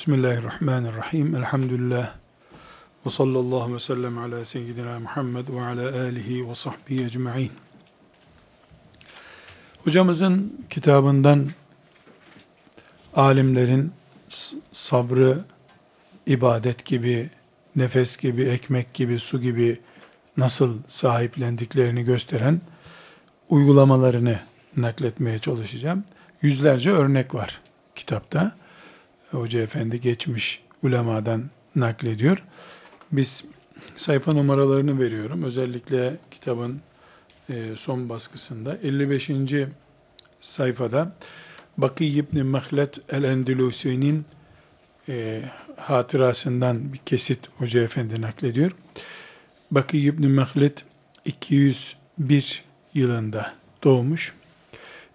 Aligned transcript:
Bismillahirrahmanirrahim. 0.00 1.34
Elhamdülillah. 1.34 2.14
Ve 3.06 3.10
sallallahu 3.10 3.74
ve 3.74 3.78
sellem 3.78 4.18
ala 4.18 4.44
seyyidina 4.44 4.98
Muhammed 4.98 5.48
ve 5.48 5.60
ala 5.60 6.02
alihi 6.02 6.48
ve 6.48 6.54
sahbihi 6.54 7.04
ecma'in. 7.04 7.52
Hocamızın 9.84 10.66
kitabından 10.70 11.48
alimlerin 13.14 13.92
sabrı 14.72 15.44
ibadet 16.26 16.84
gibi, 16.84 17.30
nefes 17.76 18.16
gibi, 18.16 18.44
ekmek 18.44 18.94
gibi, 18.94 19.18
su 19.18 19.40
gibi 19.40 19.80
nasıl 20.36 20.78
sahiplendiklerini 20.88 22.04
gösteren 22.04 22.60
uygulamalarını 23.48 24.40
nakletmeye 24.76 25.38
çalışacağım. 25.38 26.04
Yüzlerce 26.42 26.90
örnek 26.90 27.34
var 27.34 27.60
kitapta. 27.94 28.59
Hoca 29.30 29.60
Efendi 29.60 30.00
geçmiş 30.00 30.62
ulemadan 30.82 31.50
naklediyor. 31.76 32.42
Biz 33.12 33.44
sayfa 33.96 34.32
numaralarını 34.32 35.00
veriyorum. 35.00 35.42
Özellikle 35.42 36.16
kitabın 36.30 36.80
e, 37.50 37.76
son 37.76 38.08
baskısında 38.08 38.76
55. 38.82 39.30
sayfada 40.40 41.12
Bakı 41.78 42.04
İbni 42.04 42.42
Mehlet 42.42 43.12
el-Endelusi'nin 43.12 44.24
e, 45.08 45.42
hatırasından 45.76 46.92
bir 46.92 46.98
kesit 46.98 47.40
Hoca 47.58 47.82
Efendi 47.82 48.20
naklediyor. 48.20 48.72
Bakı 49.70 49.96
İbni 49.96 50.26
Mehlet 50.26 50.84
201 51.24 52.64
yılında 52.94 53.54
doğmuş. 53.84 54.34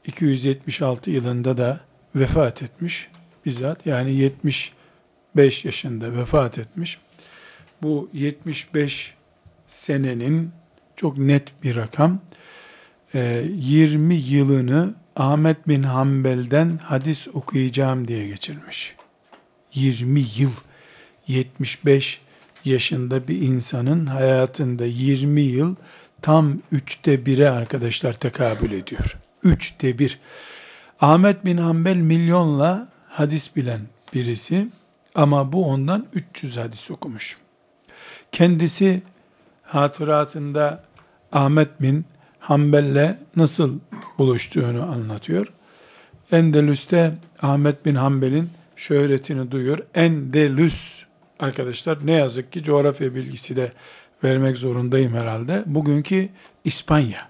276 0.06 1.12
yılında 1.12 1.58
da 1.58 1.80
vefat 2.16 2.64
etmiş 2.64 3.10
bizzat 3.46 3.86
yani 3.86 4.14
75 4.14 5.66
yaşında 5.66 6.18
vefat 6.18 6.58
etmiş. 6.58 6.98
Bu 7.82 8.10
75 8.14 9.14
senenin 9.68 10.52
çok 10.96 11.18
net 11.18 11.64
bir 11.64 11.76
rakam. 11.76 12.20
20 13.14 14.14
ee, 14.14 14.18
yılını 14.18 14.96
Ahmet 15.16 15.68
bin 15.68 15.84
Hanbel'den 15.84 16.78
hadis 16.78 17.28
okuyacağım 17.28 18.08
diye 18.08 18.28
geçirmiş. 18.28 18.96
20 19.74 20.20
yıl 20.38 20.52
75 21.28 22.22
yaşında 22.66 23.28
bir 23.28 23.42
insanın 23.42 24.06
hayatında 24.06 24.86
20 24.86 25.42
yıl 25.42 25.76
tam 26.22 26.60
üçte 26.72 27.26
bire 27.26 27.50
arkadaşlar 27.50 28.14
tekabül 28.14 28.72
ediyor. 28.72 29.18
Üçte 29.44 30.00
bir. 30.00 30.20
Ahmet 31.02 31.46
bin 31.46 31.58
Hanbel 31.58 31.98
milyonla 31.98 32.88
hadis 33.16 33.56
bilen 33.56 33.82
birisi 34.14 34.68
ama 35.16 35.52
bu 35.52 35.66
ondan 35.66 36.06
300 36.14 36.58
hadis 36.58 36.92
okumuş. 36.92 37.38
Kendisi 38.32 39.02
hatıratında 39.64 40.84
Ahmet 41.32 41.82
bin 41.82 42.06
Hanbel'le 42.40 43.18
nasıl 43.36 43.80
buluştuğunu 44.18 44.84
anlatıyor. 44.84 45.48
Endelüs'te 46.32 47.14
Ahmet 47.42 47.86
bin 47.86 47.96
Hanbel'in 47.96 48.50
şöhretini 48.76 49.52
duyuyor. 49.52 49.80
Endelüs 49.96 51.04
arkadaşlar 51.40 52.08
ne 52.08 52.12
yazık 52.12 52.52
ki 52.52 52.64
coğrafya 52.64 53.16
bilgisi 53.16 53.56
de 53.56 53.72
vermek 54.24 54.58
zorundayım 54.58 55.14
herhalde. 55.14 55.64
Bugünkü 55.66 56.30
İspanya. 56.64 57.30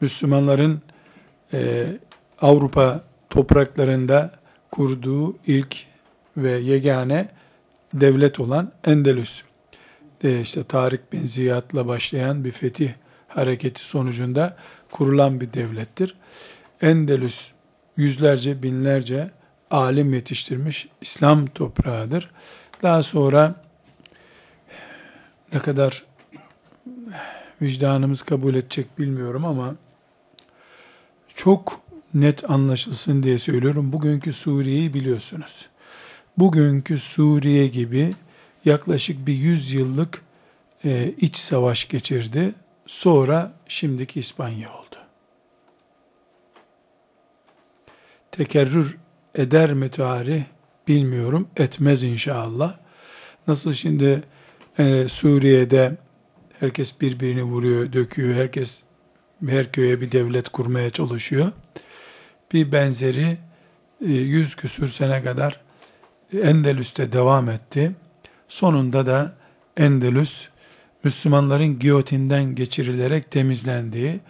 Müslümanların 0.00 0.82
e, 1.52 1.86
Avrupa 2.40 3.07
topraklarında 3.30 4.30
kurduğu 4.70 5.36
ilk 5.46 5.76
ve 6.36 6.50
yegane 6.50 7.28
devlet 7.94 8.40
olan 8.40 8.72
Endelüs. 8.84 9.42
De 10.22 10.40
işte 10.40 10.64
Tarık 10.64 11.12
bin 11.12 11.26
Ziyad'la 11.26 11.86
başlayan 11.86 12.44
bir 12.44 12.52
fetih 12.52 12.90
hareketi 13.28 13.84
sonucunda 13.84 14.56
kurulan 14.90 15.40
bir 15.40 15.52
devlettir. 15.52 16.14
Endelüs 16.82 17.50
yüzlerce 17.96 18.62
binlerce 18.62 19.30
alim 19.70 20.14
yetiştirmiş 20.14 20.88
İslam 21.00 21.46
toprağıdır. 21.46 22.30
Daha 22.82 23.02
sonra 23.02 23.54
ne 25.52 25.58
kadar 25.58 26.04
vicdanımız 27.62 28.22
kabul 28.22 28.54
edecek 28.54 28.98
bilmiyorum 28.98 29.44
ama 29.44 29.74
çok 31.34 31.87
net 32.14 32.50
anlaşılsın 32.50 33.22
diye 33.22 33.38
söylüyorum. 33.38 33.92
Bugünkü 33.92 34.32
Suriye'yi 34.32 34.94
biliyorsunuz. 34.94 35.68
Bugünkü 36.38 36.98
Suriye 36.98 37.66
gibi 37.66 38.14
yaklaşık 38.64 39.26
bir 39.26 39.32
yüz 39.32 39.72
yıllık 39.72 40.22
e, 40.84 41.14
iç 41.16 41.36
savaş 41.36 41.88
geçirdi. 41.88 42.54
Sonra 42.86 43.52
şimdiki 43.68 44.20
İspanya 44.20 44.72
oldu. 44.72 44.96
Tekerrür 48.32 48.96
eder 49.34 49.74
mi 49.74 49.88
tarih 49.90 50.42
bilmiyorum. 50.88 51.48
Etmez 51.56 52.02
inşallah. 52.02 52.78
Nasıl 53.46 53.72
şimdi 53.72 54.22
e, 54.78 55.08
Suriye'de 55.08 55.96
herkes 56.60 57.00
birbirini 57.00 57.42
vuruyor, 57.42 57.92
döküyor. 57.92 58.34
Herkes 58.34 58.82
her 59.46 59.72
köye 59.72 60.00
bir 60.00 60.12
devlet 60.12 60.48
kurmaya 60.48 60.90
çalışıyor 60.90 61.52
bir 62.52 62.72
benzeri 62.72 63.36
e, 64.00 64.06
yüz 64.12 64.56
küsür 64.56 64.86
sene 64.86 65.22
kadar 65.22 65.60
Endelüs'te 66.42 67.12
devam 67.12 67.48
etti. 67.48 67.92
Sonunda 68.48 69.06
da 69.06 69.32
Endelüs 69.76 70.48
Müslümanların 71.04 71.78
giyotinden 71.78 72.54
geçirilerek 72.54 73.30
temizlendiği, 73.30 74.20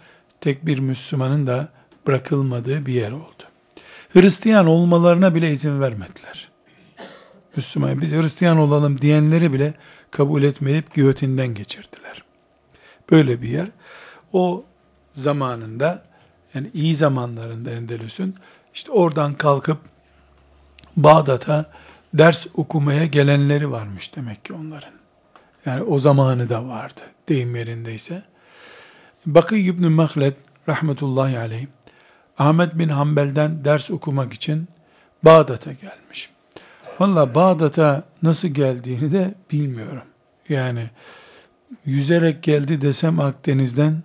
tek 0.41 0.65
bir 0.65 0.79
Müslümanın 0.79 1.47
da 1.47 1.69
bırakılmadığı 2.07 2.85
bir 2.85 2.93
yer 2.93 3.11
oldu. 3.11 3.43
Hristiyan 4.13 4.67
olmalarına 4.67 5.35
bile 5.35 5.51
izin 5.51 5.81
vermediler. 5.81 6.49
Müslüman, 7.55 8.01
biz 8.01 8.13
Hristiyan 8.13 8.57
olalım 8.57 9.01
diyenleri 9.01 9.53
bile 9.53 9.73
kabul 10.11 10.43
etmeyip 10.43 10.93
giyotinden 10.93 11.53
geçirdiler. 11.53 12.23
Böyle 13.11 13.41
bir 13.41 13.49
yer. 13.49 13.67
O 14.33 14.65
zamanında 15.11 16.03
yani 16.53 16.69
iyi 16.73 16.95
zamanlarında 16.95 17.71
Endelüs'ün 17.71 18.35
işte 18.73 18.91
oradan 18.91 19.33
kalkıp 19.33 19.77
Bağdat'a 20.97 21.65
ders 22.13 22.47
okumaya 22.53 23.05
gelenleri 23.05 23.71
varmış 23.71 24.15
demek 24.15 24.45
ki 24.45 24.53
onların. 24.53 24.93
Yani 25.65 25.83
o 25.83 25.99
zamanı 25.99 26.49
da 26.49 26.67
vardı 26.67 27.01
deyim 27.29 27.55
yerindeyse. 27.55 28.23
Bakı 29.25 29.55
İbn 29.55 29.87
Mahled 29.87 30.35
rahmetullahi 30.67 31.39
aleyh 31.39 31.65
Ahmet 32.37 32.79
bin 32.79 32.89
Hanbel'den 32.89 33.65
ders 33.65 33.91
okumak 33.91 34.33
için 34.33 34.67
Bağdat'a 35.23 35.73
gelmiş. 35.73 36.29
Valla 36.99 37.35
Bağdat'a 37.35 38.03
nasıl 38.23 38.47
geldiğini 38.47 39.11
de 39.11 39.33
bilmiyorum. 39.51 40.03
Yani 40.49 40.89
yüzerek 41.85 42.43
geldi 42.43 42.81
desem 42.81 43.19
Akdeniz'den 43.19 44.03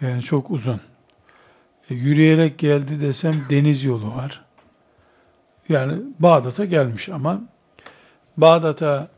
yani 0.00 0.22
çok 0.22 0.50
uzun. 0.50 0.80
E, 1.90 1.94
yürüyerek 1.94 2.58
geldi 2.58 3.00
desem 3.00 3.34
deniz 3.50 3.84
yolu 3.84 4.14
var. 4.14 4.44
Yani 5.68 6.02
Bağdat'a 6.18 6.64
gelmiş 6.64 7.08
ama 7.08 7.42
Bağdat'a 8.36 9.08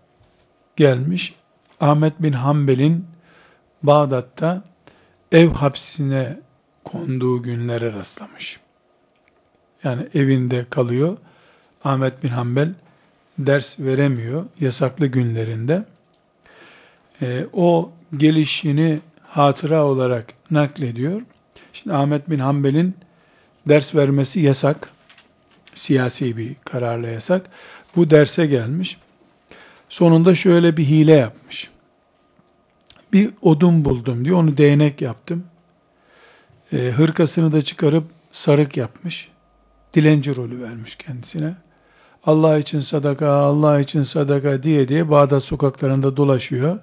gelmiş 0.77 1.35
Ahmet 1.81 2.23
bin 2.23 2.33
Hanbel'in 2.33 3.07
Bağdat'ta 3.83 4.65
ev 5.33 5.49
hapsine 5.49 6.41
konduğu 6.85 7.43
günlere 7.43 7.93
rastlamış. 7.93 8.61
Yani 9.85 10.07
evinde 10.15 10.67
kalıyor. 10.71 11.17
Ahmet 11.85 12.23
bin 12.23 12.29
Hanbel 12.29 12.75
ders 13.39 13.81
veremiyor 13.81 14.45
yasaklı 14.61 15.07
günlerinde. 15.07 15.85
E, 17.23 17.47
o 17.53 17.93
gelişini 18.17 19.01
hatıra 19.23 19.85
olarak 19.85 20.35
naklediyor. 20.51 21.23
Şimdi 21.77 21.97
Ahmet 21.97 22.31
bin 22.31 22.39
Hanbel'in 22.39 22.95
ders 23.69 23.95
vermesi 23.95 24.41
yasak. 24.41 24.91
Siyasi 25.75 26.37
bir 26.37 26.55
kararla 26.65 27.09
yasak. 27.09 27.47
Bu 27.97 28.11
derse 28.11 28.47
gelmiş. 28.47 28.99
Sonunda 29.89 30.35
şöyle 30.35 30.77
bir 30.77 30.85
hile 30.85 31.13
yapmış. 31.13 31.71
Bir 33.13 33.31
odun 33.43 33.85
buldum 33.85 34.25
diyor. 34.25 34.39
Onu 34.39 34.57
değnek 34.57 35.01
yaptım. 35.01 35.45
E, 36.73 36.77
hırkasını 36.77 37.53
da 37.53 37.63
çıkarıp 37.63 38.05
sarık 38.33 38.77
yapmış. 38.77 39.29
Dilenci 39.95 40.37
rolü 40.37 40.63
vermiş 40.63 40.95
kendisine. 40.95 41.55
Allah 42.27 42.59
için 42.59 42.81
sadaka, 42.81 43.31
Allah 43.31 43.81
için 43.81 44.03
sadaka 44.03 44.63
diye 44.63 44.89
diye 44.89 45.11
Bağdat 45.11 45.43
sokaklarında 45.43 46.17
dolaşıyor. 46.17 46.79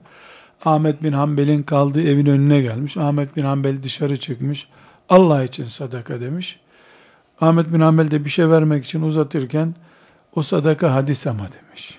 Ahmet 0.65 1.03
bin 1.03 1.13
Hanbel'in 1.13 1.63
kaldığı 1.63 2.07
evin 2.07 2.25
önüne 2.25 2.61
gelmiş. 2.61 2.97
Ahmet 2.97 3.37
bin 3.37 3.43
Hanbel 3.43 3.83
dışarı 3.83 4.17
çıkmış. 4.17 4.67
Allah 5.09 5.43
için 5.43 5.65
sadaka 5.65 6.21
demiş. 6.21 6.59
Ahmet 7.41 7.73
bin 7.73 7.79
Hanbel 7.79 8.11
de 8.11 8.25
bir 8.25 8.29
şey 8.29 8.49
vermek 8.49 8.85
için 8.85 9.01
uzatırken 9.01 9.75
O 10.35 10.43
sadaka 10.43 10.93
hadis 10.93 11.27
ama 11.27 11.47
demiş. 11.53 11.97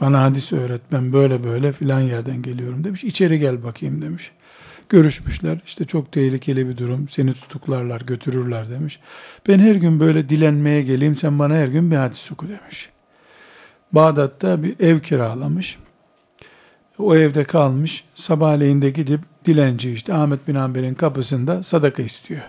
Bana 0.00 0.22
hadis 0.22 0.52
öğret 0.52 0.80
ben 0.92 1.12
böyle 1.12 1.44
böyle 1.44 1.72
filan 1.72 2.00
yerden 2.00 2.42
geliyorum 2.42 2.84
demiş. 2.84 3.04
İçeri 3.04 3.38
gel 3.38 3.64
bakayım 3.64 4.02
demiş. 4.02 4.30
Görüşmüşler. 4.88 5.58
İşte 5.66 5.84
çok 5.84 6.12
tehlikeli 6.12 6.68
bir 6.68 6.76
durum. 6.76 7.08
Seni 7.08 7.32
tutuklarlar, 7.34 8.00
götürürler 8.00 8.70
demiş. 8.70 9.00
Ben 9.48 9.58
her 9.58 9.74
gün 9.74 10.00
böyle 10.00 10.28
dilenmeye 10.28 10.82
geleyim. 10.82 11.16
Sen 11.16 11.38
bana 11.38 11.54
her 11.54 11.68
gün 11.68 11.90
bir 11.90 11.96
hadis 11.96 12.32
oku 12.32 12.48
demiş. 12.48 12.90
Bağdat'ta 13.92 14.62
bir 14.62 14.80
ev 14.80 15.00
kiralamış. 15.00 15.78
O 16.98 17.16
evde 17.16 17.44
kalmış. 17.44 18.04
Sabahleyin 18.14 18.82
de 18.82 18.90
gidip 18.90 19.20
dilenci 19.44 19.92
işte 19.92 20.14
Ahmet 20.14 20.48
bin 20.48 20.54
Hanbel'in 20.54 20.94
kapısında 20.94 21.62
sadaka 21.62 22.02
istiyor. 22.02 22.42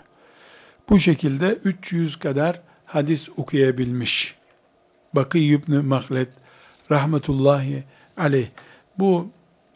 Bu 0.89 0.99
şekilde 0.99 1.53
300 1.63 2.15
kadar 2.15 2.61
hadis 2.85 3.29
okuyabilmiş. 3.37 4.35
Bakı 5.13 5.37
İbni 5.37 5.77
Mahlet 5.77 6.29
rahmetullahi 6.91 7.83
aleyh. 8.17 8.47
Bu 8.99 9.27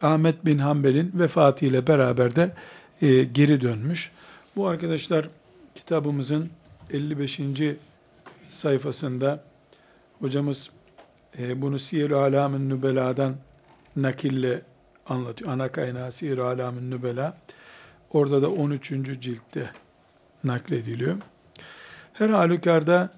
Ahmet 0.02 0.46
bin 0.46 0.58
Hanbel'in 0.58 1.12
vefatıyla 1.16 1.88
beraber 1.88 2.36
de 2.36 2.52
e, 3.02 3.24
geri 3.24 3.62
dönmüş. 3.62 4.12
Bu 4.56 4.68
arkadaşlar 4.68 5.30
kitabımızın 5.76 6.50
55. 6.94 7.40
sayfasında 8.50 9.44
hocamız 10.20 10.70
e, 11.40 11.62
bunu 11.62 11.80
Siyer-i 11.80 12.16
Alam'ın 12.16 12.70
Nübela'dan 12.70 13.36
nakille 13.98 14.62
anlatıyor. 15.08 15.52
Ana 15.52 15.72
kaynağı 15.72 16.12
Siyer-i 16.12 16.42
Alam'ın 16.42 16.92
Nübela. 16.92 17.38
Orada 18.12 18.42
da 18.42 18.52
13. 18.52 18.90
ciltte 19.20 19.72
naklediliyor. 20.44 21.18
Her 22.14 22.30
halükarda 22.30 23.10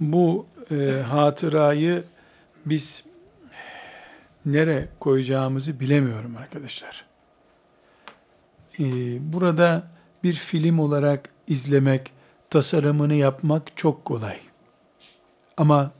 bu 0.00 0.46
e, 0.70 1.02
hatırayı 1.08 2.04
biz 2.66 3.04
nere 4.46 4.88
koyacağımızı 5.00 5.80
bilemiyorum 5.80 6.36
arkadaşlar. 6.36 7.04
Ee, 8.78 8.82
burada 9.32 9.82
bir 10.24 10.34
film 10.34 10.78
olarak 10.78 11.28
izlemek, 11.48 12.12
tasarımını 12.50 13.14
yapmak 13.14 13.76
çok 13.76 14.04
kolay. 14.04 14.36
Ama 15.56 15.90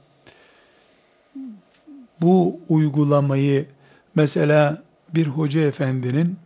bu 2.21 2.59
uygulamayı 2.69 3.67
mesela 4.15 4.83
bir 5.15 5.27
hoca 5.27 5.61
efendinin 5.61 6.37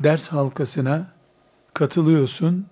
ders 0.00 0.28
halkasına 0.28 1.06
katılıyorsun, 1.74 2.66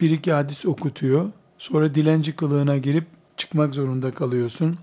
bir 0.00 0.10
iki 0.10 0.32
hadis 0.32 0.66
okutuyor, 0.66 1.30
sonra 1.58 1.94
dilenci 1.94 2.36
kılığına 2.36 2.78
girip 2.78 3.04
çıkmak 3.36 3.74
zorunda 3.74 4.10
kalıyorsun. 4.10 4.78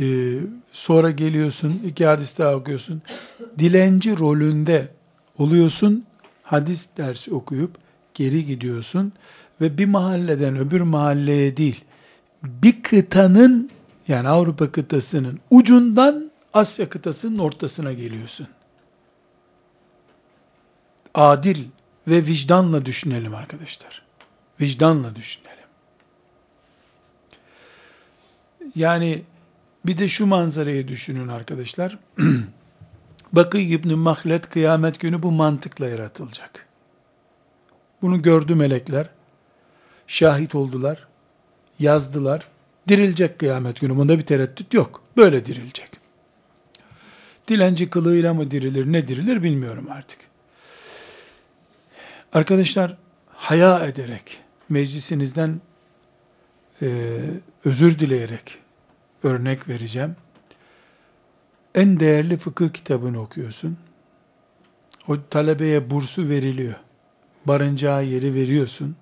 Ee, 0.00 0.36
sonra 0.72 1.10
geliyorsun, 1.10 1.82
iki 1.84 2.06
hadis 2.06 2.38
daha 2.38 2.54
okuyorsun. 2.54 3.02
Dilenci 3.58 4.18
rolünde 4.18 4.88
oluyorsun, 5.38 6.04
hadis 6.42 6.88
dersi 6.96 7.34
okuyup 7.34 7.70
geri 8.14 8.46
gidiyorsun 8.46 9.12
ve 9.60 9.78
bir 9.78 9.84
mahalleden 9.84 10.58
öbür 10.58 10.80
mahalleye 10.80 11.56
değil, 11.56 11.84
bir 12.42 12.82
kıtanın 12.82 13.70
yani 14.08 14.28
Avrupa 14.28 14.72
kıtasının 14.72 15.40
ucundan 15.50 16.30
Asya 16.54 16.88
kıtasının 16.88 17.38
ortasına 17.38 17.92
geliyorsun. 17.92 18.48
Adil 21.14 21.64
ve 22.08 22.26
vicdanla 22.26 22.84
düşünelim 22.84 23.34
arkadaşlar. 23.34 24.02
Vicdanla 24.60 25.16
düşünelim. 25.16 25.58
Yani 28.76 29.22
bir 29.86 29.98
de 29.98 30.08
şu 30.08 30.26
manzarayı 30.26 30.88
düşünün 30.88 31.28
arkadaşlar. 31.28 31.98
Bakı 33.32 33.58
İbn 33.58 33.94
Mahlet 33.94 34.50
kıyamet 34.50 35.00
günü 35.00 35.22
bu 35.22 35.30
mantıkla 35.30 35.88
yaratılacak. 35.88 36.66
Bunu 38.02 38.22
gördü 38.22 38.54
melekler. 38.54 39.10
Şahit 40.06 40.54
oldular. 40.54 41.08
Yazdılar. 41.78 42.48
Dirilecek 42.88 43.38
kıyamet 43.38 43.80
günü. 43.80 43.96
Bunda 43.96 44.18
bir 44.18 44.26
tereddüt 44.26 44.74
yok. 44.74 45.02
Böyle 45.16 45.46
dirilecek. 45.46 46.03
Dilenci 47.48 47.90
kılığıyla 47.90 48.34
mı 48.34 48.50
dirilir, 48.50 48.92
ne 48.92 49.08
dirilir 49.08 49.42
bilmiyorum 49.42 49.86
artık. 49.90 50.18
Arkadaşlar, 52.32 52.96
haya 53.28 53.86
ederek, 53.86 54.40
meclisinizden 54.68 55.60
e, 56.82 56.86
özür 57.64 57.98
dileyerek 57.98 58.58
örnek 59.22 59.68
vereceğim. 59.68 60.16
En 61.74 62.00
değerli 62.00 62.36
fıkıh 62.36 62.68
kitabını 62.68 63.20
okuyorsun. 63.20 63.76
O 65.08 65.16
talebeye 65.30 65.90
bursu 65.90 66.28
veriliyor. 66.28 66.74
Barınacağı 67.44 68.04
yeri 68.04 68.34
veriyorsun. 68.34 68.96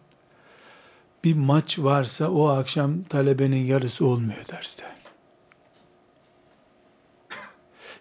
Bir 1.25 1.35
maç 1.35 1.79
varsa 1.79 2.31
o 2.31 2.49
akşam 2.49 3.03
talebenin 3.03 3.65
yarısı 3.67 4.07
olmuyor 4.07 4.49
derste. 4.53 4.85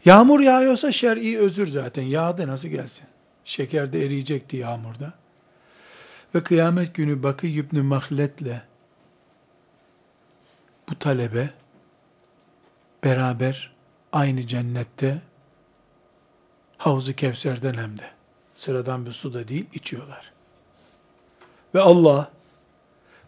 Yağmur 0.05 0.39
yağıyorsa 0.39 0.91
şer'i 0.91 1.39
özür 1.39 1.67
zaten. 1.67 2.03
Yağdı 2.03 2.47
nasıl 2.47 2.67
gelsin? 2.67 3.07
Şeker 3.45 3.93
de 3.93 4.05
eriyecekti 4.05 4.57
yağmurda. 4.57 5.13
Ve 6.35 6.43
kıyamet 6.43 6.95
günü 6.95 7.23
Bakı 7.23 7.47
İbni 7.47 7.81
Mahlet'le 7.81 8.61
bu 10.89 10.99
talebe 10.99 11.49
beraber 13.03 13.73
aynı 14.11 14.47
cennette 14.47 15.21
Havzu 16.77 17.13
Kevser'den 17.13 17.73
hem 17.73 17.99
de 17.99 18.05
sıradan 18.53 19.05
bir 19.05 19.11
suda 19.11 19.47
değil 19.47 19.65
içiyorlar. 19.73 20.31
Ve 21.75 21.81
Allah 21.81 22.31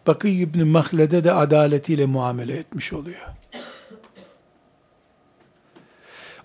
Bakı 0.08 0.28
İbni 0.28 0.64
Mahled'e 0.64 1.24
de 1.24 1.32
adaletiyle 1.34 2.06
muamele 2.06 2.58
etmiş 2.58 2.94
oluyor. 2.94 3.28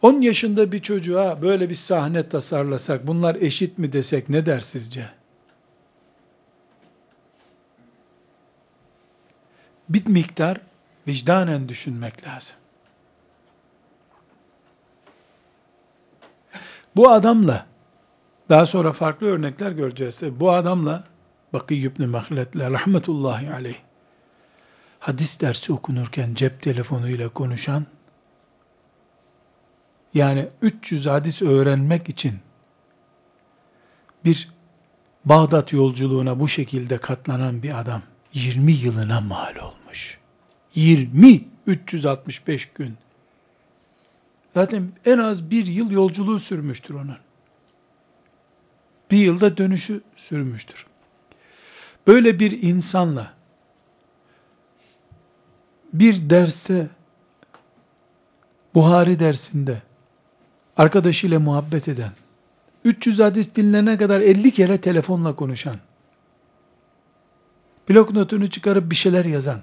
10 0.03 0.21
yaşında 0.21 0.73
bir 0.73 0.83
çocuğa 0.83 1.43
böyle 1.43 1.71
bir 1.71 1.75
sahne 1.75 2.29
tasarlasak, 2.29 3.07
bunlar 3.07 3.35
eşit 3.35 3.79
mi 3.79 3.93
desek 3.93 4.29
ne 4.29 4.47
der 4.47 4.61
sizce? 4.61 5.11
Bir 9.89 10.07
miktar 10.07 10.61
vicdanen 11.09 11.69
düşünmek 11.69 12.27
lazım. 12.27 12.57
Bu 16.97 17.11
adamla, 17.11 17.67
daha 18.49 18.67
sonra 18.67 18.93
farklı 18.93 19.27
örnekler 19.27 19.71
göreceğiz. 19.71 20.23
Bu 20.41 20.53
adamla, 20.53 21.05
Bakı 21.53 21.75
İbni 21.75 22.07
Mahlet'le 22.07 22.57
rahmetullahi 22.57 23.53
aleyh, 23.53 23.79
hadis 25.01 25.41
dersi 25.41 25.73
okunurken 25.73 26.35
cep 26.35 26.63
telefonuyla 26.63 27.29
konuşan, 27.29 27.87
yani 30.15 30.49
300 30.63 31.07
hadis 31.07 31.43
öğrenmek 31.43 32.09
için 32.09 32.35
bir 34.25 34.49
Bağdat 35.25 35.73
yolculuğuna 35.73 36.41
bu 36.41 36.49
şekilde 36.49 36.99
katlanan 36.99 37.63
bir 37.63 37.81
adam 37.81 38.03
20 38.35 38.73
yılına 38.73 39.21
mal 39.21 39.57
olmuş. 39.57 40.19
20 40.75 41.45
365 41.67 42.67
gün. 42.67 42.97
Zaten 44.55 44.93
en 45.05 45.19
az 45.19 45.51
bir 45.51 45.67
yıl 45.67 45.91
yolculuğu 45.91 46.41
sürmüştür 46.41 46.95
onun. 46.95 47.17
Bir 49.11 49.17
yılda 49.17 49.57
dönüşü 49.57 50.01
sürmüştür. 50.17 50.87
Böyle 52.07 52.41
bir 52.41 52.63
insanla 52.63 53.33
bir 55.93 56.31
derste 56.31 56.89
Buhari 58.75 59.19
dersinde 59.19 59.83
arkadaşıyla 60.79 61.41
muhabbet 61.41 61.89
eden, 61.89 62.13
300 62.85 63.19
hadis 63.19 63.55
dinlene 63.55 63.99
kadar 63.99 64.21
50 64.21 64.51
kere 64.51 64.81
telefonla 64.81 65.37
konuşan, 65.37 65.77
blok 67.89 68.13
notunu 68.13 68.51
çıkarıp 68.51 68.91
bir 68.91 68.97
şeyler 68.97 69.25
yazan, 69.25 69.61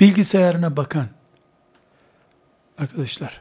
bilgisayarına 0.00 0.76
bakan, 0.76 1.06
arkadaşlar, 2.78 3.40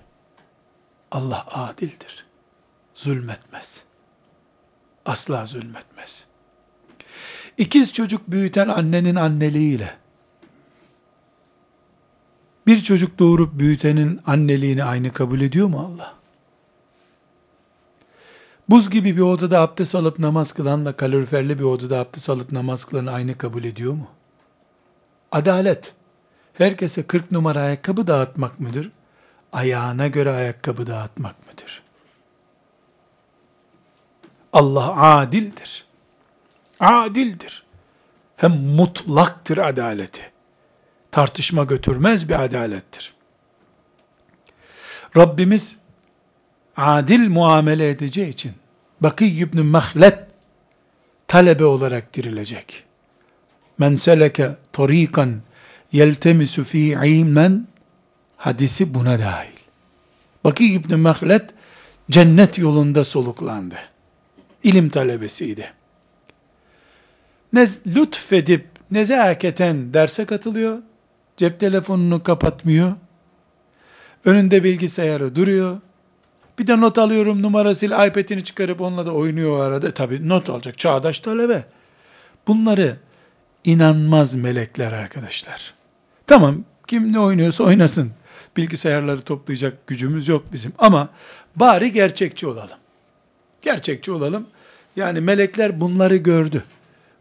Allah 1.12 1.46
adildir. 1.52 2.26
Zulmetmez. 2.96 3.84
Asla 5.06 5.46
zulmetmez. 5.46 6.26
İkiz 7.58 7.94
çocuk 7.94 8.28
büyüten 8.28 8.68
annenin 8.68 9.16
anneliğiyle, 9.16 9.96
bir 12.68 12.84
çocuk 12.84 13.20
doğurup 13.20 13.60
büyütenin 13.60 14.22
anneliğini 14.26 14.84
aynı 14.84 15.14
kabul 15.14 15.42
ediyor 15.42 15.68
mu 15.68 15.80
Allah? 15.80 16.23
Buz 18.70 18.90
gibi 18.90 19.18
bir 19.18 19.22
odada 19.22 19.62
abdest 19.62 19.96
alıp 19.96 20.20
namaz 20.20 20.52
kılanla 20.52 20.98
kaloriferli 20.98 21.60
bir 21.60 21.64
odada 21.64 22.00
abdest 22.00 22.30
alıp 22.30 22.52
namaz 22.52 22.86
kılan 22.86 23.06
aynı 23.06 23.38
kabul 23.38 23.64
ediyor 23.64 23.94
mu? 23.94 24.08
Adalet 25.32 25.94
herkese 26.54 27.04
40 27.04 27.32
numara 27.32 27.60
ayakkabı 27.60 28.08
dağıtmak 28.08 28.60
mıdır? 28.60 28.92
Ayağına 29.54 30.08
göre 30.08 30.32
ayakkabı 30.32 30.88
dağıtmak 30.88 31.48
mıdır? 31.48 31.84
Allah 34.54 35.18
adildir. 35.18 35.86
Adildir. 36.80 37.64
Hem 38.38 38.52
mutlaktır 38.52 39.58
adaleti. 39.58 40.32
Tartışma 41.12 41.64
götürmez 41.64 42.30
bir 42.30 42.44
adalettir. 42.44 43.14
Rabbimiz 45.18 45.78
adil 46.78 47.30
muamele 47.30 47.90
edeceği 47.90 48.30
için 48.30 48.52
Bakı 49.02 49.24
ibn 49.26 49.62
Mahlet 49.62 50.20
talebe 51.28 51.66
olarak 51.66 52.14
dirilecek. 52.14 52.84
Men 53.78 53.96
seleke 53.96 54.52
tarikan 54.72 55.42
yeltemisu 55.92 56.64
fi 56.64 56.80
ilmen 56.80 57.68
hadisi 58.38 58.94
buna 58.94 59.20
dahil. 59.20 59.58
Bakı 60.44 60.64
ibn 60.64 61.00
Mahlet 61.00 61.50
cennet 62.12 62.58
yolunda 62.58 63.04
soluklandı. 63.04 63.76
İlim 64.64 64.90
talebesiydi. 64.90 65.74
Nez, 67.54 67.88
lütfedip 67.88 68.66
nezaketen 68.92 69.94
derse 69.94 70.26
katılıyor. 70.26 70.78
Cep 71.38 71.60
telefonunu 71.60 72.24
kapatmıyor. 72.24 72.94
Önünde 74.26 74.64
bilgisayarı 74.64 75.36
duruyor. 75.36 75.78
Bir 76.60 76.68
de 76.68 76.82
not 76.82 76.98
alıyorum 76.98 77.42
numarasıyla 77.42 78.06
iPad'ini 78.06 78.44
çıkarıp 78.44 78.82
onunla 78.82 79.06
da 79.06 79.12
oynuyor 79.12 79.58
o 79.58 79.62
arada. 79.62 79.94
Tabi 79.94 80.30
not 80.30 80.50
alacak 80.50 80.78
çağdaş 80.78 81.20
talebe. 81.20 81.64
Bunları 82.48 82.98
inanmaz 83.64 84.36
melekler 84.36 84.92
arkadaşlar. 84.92 85.74
Tamam 86.28 86.64
kim 86.88 87.14
ne 87.14 87.20
oynuyorsa 87.20 87.64
oynasın. 87.64 88.12
Bilgisayarları 88.58 89.22
toplayacak 89.22 89.88
gücümüz 89.88 90.28
yok 90.28 90.46
bizim. 90.54 90.74
Ama 90.78 91.10
bari 91.56 91.92
gerçekçi 91.92 92.48
olalım. 92.48 92.78
Gerçekçi 93.62 94.12
olalım. 94.12 94.48
Yani 94.96 95.22
melekler 95.22 95.80
bunları 95.80 96.16
gördü. 96.16 96.64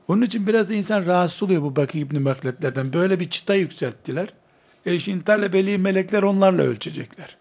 Onun 0.08 0.22
için 0.22 0.46
biraz 0.46 0.70
insan 0.70 1.06
rahatsız 1.06 1.42
oluyor 1.42 1.62
bu 1.62 1.76
Baki 1.76 1.98
İbni 1.98 2.18
Mekletlerden. 2.18 2.92
Böyle 2.92 3.20
bir 3.20 3.30
çıta 3.30 3.54
yükselttiler. 3.54 4.28
E 4.86 4.98
şimdi 4.98 5.24
talebeliği 5.24 5.78
melekler 5.78 6.22
onlarla 6.22 6.62
ölçecekler. 6.62 7.36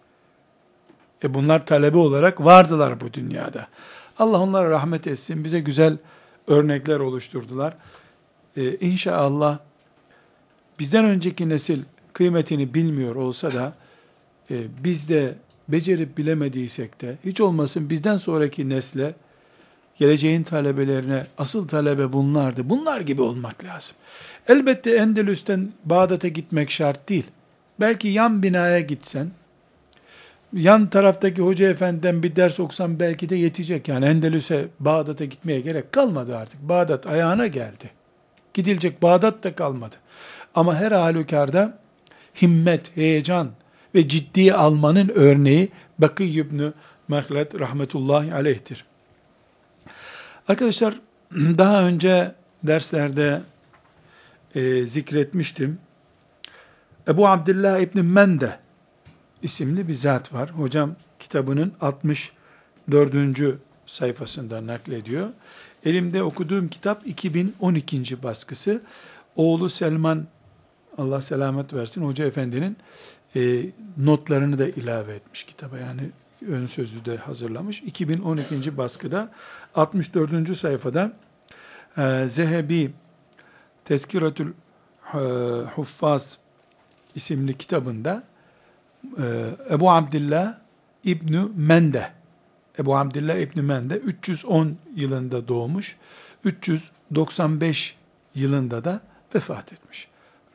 E 1.24 1.34
bunlar 1.34 1.66
talebe 1.66 1.98
olarak 1.98 2.46
vardılar 2.46 3.02
bu 3.02 3.14
dünyada. 3.14 3.68
Allah 4.20 4.40
onlara 4.40 4.70
rahmet 4.70 5.08
etsin. 5.08 5.44
Bize 5.44 5.60
güzel 5.60 5.98
örnekler 6.48 7.00
oluşturdular. 7.00 7.74
E, 8.58 8.76
inşallah 8.76 9.58
bizden 10.80 11.06
önceki 11.06 11.50
nesil 11.50 11.80
kıymetini 12.14 12.74
bilmiyor 12.74 13.16
olsa 13.16 13.54
da 13.54 13.74
e, 14.52 14.56
biz 14.84 15.10
de 15.10 15.36
becerip 15.68 16.18
bilemediysek 16.18 17.02
de 17.02 17.18
hiç 17.26 17.42
olmasın 17.42 17.90
bizden 17.90 18.18
sonraki 18.18 18.70
nesle 18.70 19.14
geleceğin 19.98 20.44
talebelerine 20.44 21.26
asıl 21.38 21.68
talebe 21.68 22.14
bunlardı. 22.14 22.70
Bunlar 22.70 23.02
gibi 23.02 23.22
olmak 23.22 23.64
lazım. 23.64 23.96
Elbette 24.48 24.96
Endülüs'ten 24.96 25.72
Bağdat'a 25.86 26.28
gitmek 26.28 26.72
şart 26.72 27.10
değil. 27.10 27.26
Belki 27.80 28.08
yan 28.08 28.44
binaya 28.44 28.80
gitsen, 28.80 29.32
yan 30.54 30.90
taraftaki 30.90 31.42
hoca 31.42 31.70
efendiden 31.70 32.24
bir 32.24 32.36
ders 32.36 32.60
okusan 32.60 33.00
belki 33.00 33.30
de 33.30 33.36
yetecek. 33.36 33.88
Yani 33.88 34.06
Endülüs'e, 34.06 34.68
Bağdat'a 34.80 35.26
gitmeye 35.26 35.62
gerek 35.62 35.92
kalmadı 35.92 36.38
artık. 36.38 36.62
Bağdat 36.62 37.08
ayağına 37.08 37.48
geldi. 37.48 37.90
Gidilecek 38.54 39.02
Bağdat 39.02 39.44
da 39.44 39.56
kalmadı. 39.56 39.96
Ama 40.56 40.76
her 40.76 40.92
halükarda 40.92 41.78
himmet, 42.42 42.98
heyecan 42.98 43.50
ve 43.96 44.08
ciddi 44.08 44.54
almanın 44.54 45.12
örneği 45.16 45.70
Bakı 46.00 46.24
İbni 46.24 46.72
Mehlet 47.08 47.60
rahmetullahi 47.60 48.34
aleyhtir. 48.34 48.86
Arkadaşlar 50.48 50.94
daha 51.34 51.84
önce 51.84 52.36
derslerde 52.64 53.42
e, 54.56 54.86
zikretmiştim. 54.86 55.80
Ebu 57.08 57.28
Abdullah 57.28 57.80
İbni 57.80 58.02
Mende 58.02 58.60
isimli 59.44 59.88
bir 59.88 59.94
zat 59.94 60.34
var. 60.34 60.50
Hocam 60.50 60.96
kitabının 61.20 61.74
64. 61.82 63.60
sayfasında 63.86 64.68
naklediyor. 64.68 65.30
Elimde 65.86 66.24
okuduğum 66.24 66.68
kitap 66.68 67.08
2012. 67.08 68.24
baskısı. 68.24 68.82
Oğlu 69.36 69.70
Selman 69.70 70.28
Allah 70.98 71.22
selamet 71.22 71.74
versin 71.74 72.06
Hoca 72.06 72.26
Efendi'nin 72.26 72.78
e, 73.36 73.66
notlarını 73.98 74.60
da 74.60 74.68
ilave 74.68 75.14
etmiş 75.14 75.44
kitaba. 75.44 75.78
Yani 75.78 76.02
ön 76.48 76.66
sözü 76.66 77.06
de 77.06 77.18
hazırlamış. 77.18 77.82
2012. 77.82 78.78
baskıda 78.78 79.32
64. 79.76 80.58
sayfada 80.58 81.14
e, 81.98 82.28
Zehebi 82.30 82.92
Tezkiratül 83.86 84.54
e, 85.14 85.18
Huffaz 85.76 86.38
isimli 87.16 87.58
kitabında 87.58 88.24
Ebu 89.70 89.92
Abdillah 89.92 90.58
İbnü 91.04 91.48
Mende 91.56 92.12
Ebu 92.80 92.98
Abdillah 92.98 93.36
İbnü 93.36 93.62
Mende 93.62 93.96
310 93.96 94.78
yılında 94.96 95.48
doğmuş. 95.48 95.98
395 96.44 97.96
yılında 98.36 98.84
da 98.84 99.02
vefat 99.36 99.74
etmiş. 99.74 100.08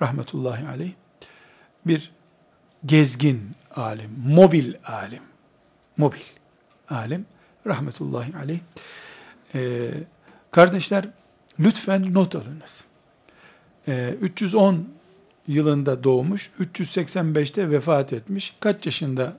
Rahmetullahi 0.03 0.69
aleyh. 0.69 0.93
Bir 1.87 2.11
gezgin 2.87 3.51
alim, 3.77 4.11
mobil 4.27 4.75
alim 4.85 5.23
mobil 5.97 6.21
alim 6.91 7.27
rahmetullahi 7.67 8.37
aleyh. 8.37 8.61
Ee, 9.55 9.91
kardeşler 10.51 11.09
lütfen 11.61 12.15
not 12.15 12.37
alınız. 12.37 12.85
Ee, 13.89 14.15
310 14.21 14.89
yılında 15.49 16.05
doğmuş, 16.05 16.51
385'te 16.61 17.71
vefat 17.71 18.13
etmiş. 18.13 18.55
Kaç 18.61 18.87
yaşında 18.87 19.37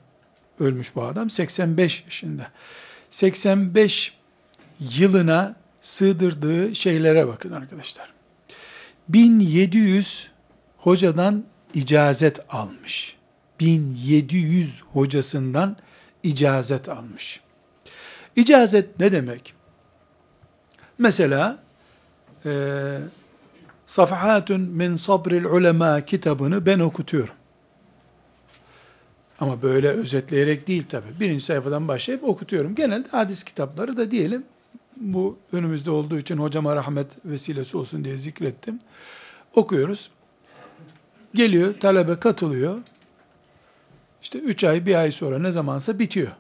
ölmüş 0.60 0.96
bu 0.96 1.04
adam? 1.04 1.30
85 1.30 2.04
yaşında. 2.06 2.52
85 3.10 4.18
yılına 4.80 5.56
sığdırdığı 5.82 6.76
şeylere 6.76 7.28
bakın 7.28 7.52
arkadaşlar. 7.52 8.14
1700 9.10 10.32
hocadan 10.78 11.44
icazet 11.74 12.40
almış. 12.50 13.16
1700 13.60 14.82
hocasından 14.82 15.78
icazet 16.24 16.90
almış. 16.90 17.42
İcazet 18.36 19.00
ne 19.00 19.12
demek? 19.12 19.54
Mesela 20.98 21.60
e, 22.46 22.52
Safhatun 23.88 24.62
min 24.62 24.96
sabril 24.96 25.46
ulema 25.46 26.02
kitabını 26.02 26.66
ben 26.66 26.80
okutuyorum. 26.80 27.34
Ama 29.40 29.62
böyle 29.62 29.90
özetleyerek 29.90 30.68
değil 30.68 30.86
tabi. 30.90 31.06
Birinci 31.20 31.46
sayfadan 31.46 31.88
başlayıp 31.88 32.24
okutuyorum. 32.24 32.76
Genelde 32.76 33.10
hadis 33.10 33.44
kitapları 33.44 33.98
da 33.98 34.12
diyelim. 34.12 34.44
Bu 34.98 35.38
önümüzde 35.52 35.92
olduğu 35.92 36.18
için 36.18 36.38
hocama 36.38 36.76
rahmet 36.76 37.26
vesilesi 37.26 37.78
olsun 37.78 38.04
diye 38.04 38.18
zikrettim. 38.18 38.80
Okuyoruz. 39.56 40.12
Geliyor, 41.34 41.74
talebe 41.80 42.16
katılıyor. 42.16 42.78
İşte 44.22 44.40
üç 44.40 44.64
ay, 44.64 44.86
bir 44.86 44.96
ay 44.96 45.12
sonra 45.12 45.40
ne 45.40 45.52
zamansa 45.52 46.00
bitiyor. 46.00 46.32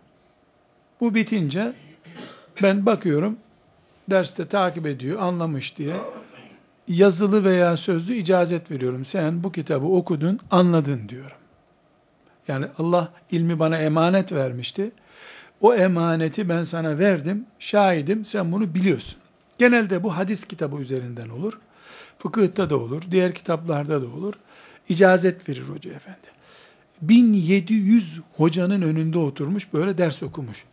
Bu 0.99 1.15
bitince 1.15 1.73
ben 2.63 2.85
bakıyorum, 2.85 3.37
derste 4.09 4.47
takip 4.47 4.87
ediyor, 4.87 5.19
anlamış 5.21 5.77
diye 5.77 5.93
yazılı 6.87 7.43
veya 7.43 7.77
sözlü 7.77 8.13
icazet 8.13 8.71
veriyorum. 8.71 9.05
Sen 9.05 9.43
bu 9.43 9.51
kitabı 9.51 9.85
okudun, 9.85 10.39
anladın 10.51 11.09
diyorum. 11.09 11.37
Yani 12.47 12.65
Allah 12.77 13.11
ilmi 13.31 13.59
bana 13.59 13.77
emanet 13.77 14.31
vermişti. 14.31 14.91
O 15.61 15.75
emaneti 15.75 16.49
ben 16.49 16.63
sana 16.63 16.99
verdim, 16.99 17.45
şahidim, 17.59 18.25
sen 18.25 18.51
bunu 18.51 18.75
biliyorsun. 18.75 19.19
Genelde 19.57 20.03
bu 20.03 20.17
hadis 20.17 20.45
kitabı 20.45 20.81
üzerinden 20.81 21.29
olur. 21.29 21.59
Fıkıhta 22.19 22.69
da 22.69 22.77
olur, 22.77 23.01
diğer 23.11 23.33
kitaplarda 23.33 24.01
da 24.01 24.05
olur. 24.05 24.33
İcazet 24.89 25.49
verir 25.49 25.63
hoca 25.63 25.91
efendi. 25.93 26.27
1700 27.01 28.21
hocanın 28.37 28.81
önünde 28.81 29.17
oturmuş 29.17 29.73
böyle 29.73 29.97
ders 29.97 30.23
okumuş. 30.23 30.65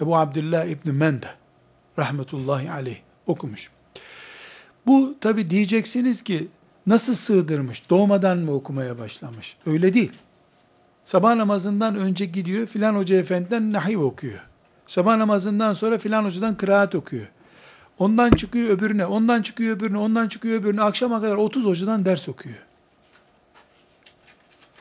Ebu 0.00 0.16
Abdullah 0.16 0.64
İbni 0.64 0.92
Mende 0.92 1.28
rahmetullahi 1.98 2.70
aleyh 2.70 2.98
okumuş. 3.26 3.70
Bu 4.86 5.14
tabi 5.20 5.50
diyeceksiniz 5.50 6.22
ki 6.22 6.48
nasıl 6.86 7.14
sığdırmış? 7.14 7.90
Doğmadan 7.90 8.38
mı 8.38 8.52
okumaya 8.52 8.98
başlamış? 8.98 9.56
Öyle 9.66 9.94
değil. 9.94 10.12
Sabah 11.04 11.34
namazından 11.34 11.96
önce 11.96 12.26
gidiyor 12.26 12.66
filan 12.66 12.94
hoca 12.94 13.16
efendiden 13.16 13.72
nahiv 13.72 13.98
okuyor. 13.98 14.46
Sabah 14.86 15.16
namazından 15.16 15.72
sonra 15.72 15.98
filan 15.98 16.24
hocadan 16.24 16.56
kıraat 16.56 16.94
okuyor. 16.94 17.26
Ondan 17.98 18.30
çıkıyor 18.30 18.70
öbürüne, 18.70 19.06
ondan 19.06 19.42
çıkıyor 19.42 19.76
öbürüne, 19.76 19.98
ondan 19.98 20.28
çıkıyor 20.28 20.60
öbürüne. 20.60 20.82
Akşama 20.82 21.20
kadar 21.20 21.36
30 21.36 21.64
hocadan 21.64 22.04
ders 22.04 22.28
okuyor. 22.28 22.56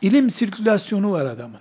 ilim 0.01 0.29
sirkülasyonu 0.29 1.12
var 1.12 1.25
adamın. 1.25 1.60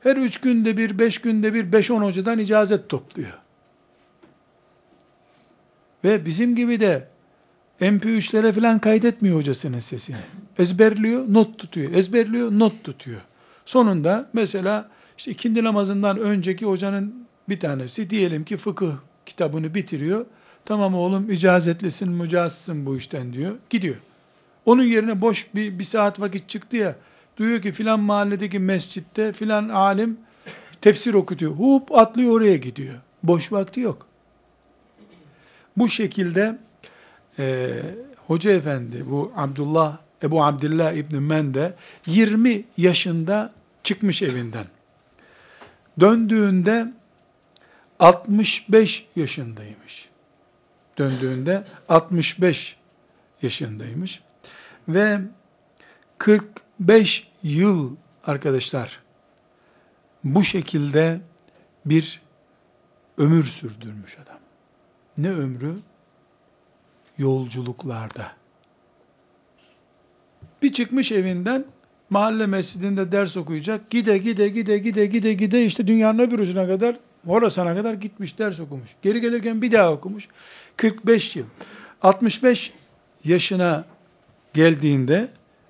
Her 0.00 0.16
üç 0.16 0.40
günde 0.40 0.76
bir, 0.76 0.98
beş 0.98 1.20
günde 1.20 1.54
bir, 1.54 1.72
beş 1.72 1.90
on 1.90 2.02
hocadan 2.02 2.38
icazet 2.38 2.88
topluyor. 2.88 3.38
Ve 6.04 6.26
bizim 6.26 6.56
gibi 6.56 6.80
de 6.80 7.08
MP3'lere 7.82 8.52
falan 8.52 8.78
kaydetmiyor 8.78 9.36
hocasının 9.36 9.80
sesini. 9.80 10.16
Ezberliyor, 10.58 11.24
not 11.32 11.58
tutuyor. 11.58 11.92
Ezberliyor, 11.92 12.52
not 12.52 12.84
tutuyor. 12.84 13.20
Sonunda 13.64 14.28
mesela 14.32 14.88
işte 15.18 15.30
ikindi 15.30 15.64
namazından 15.64 16.18
önceki 16.18 16.66
hocanın 16.66 17.26
bir 17.48 17.60
tanesi 17.60 18.10
diyelim 18.10 18.44
ki 18.44 18.56
fıkıh 18.56 18.92
kitabını 19.26 19.74
bitiriyor. 19.74 20.26
Tamam 20.64 20.94
oğlum 20.94 21.30
icazetlisin, 21.30 22.08
mücazsın 22.08 22.86
bu 22.86 22.96
işten 22.96 23.32
diyor. 23.32 23.56
Gidiyor. 23.70 23.96
Onun 24.66 24.82
yerine 24.82 25.20
boş 25.20 25.54
bir, 25.54 25.78
bir 25.78 25.84
saat 25.84 26.20
vakit 26.20 26.48
çıktı 26.48 26.76
ya. 26.76 26.96
Duyuyor 27.36 27.62
ki 27.62 27.72
filan 27.72 28.00
mahalledeki 28.00 28.58
mescitte 28.58 29.32
filan 29.32 29.68
alim 29.68 30.18
tefsir 30.80 31.14
okutuyor. 31.14 31.52
Hup 31.52 31.92
atlıyor 31.98 32.32
oraya 32.32 32.56
gidiyor. 32.56 32.94
Boş 33.22 33.52
vakti 33.52 33.80
yok. 33.80 34.06
Bu 35.76 35.88
şekilde 35.88 36.58
e, 37.38 37.80
Hoca 38.26 38.50
Efendi 38.50 39.10
bu 39.10 39.32
Abdullah 39.36 39.98
Ebu 40.22 40.44
Abdullah 40.44 40.92
İbni 40.92 41.20
Mende 41.20 41.74
20 42.06 42.64
yaşında 42.76 43.52
çıkmış 43.82 44.22
evinden. 44.22 44.66
Döndüğünde 46.00 46.92
65 47.98 49.06
yaşındaymış. 49.16 50.08
Döndüğünde 50.98 51.64
65 51.88 52.76
yaşındaymış. 53.42 54.22
Ve 54.88 55.18
45 56.18 57.28
yıl 57.42 57.96
arkadaşlar 58.24 59.00
bu 60.24 60.44
şekilde 60.44 61.20
bir 61.86 62.20
ömür 63.18 63.44
sürdürmüş 63.44 64.18
adam. 64.18 64.38
Ne 65.18 65.30
ömrü? 65.30 65.74
Yolculuklarda. 67.18 68.32
Bir 70.62 70.72
çıkmış 70.72 71.12
evinden 71.12 71.64
mahalle 72.10 72.46
mescidinde 72.46 73.12
ders 73.12 73.36
okuyacak. 73.36 73.90
Gide 73.90 74.18
gide 74.18 74.48
gide 74.48 74.78
gide 74.78 75.06
gide 75.06 75.32
gide 75.32 75.66
işte 75.66 75.86
dünyanın 75.86 76.18
öbür 76.18 76.38
ucuna 76.38 76.66
kadar 76.66 76.96
Horasan'a 77.26 77.76
kadar 77.76 77.94
gitmiş 77.94 78.38
ders 78.38 78.60
okumuş. 78.60 78.90
Geri 79.02 79.20
gelirken 79.20 79.62
bir 79.62 79.72
daha 79.72 79.92
okumuş. 79.92 80.28
45 80.76 81.36
yıl. 81.36 81.46
65 82.02 82.72
yaşına 83.24 83.84
geldiğinde 84.54 85.28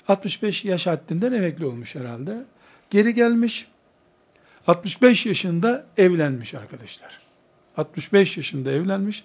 65 0.08 0.64
yaş 0.64 0.86
haddinden 0.86 1.32
emekli 1.32 1.66
olmuş 1.66 1.94
herhalde. 1.94 2.44
Geri 2.90 3.14
gelmiş. 3.14 3.68
65 4.66 5.26
yaşında 5.26 5.86
evlenmiş 5.96 6.54
arkadaşlar. 6.54 7.20
65 7.76 8.36
yaşında 8.36 8.72
evlenmiş. 8.72 9.24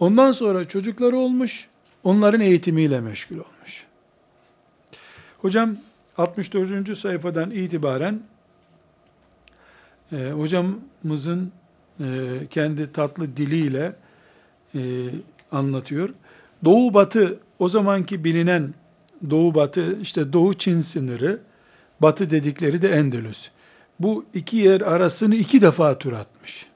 Ondan 0.00 0.32
sonra 0.32 0.64
çocukları 0.64 1.16
olmuş. 1.16 1.68
Onların 2.04 2.40
eğitimiyle 2.40 3.00
meşgul 3.00 3.36
olmuş. 3.36 3.86
Hocam 5.38 5.76
64. 6.18 6.98
sayfadan 6.98 7.50
itibaren 7.50 8.20
e, 10.12 10.30
hocamızın 10.30 11.52
e, 12.00 12.06
kendi 12.50 12.92
tatlı 12.92 13.36
diliyle 13.36 13.96
e, 14.74 14.80
anlatıyor. 15.52 16.10
Doğu 16.64 16.94
batı 16.94 17.38
o 17.58 17.68
zamanki 17.68 18.24
bilinen 18.24 18.74
doğu 19.30 19.54
batı 19.54 20.00
işte 20.00 20.32
doğu 20.32 20.54
Çin 20.54 20.80
sınırı 20.80 21.40
batı 22.00 22.30
dedikleri 22.30 22.82
de 22.82 22.88
Endülüs. 22.88 23.50
Bu 24.00 24.24
iki 24.34 24.56
yer 24.56 24.80
arasını 24.80 25.34
iki 25.34 25.62
defa 25.62 25.98
tur 25.98 26.12
atmış. 26.12 26.66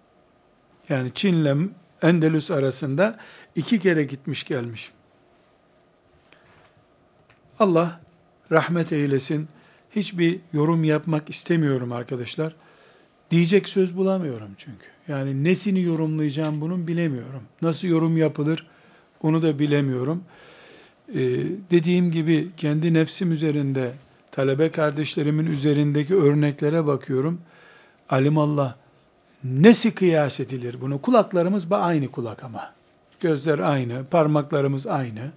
Yani 0.89 1.11
Çin'le 1.15 1.71
Endülüs 2.03 2.51
arasında 2.51 3.19
iki 3.57 3.79
kere 3.79 4.05
gitmiş 4.05 4.45
gelmiş. 4.45 4.93
Allah 7.59 8.01
rahmet 8.53 8.93
eylesin. 8.93 9.49
Hiçbir 9.91 10.41
yorum 10.53 10.85
yapmak 10.85 11.31
istemiyorum 11.31 11.93
arkadaşlar. 11.93 12.55
Diyecek 13.31 13.69
söz 13.69 13.97
bulamıyorum 13.97 14.49
çünkü. 14.59 14.85
Yani 15.09 15.45
nesini 15.45 15.83
yorumlayacağım 15.83 16.61
bunun 16.61 16.87
bilemiyorum. 16.87 17.43
Nasıl 17.63 17.89
yorum 17.89 18.17
yapılır 18.17 18.67
onu 19.23 19.43
da 19.43 19.59
bilemiyorum. 19.59 20.25
Ee, 21.09 21.19
dediğim 21.71 22.11
gibi 22.11 22.49
kendi 22.57 22.95
nefsim 22.95 23.33
üzerinde, 23.33 23.93
talebe 24.31 24.71
kardeşlerimin 24.71 25.47
üzerindeki 25.47 26.15
örneklere 26.15 26.87
bakıyorum. 26.87 27.41
Alimallah 28.09 28.75
nesi 29.45 29.95
kıyas 29.95 30.41
edilir 30.41 30.81
bunu? 30.81 31.03
Kulaklarımız 31.03 31.73
aynı 31.73 32.09
kulak 32.09 32.45
ama. 32.45 32.75
Gözler 33.21 33.59
aynı, 33.59 34.05
parmaklarımız 34.05 34.87
aynı. 34.87 35.31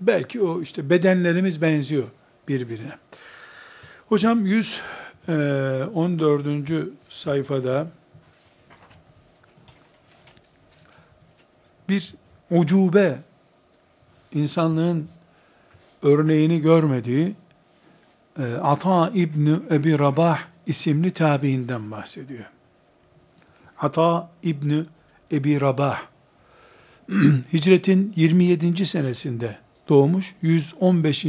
Belki 0.00 0.42
o 0.42 0.62
işte 0.62 0.90
bedenlerimiz 0.90 1.62
benziyor 1.62 2.04
birbirine. 2.48 2.98
Hocam 4.08 4.46
114. 4.46 6.70
E, 6.70 6.82
sayfada 7.08 7.86
bir 11.88 12.14
ucube 12.50 13.18
insanlığın 14.32 15.08
örneğini 16.02 16.60
görmediği 16.60 17.34
e, 18.38 18.54
Ata 18.54 19.10
İbni 19.14 19.56
Ebi 19.70 19.98
Rabah 19.98 20.38
isimli 20.66 21.10
tabiinden 21.10 21.90
bahsediyor. 21.90 22.46
Ata 23.80 24.30
İbni 24.42 24.84
Ebi 25.32 25.60
Rabah 25.60 26.00
hicretin 27.52 28.12
27. 28.16 28.86
senesinde 28.86 29.58
doğmuş, 29.88 30.34
115. 30.42 31.26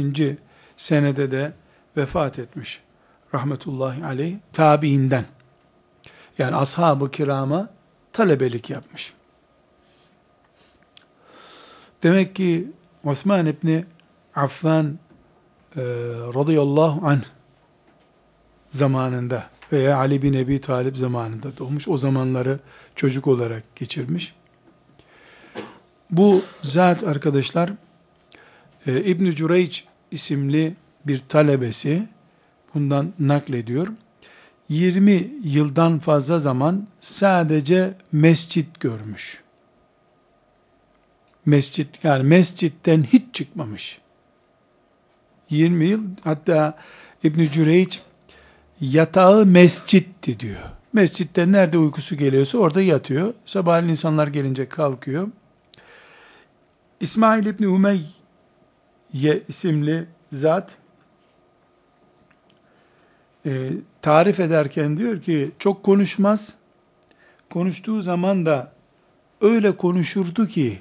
senede 0.76 1.30
de 1.30 1.52
vefat 1.96 2.38
etmiş. 2.38 2.80
Rahmetullahi 3.34 4.04
aleyh 4.04 4.36
tabiinden. 4.52 5.24
Yani 6.38 6.56
ashab-ı 6.56 7.10
kirama 7.10 7.68
talebelik 8.12 8.70
yapmış. 8.70 9.14
Demek 12.02 12.36
ki 12.36 12.72
Osman 13.04 13.46
İbni 13.46 13.84
Affan 14.34 14.98
e, 15.76 15.80
radıyallahu 16.34 17.06
anh 17.06 17.22
zamanında 18.70 19.46
veya 19.72 19.96
Ali 19.96 20.22
bin 20.22 20.32
Ebi 20.32 20.60
Talip 20.60 20.96
zamanında 20.96 21.58
doğmuş. 21.58 21.88
O 21.88 21.96
zamanları 21.96 22.58
çocuk 22.96 23.26
olarak 23.26 23.76
geçirmiş. 23.76 24.34
Bu 26.10 26.42
zat 26.62 27.02
arkadaşlar 27.02 27.70
e, 28.86 29.04
İbn-i 29.04 29.34
Cüreyç 29.34 29.84
isimli 30.10 30.74
bir 31.06 31.22
talebesi 31.28 32.08
bundan 32.74 33.12
naklediyor. 33.18 33.88
20 34.68 35.32
yıldan 35.44 35.98
fazla 35.98 36.38
zaman 36.38 36.86
sadece 37.00 37.94
mescit 38.12 38.80
görmüş. 38.80 39.42
Mescit 41.46 42.04
yani 42.04 42.22
mescitten 42.22 43.02
hiç 43.02 43.22
çıkmamış. 43.32 43.98
20 45.50 45.86
yıl 45.86 46.02
hatta 46.24 46.78
İbn 47.24 47.44
Cüreyç 47.44 48.00
yatağı 48.82 49.46
mescitti 49.46 50.40
diyor. 50.40 50.60
Mescitte 50.92 51.52
nerede 51.52 51.78
uykusu 51.78 52.16
geliyorsa 52.16 52.58
orada 52.58 52.82
yatıyor. 52.82 53.34
Sabahleyin 53.46 53.90
insanlar 53.90 54.26
gelince 54.26 54.68
kalkıyor. 54.68 55.28
İsmail 57.00 57.46
İbni 57.46 57.68
Umeyye 57.68 58.02
isimli 59.48 60.06
zat 60.32 60.76
e, 63.46 63.70
tarif 64.02 64.40
ederken 64.40 64.96
diyor 64.96 65.22
ki 65.22 65.50
çok 65.58 65.82
konuşmaz. 65.82 66.54
Konuştuğu 67.50 68.02
zaman 68.02 68.46
da 68.46 68.72
öyle 69.40 69.76
konuşurdu 69.76 70.48
ki 70.48 70.78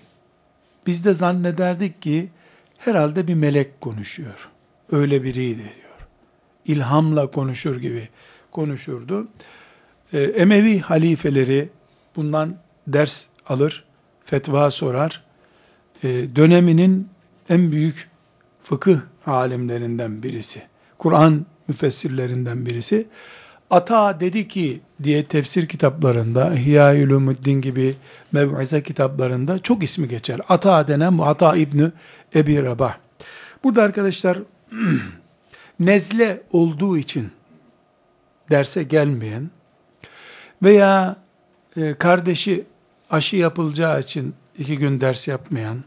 biz 0.88 1.06
de 1.06 1.14
zannederdik 1.14 2.02
ki 2.02 2.30
herhalde 2.78 3.28
bir 3.28 3.34
melek 3.34 3.82
konuşuyor. 3.82 4.50
Öyle 4.92 5.24
biriydi. 5.24 5.81
İlhamla 6.66 7.28
konuşur 7.32 7.76
gibi 7.76 8.10
konuşurdu. 8.52 9.28
E, 10.14 10.20
Emevi 10.20 10.80
halifeleri 10.80 11.70
bundan 12.16 12.56
ders 12.88 13.26
alır, 13.48 13.86
fetva 14.26 14.72
sorar. 14.72 15.24
E, 16.04 16.08
döneminin 16.36 17.10
en 17.50 17.72
büyük 17.72 18.10
fıkıh 18.64 18.98
alimlerinden 19.26 20.24
birisi. 20.24 20.62
Kur'an 20.98 21.46
müfessirlerinden 21.68 22.66
birisi. 22.66 23.08
Ata 23.70 24.20
dedi 24.20 24.48
ki 24.48 24.80
diye 25.04 25.26
tefsir 25.26 25.68
kitaplarında, 25.68 26.54
İhya 26.54 26.96
Ulumuddin 26.96 27.62
gibi 27.62 27.96
mev'ize 28.32 28.84
kitaplarında 28.84 29.60
çok 29.60 29.84
ismi 29.84 30.08
geçer. 30.08 30.40
Ata 30.50 30.88
denen 30.88 31.18
bu 31.18 31.26
Ata 31.26 31.56
İbni 31.56 31.92
Ebi 32.36 32.64
Rabah. 32.64 32.96
Burada 33.64 33.84
arkadaşlar 33.84 34.38
nezle 35.86 36.42
olduğu 36.52 36.98
için 36.98 37.32
derse 38.52 38.84
gelmeyen 38.84 39.50
veya 40.64 41.16
e, 41.78 41.94
kardeşi 41.94 42.66
aşı 43.10 43.36
yapılacağı 43.36 44.00
için 44.00 44.36
iki 44.58 44.78
gün 44.78 45.02
ders 45.02 45.28
yapmayan 45.28 45.84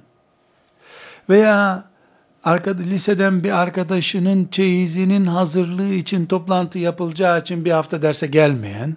veya 1.29 1.85
liseden 2.79 3.45
bir 3.45 3.51
arkadaşının 3.51 4.49
çeyizinin 4.51 5.27
hazırlığı 5.27 5.93
için 5.95 6.27
toplantı 6.27 6.79
yapılacağı 6.79 7.41
için 7.41 7.65
bir 7.65 7.71
hafta 7.71 8.03
derse 8.03 8.27
gelmeyen 8.27 8.97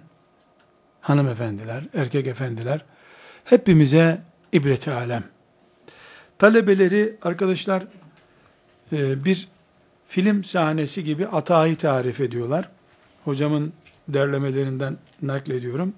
hanımefendiler, 1.00 1.84
erkek 1.94 2.26
efendiler 2.26 2.84
hepimize 3.44 4.22
ibreti 4.52 4.90
alem. 4.92 5.24
Talebeleri 6.38 7.16
arkadaşlar 7.22 7.82
e, 8.92 9.24
bir 9.24 9.48
film 10.08 10.44
sahnesi 10.44 11.04
gibi 11.04 11.26
atayı 11.26 11.76
tarif 11.76 12.20
ediyorlar. 12.20 12.68
Hocamın 13.24 13.72
derlemelerinden 14.08 14.96
naklediyorum. 15.22 15.94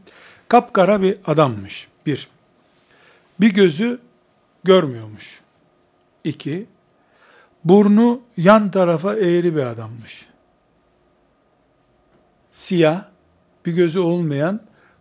Kapkara 0.49 1.03
bir 1.03 1.17
adammış. 1.27 1.89
Bir. 2.07 2.29
Bir 3.41 3.55
gözü 3.55 3.99
görmüyormuş. 4.65 5.41
İki. 6.25 6.67
Burnu 7.65 8.21
yan 8.37 8.71
tarafa 8.71 9.15
eğri 9.15 9.57
bir 9.57 9.63
adammış. 9.63 10.27
Siyah, 12.51 13.05
bir 13.67 13.73
gözü 13.73 13.99
olmayan, 13.99 14.61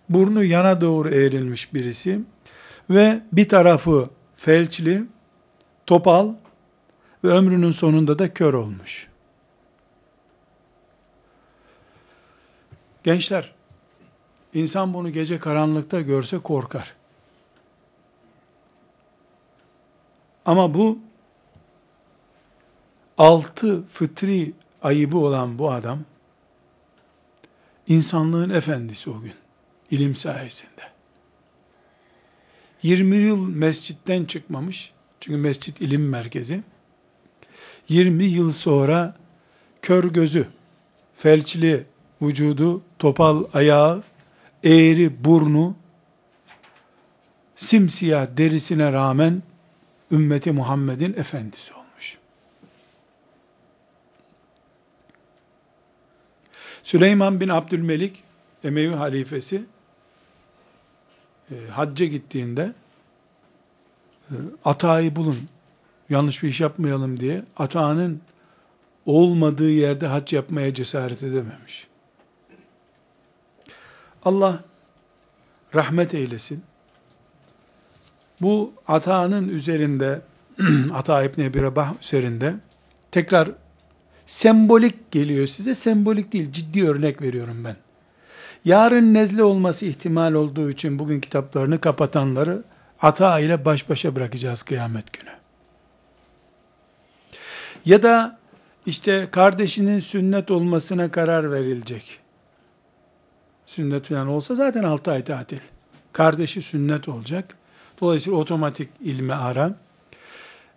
burnu 0.10 0.44
yana 0.44 0.82
doğru 0.82 1.10
eğrilmiş 1.10 1.74
birisi 1.74 2.20
ve 2.90 3.22
bir 3.32 3.50
tarafı 3.50 4.10
felçli, 4.36 5.04
topal 5.86 6.34
ve 7.24 7.28
ömrünün 7.28 7.72
sonunda 7.72 8.20
da 8.20 8.34
kör 8.34 8.54
olmuş. 8.54 9.08
Gençler, 13.04 13.54
insan 14.54 14.94
bunu 14.94 15.10
gece 15.10 15.40
karanlıkta 15.40 16.02
görse 16.02 16.40
korkar. 16.40 16.96
Ama 20.46 20.74
bu 20.74 21.00
altı 23.18 23.86
fıtri 23.88 24.54
ayıbı 24.82 25.18
olan 25.18 25.60
bu 25.60 25.72
adam 25.72 26.00
insanlığın 27.88 28.50
efendisi 28.50 29.10
o 29.10 29.22
gün 29.22 29.34
ilim 29.92 30.16
sayesinde. 30.16 30.82
20 32.84 33.16
yıl 33.16 33.50
mescitten 33.50 34.26
çıkmamış. 34.26 34.92
Çünkü 35.20 35.38
mescit 35.38 35.82
ilim 35.82 36.10
merkezi. 36.10 36.64
20 37.90 38.24
yıl 38.24 38.52
sonra 38.52 39.16
kör 39.82 40.04
gözü, 40.04 40.48
felçli 41.18 41.86
vücudu, 42.22 42.82
topal 43.00 43.44
ayağı, 43.54 44.04
eğri 44.64 45.24
burnu, 45.24 45.76
simsiyah 47.56 48.28
derisine 48.38 48.94
rağmen 48.94 49.44
ümmeti 50.12 50.52
Muhammed'in 50.52 51.14
efendisi 51.14 51.74
olmuş. 51.74 52.18
Süleyman 56.84 57.40
bin 57.40 57.50
Abdülmelik, 57.50 58.24
Emevi 58.64 58.96
halifesi, 58.96 59.64
e, 61.52 61.56
hacca 61.72 62.06
gittiğinde 62.06 62.74
e, 64.32 64.36
atayı 64.66 65.16
bulun, 65.16 65.50
yanlış 66.10 66.44
bir 66.44 66.50
iş 66.50 66.60
yapmayalım 66.60 67.20
diye 67.20 67.44
atağının 67.58 68.22
olmadığı 69.06 69.70
yerde 69.70 70.08
hac 70.08 70.34
yapmaya 70.34 70.74
cesaret 70.74 71.24
edememiş. 71.24 71.88
Allah 74.24 74.60
rahmet 75.76 76.14
eylesin. 76.14 76.64
Bu 78.42 78.74
atağının 78.88 79.50
üzerinde, 79.50 80.22
Ata 80.94 81.24
İbni 81.24 81.44
Ebi 81.44 81.62
Rabah 81.62 81.94
üzerinde 82.02 82.56
tekrar 83.12 83.50
sembolik 84.26 85.12
geliyor 85.12 85.48
size. 85.48 85.76
Sembolik 85.76 86.34
değil, 86.34 86.52
ciddi 86.52 86.90
örnek 86.90 87.22
veriyorum 87.22 87.64
ben. 87.64 87.76
Yarın 88.66 89.14
nezle 89.14 89.44
olması 89.44 89.86
ihtimal 89.86 90.34
olduğu 90.34 90.70
için 90.70 91.00
bugün 91.00 91.20
kitaplarını 91.20 91.82
kapatanları 91.82 92.64
ata 93.02 93.40
ile 93.40 93.66
baş 93.66 93.90
başa 93.90 94.16
bırakacağız 94.16 94.64
kıyamet 94.64 95.14
günü. 95.14 95.39
Ya 97.86 98.04
da 98.04 98.40
işte 98.86 99.28
kardeşinin 99.32 100.00
sünnet 100.00 100.52
olmasına 100.52 101.12
karar 101.12 101.52
verilecek. 101.52 102.20
Sünnet 103.66 104.08
falan 104.08 104.28
olsa 104.28 104.56
zaten 104.56 104.84
6 104.84 105.12
ay 105.12 105.24
tatil. 105.24 105.60
Kardeşi 106.14 106.62
sünnet 106.62 107.10
olacak. 107.10 107.58
Dolayısıyla 108.02 108.40
otomatik 108.40 108.90
ilme 109.02 109.34
ara. 109.34 109.76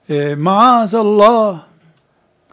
E, 0.09 0.35
maazallah 0.35 1.67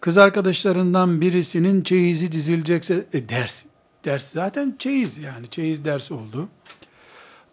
kız 0.01 0.17
arkadaşlarından 0.17 1.21
birisinin 1.21 1.83
çeyizi 1.83 2.31
dizilecekse 2.31 3.05
e, 3.13 3.29
ders 3.29 3.65
ders 4.05 4.31
zaten 4.31 4.75
çeyiz 4.79 5.17
yani 5.17 5.47
çeyiz 5.47 5.85
ders 5.85 6.12
oldu. 6.12 6.49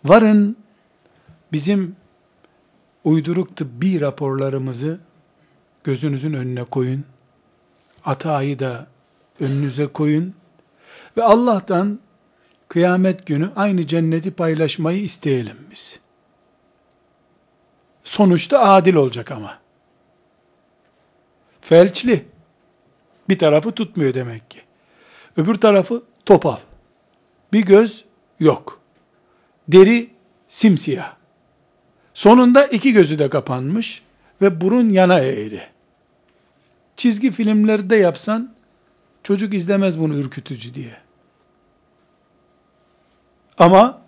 Varın 0.05 0.57
bizim 1.53 1.97
uyduruk 3.05 3.57
tıbbi 3.57 4.01
raporlarımızı 4.01 4.99
gözünüzün 5.87 6.33
önüne 6.33 6.65
koyun. 6.65 7.05
Atayı 8.05 8.59
da 8.59 8.87
önünüze 9.41 9.87
koyun. 9.87 10.35
Ve 11.17 11.23
Allah'tan 11.23 11.99
kıyamet 12.69 13.27
günü 13.27 13.51
aynı 13.57 13.87
cenneti 13.87 14.31
paylaşmayı 14.31 15.03
isteyelim 15.03 15.57
biz. 15.71 16.01
Sonuçta 18.05 18.61
adil 18.61 18.95
olacak 18.95 19.31
ama. 19.31 19.59
Felçli. 21.61 22.25
Bir 23.29 23.39
tarafı 23.39 23.73
tutmuyor 23.73 24.15
demek 24.15 24.51
ki. 24.51 24.61
Öbür 25.37 25.55
tarafı 25.55 26.03
topal. 26.25 26.59
Bir 27.53 27.61
göz 27.61 28.05
yok. 28.41 28.81
Deri 29.69 30.11
simsiyah. 30.49 31.17
Sonunda 32.15 32.67
iki 32.67 32.93
gözü 32.93 33.19
de 33.19 33.31
kapanmış 33.31 34.03
ve 34.43 34.61
burun 34.61 34.91
yana 34.91 35.21
eğri. 35.21 35.76
Çizgi 36.97 37.31
filmlerde 37.31 37.97
yapsan 37.97 38.55
çocuk 39.23 39.55
izlemez 39.55 40.01
bunu 40.01 40.15
ürkütücü 40.15 40.75
diye. 40.75 40.97
Ama 43.59 44.03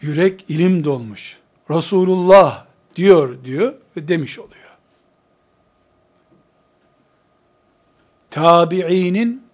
yürek 0.00 0.44
ilim 0.48 0.84
dolmuş. 0.84 1.38
Resulullah 1.70 2.66
diyor 2.96 3.44
diyor 3.44 3.74
ve 3.96 4.08
demiş 4.08 4.38
oluyor. 4.38 4.70
Tabi'inin 8.30 9.44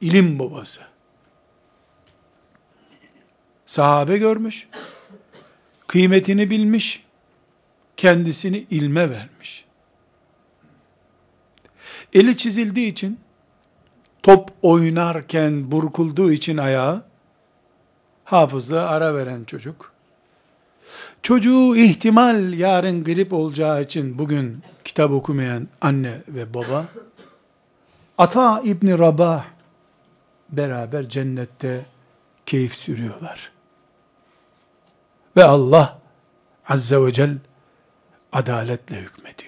ilim 0.00 0.38
babası. 0.38 0.80
Sahabe 3.66 4.18
görmüş, 4.18 4.68
kıymetini 5.86 6.50
bilmiş, 6.50 7.04
kendisini 7.96 8.66
ilme 8.70 9.10
vermiş. 9.10 9.64
Eli 12.12 12.36
çizildiği 12.36 12.92
için, 12.92 13.20
top 14.22 14.50
oynarken 14.62 15.70
burkulduğu 15.70 16.32
için 16.32 16.56
ayağı, 16.56 17.02
hafızlığa 18.24 18.88
ara 18.88 19.14
veren 19.14 19.44
çocuk, 19.44 19.92
çocuğu 21.22 21.76
ihtimal 21.76 22.52
yarın 22.52 23.04
grip 23.04 23.32
olacağı 23.32 23.82
için 23.82 24.18
bugün 24.18 24.62
kitap 24.84 25.10
okumayan 25.10 25.68
anne 25.80 26.12
ve 26.28 26.54
baba, 26.54 26.86
Ata 28.18 28.60
İbni 28.64 28.98
Rabah 28.98 29.44
beraber 30.48 31.08
cennette 31.08 31.84
keyif 32.46 32.74
sürüyorlar. 32.74 33.52
Ve 35.36 35.44
Allah 35.44 35.98
Azze 36.68 37.02
ve 37.02 37.12
Celle 37.12 37.36
adaletle 38.32 38.96
hükmediyor. 38.96 39.39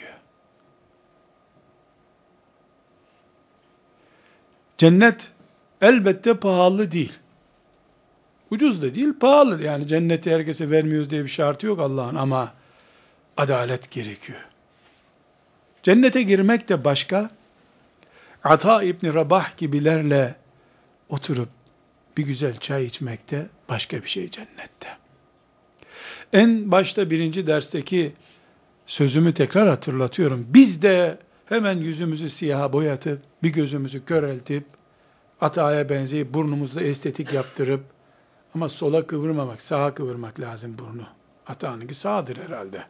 Cennet 4.83 5.31
elbette 5.81 6.35
pahalı 6.35 6.93
değil. 6.93 7.13
Ucuz 8.51 8.83
da 8.83 8.95
değil, 8.95 9.13
pahalı. 9.21 9.63
Yani 9.63 9.89
cenneti 9.89 10.31
herkese 10.31 10.71
vermiyoruz 10.71 11.11
diye 11.11 11.23
bir 11.23 11.29
şartı 11.29 11.67
yok 11.67 11.81
Allah'ın 11.81 12.15
ama 12.15 12.53
adalet 13.37 13.91
gerekiyor. 13.91 14.47
Cennete 15.83 16.23
girmek 16.23 16.69
de 16.69 16.85
başka, 16.85 17.31
Ata 18.45 18.83
İbni 18.83 19.15
Rabah 19.15 19.57
gibilerle 19.57 20.35
oturup 21.09 21.49
bir 22.17 22.27
güzel 22.27 22.57
çay 22.57 22.85
içmekte 22.85 23.47
başka 23.69 24.03
bir 24.03 24.09
şey 24.09 24.31
cennette. 24.31 24.89
En 26.33 26.71
başta 26.71 27.11
birinci 27.11 27.47
dersteki 27.47 28.13
sözümü 28.87 29.35
tekrar 29.35 29.69
hatırlatıyorum. 29.69 30.47
Biz 30.49 30.83
de 30.83 31.19
hemen 31.53 31.79
yüzümüzü 31.79 32.31
siyaha 32.31 32.73
boyatıp, 32.73 33.23
bir 33.43 33.51
gözümüzü 33.51 34.05
köreltip, 34.05 34.65
ataya 35.41 35.89
benzeyip 35.89 36.35
burnumuzda 36.35 36.83
estetik 36.83 37.33
yaptırıp, 37.33 37.85
ama 38.55 38.69
sola 38.69 39.07
kıvırmamak, 39.07 39.63
sağa 39.63 39.95
kıvırmak 39.95 40.41
lazım 40.41 40.77
burnu. 40.79 41.07
Atağınınki 41.47 41.95
sağdır 41.95 42.37
herhalde. 42.37 42.83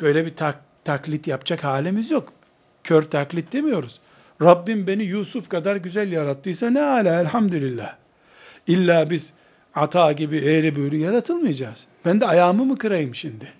Böyle 0.00 0.26
bir 0.26 0.36
tak, 0.36 0.60
taklit 0.84 1.26
yapacak 1.26 1.64
halimiz 1.64 2.10
yok. 2.10 2.32
Kör 2.84 3.02
taklit 3.02 3.52
demiyoruz. 3.52 4.00
Rabbim 4.42 4.86
beni 4.86 5.02
Yusuf 5.02 5.48
kadar 5.48 5.76
güzel 5.76 6.12
yarattıysa 6.12 6.70
ne 6.70 6.82
ala 6.82 7.20
elhamdülillah. 7.20 7.96
İlla 8.66 9.10
biz 9.10 9.32
ata 9.74 10.12
gibi 10.12 10.36
eğri 10.36 10.76
büğrü 10.76 10.96
yaratılmayacağız. 10.96 11.86
Ben 12.04 12.20
de 12.20 12.26
ayağımı 12.26 12.64
mı 12.64 12.78
kırayım 12.78 13.14
şimdi? 13.14 13.52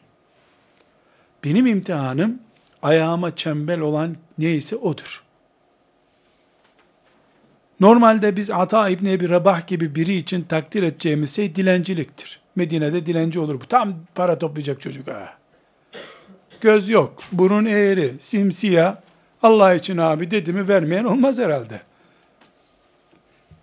Benim 1.44 1.66
imtihanım 1.66 2.38
ayağıma 2.82 3.36
çembel 3.36 3.80
olan 3.80 4.16
neyse 4.38 4.76
odur. 4.76 5.22
Normalde 7.80 8.36
biz 8.36 8.50
Ata 8.50 8.88
İbni 8.88 9.12
Ebi 9.12 9.28
Rabah 9.28 9.66
gibi 9.66 9.94
biri 9.94 10.14
için 10.14 10.42
takdir 10.42 10.82
edeceğimiz 10.82 11.36
şey 11.36 11.54
dilenciliktir. 11.54 12.40
Medine'de 12.56 13.06
dilenci 13.06 13.40
olur 13.40 13.60
bu. 13.60 13.66
Tam 13.66 13.94
para 14.14 14.38
toplayacak 14.38 14.80
çocuk 14.80 15.08
ha. 15.08 15.34
Göz 16.60 16.88
yok, 16.88 17.22
burun 17.32 17.64
eğri, 17.64 18.14
simsiyah. 18.20 18.96
Allah 19.42 19.74
için 19.74 19.96
abi 19.96 20.30
dedi 20.30 20.52
mi 20.52 20.68
vermeyen 20.68 21.04
olmaz 21.04 21.38
herhalde. 21.38 21.80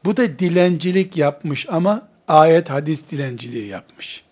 Bu 0.06 0.18
da 0.18 0.40
dilencilik 0.40 1.18
yapmış 1.18 1.70
ama 1.70 2.08
ayet 2.28 2.70
hadis 2.70 3.12
dilenciliği 3.12 3.68
yapmış. 3.68 4.24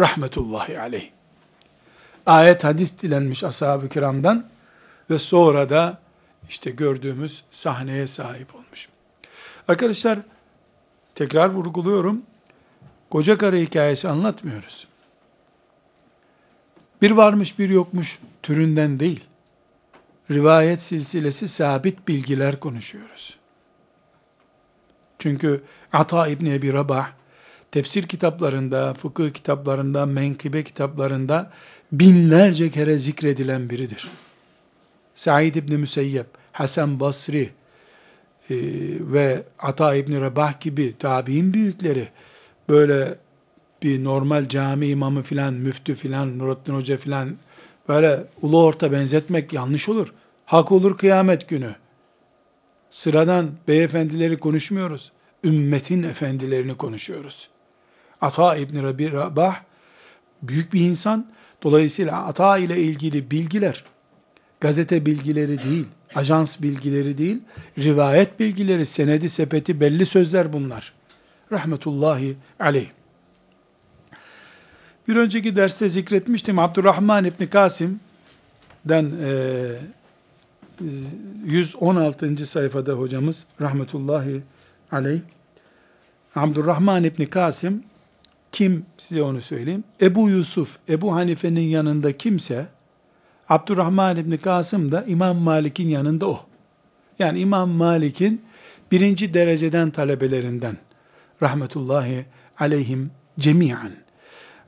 Rahmetullahi 0.00 0.80
aleyh. 0.80 1.15
Ayet 2.26 2.64
hadis 2.64 3.02
dilenmiş 3.02 3.44
ashab-ı 3.44 3.88
kiramdan 3.88 4.46
ve 5.10 5.18
sonra 5.18 5.68
da 5.68 5.98
işte 6.48 6.70
gördüğümüz 6.70 7.44
sahneye 7.50 8.06
sahip 8.06 8.54
olmuş. 8.54 8.88
Arkadaşlar 9.68 10.18
tekrar 11.14 11.48
vurguluyorum. 11.50 12.22
Koca 13.10 13.38
karı 13.38 13.56
hikayesi 13.56 14.08
anlatmıyoruz. 14.08 14.88
Bir 17.02 17.10
varmış 17.10 17.58
bir 17.58 17.68
yokmuş 17.68 18.18
türünden 18.42 19.00
değil. 19.00 19.24
Rivayet 20.30 20.82
silsilesi 20.82 21.48
sabit 21.48 22.08
bilgiler 22.08 22.60
konuşuyoruz. 22.60 23.36
Çünkü 25.18 25.62
Ata 25.92 26.28
İbni 26.28 26.54
Ebi 26.54 26.72
Rabah 26.72 27.10
tefsir 27.72 28.08
kitaplarında, 28.08 28.94
fıkıh 28.94 29.30
kitaplarında, 29.30 30.06
menkıbe 30.06 30.64
kitaplarında 30.64 31.50
binlerce 31.92 32.70
kere 32.70 32.98
zikredilen 32.98 33.70
biridir. 33.70 34.08
Said 35.14 35.54
İbni 35.54 35.76
Müseyyep, 35.76 36.26
Hasan 36.52 37.00
Basri 37.00 37.50
e, 38.50 38.56
ve 39.00 39.42
Ata 39.58 39.94
İbni 39.94 40.20
Rabah 40.20 40.60
gibi 40.60 40.98
tabi'in 40.98 41.54
büyükleri 41.54 42.08
böyle 42.68 43.18
bir 43.82 44.04
normal 44.04 44.48
cami 44.48 44.86
imamı 44.86 45.22
filan, 45.22 45.54
müftü 45.54 45.94
filan, 45.94 46.38
Nurattin 46.38 46.74
Hoca 46.74 46.96
filan 46.96 47.36
böyle 47.88 48.24
ulu 48.42 48.64
orta 48.64 48.92
benzetmek 48.92 49.52
yanlış 49.52 49.88
olur. 49.88 50.12
Hak 50.46 50.72
olur 50.72 50.98
kıyamet 50.98 51.48
günü. 51.48 51.74
Sıradan 52.90 53.50
beyefendileri 53.68 54.38
konuşmuyoruz. 54.38 55.12
Ümmetin 55.44 56.02
efendilerini 56.02 56.76
konuşuyoruz. 56.76 57.48
Ata 58.20 58.56
İbni 58.56 59.12
Rabah 59.12 59.60
büyük 60.42 60.72
bir 60.72 60.80
insan. 60.80 61.35
Dolayısıyla 61.62 62.26
Ata 62.26 62.58
ile 62.58 62.82
ilgili 62.82 63.30
bilgiler 63.30 63.84
gazete 64.60 65.06
bilgileri 65.06 65.62
değil, 65.62 65.86
ajans 66.14 66.62
bilgileri 66.62 67.18
değil, 67.18 67.40
rivayet 67.78 68.40
bilgileri, 68.40 68.86
senedi, 68.86 69.28
sepeti, 69.28 69.80
belli 69.80 70.06
sözler 70.06 70.52
bunlar. 70.52 70.92
Rahmetullahi 71.52 72.36
aleyh. 72.60 72.86
Bir 75.08 75.16
önceki 75.16 75.56
derste 75.56 75.88
zikretmiştim 75.88 76.58
Abdurrahman 76.58 77.24
İbni 77.24 77.50
Kasim'den 77.50 79.12
e, 79.24 79.30
116. 81.44 82.46
sayfada 82.46 82.92
hocamız 82.92 83.44
rahmetullahi 83.60 84.42
aleyh 84.92 85.20
Abdurrahman 86.34 87.04
İbni 87.04 87.30
Kasim 87.30 87.82
kim 88.56 88.86
size 88.98 89.22
onu 89.22 89.42
söyleyeyim. 89.42 89.84
Ebu 90.00 90.30
Yusuf, 90.30 90.78
Ebu 90.88 91.14
Hanife'nin 91.14 91.60
yanında 91.60 92.16
kimse 92.16 92.66
Abdurrahman 93.48 94.16
İbni 94.16 94.38
Kasım 94.38 94.92
da 94.92 95.04
İmam 95.04 95.36
Malik'in 95.36 95.88
yanında 95.88 96.28
o. 96.28 96.46
Yani 97.18 97.38
İmam 97.38 97.70
Malik'in 97.70 98.42
birinci 98.92 99.34
dereceden 99.34 99.90
talebelerinden 99.90 100.76
rahmetullahi 101.42 102.26
aleyhim 102.58 103.10
cemiyen. 103.38 103.92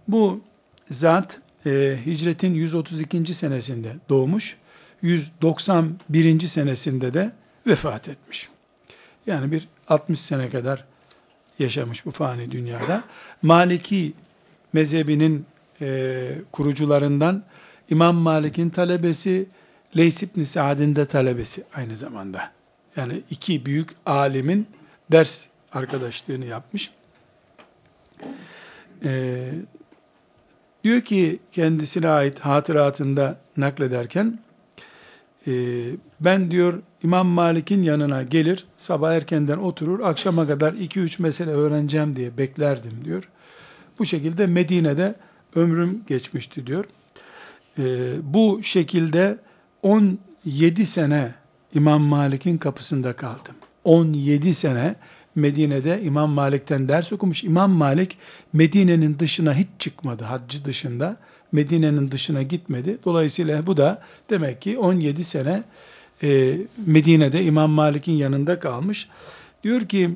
Bu 0.09 0.41
zat 0.91 1.41
e, 1.67 1.99
hicretin 2.07 2.55
132. 2.55 3.35
senesinde 3.35 3.89
doğmuş, 4.09 4.57
191. 5.03 6.41
senesinde 6.41 7.15
de 7.15 7.33
vefat 7.67 8.09
etmiş. 8.09 8.49
Yani 9.27 9.53
bir 9.53 9.69
60 9.89 10.21
sene 10.21 10.49
kadar 10.49 10.85
yaşamış 11.59 12.07
bu 12.07 12.11
fani 12.11 12.51
dünyada. 12.51 13.05
Maliki 13.43 14.13
mezhebinin 14.73 15.47
e, 15.81 16.29
kurucularından 16.53 17.45
İmam 17.91 18.17
Malik'in 18.17 18.71
talebesi, 18.71 19.47
Leys 19.97 20.23
ibn 20.23 20.43
Sa'd'in 20.43 20.97
de 20.97 21.07
talebesi 21.07 21.65
aynı 21.75 21.97
zamanda. 21.97 22.51
Yani 22.97 23.23
iki 23.31 23.67
büyük 23.67 23.91
alimin 24.07 24.67
ders 25.13 25.47
arkadaşlığını 25.73 26.45
yapmış. 26.45 26.91
Ee, 29.05 29.51
diyor 30.85 31.01
ki 31.01 31.39
kendisine 31.53 32.09
ait 32.09 32.39
hatıratında 32.39 33.39
naklederken 33.57 34.39
e, 35.47 35.53
ben 36.21 36.51
diyor 36.51 36.83
İmam 37.03 37.27
Malik'in 37.27 37.83
yanına 37.83 38.23
gelir 38.23 38.65
sabah 38.77 39.13
erkenden 39.13 39.59
oturur 39.59 40.01
akşama 40.01 40.47
kadar 40.47 40.73
2-3 40.73 41.23
mesele 41.23 41.51
öğreneceğim 41.51 42.17
diye 42.17 42.39
beklerdim 42.39 43.05
diyor. 43.05 43.29
Bu 43.99 44.07
şekilde 44.07 44.47
Medine'de 44.47 45.15
ömrüm 45.55 46.03
geçmişti 46.07 46.67
diyor. 46.67 46.85
Ee, 47.79 48.11
bu 48.23 48.61
şekilde 48.63 49.39
17 49.83 50.87
sene 50.87 51.35
İmam 51.75 52.03
Malik'in 52.03 52.57
kapısında 52.57 53.13
kaldım. 53.13 53.55
17 53.85 54.55
sene 54.55 54.95
Medine'de 55.35 56.03
İmam 56.03 56.31
Malik'ten 56.31 56.89
ders 56.89 57.13
okumuş. 57.13 57.45
İmam 57.45 57.71
Malik 57.71 58.19
Medine'nin 58.53 59.19
dışına 59.19 59.55
hiç 59.55 59.69
çıkmadı 59.79 60.25
haccı 60.25 60.65
dışında. 60.65 61.17
Medine'nin 61.53 62.11
dışına 62.11 62.43
gitmedi. 62.43 62.99
Dolayısıyla 63.05 63.67
bu 63.67 63.77
da 63.77 64.03
demek 64.31 64.63
ki 64.63 64.79
17 64.79 65.25
sene 65.25 65.63
e, 66.23 66.59
Medine'de 66.87 67.43
İmam 67.43 67.71
Malik'in 67.71 68.13
yanında 68.13 68.61
kalmış. 68.61 69.09
Diyor 69.63 69.81
ki 69.81 70.11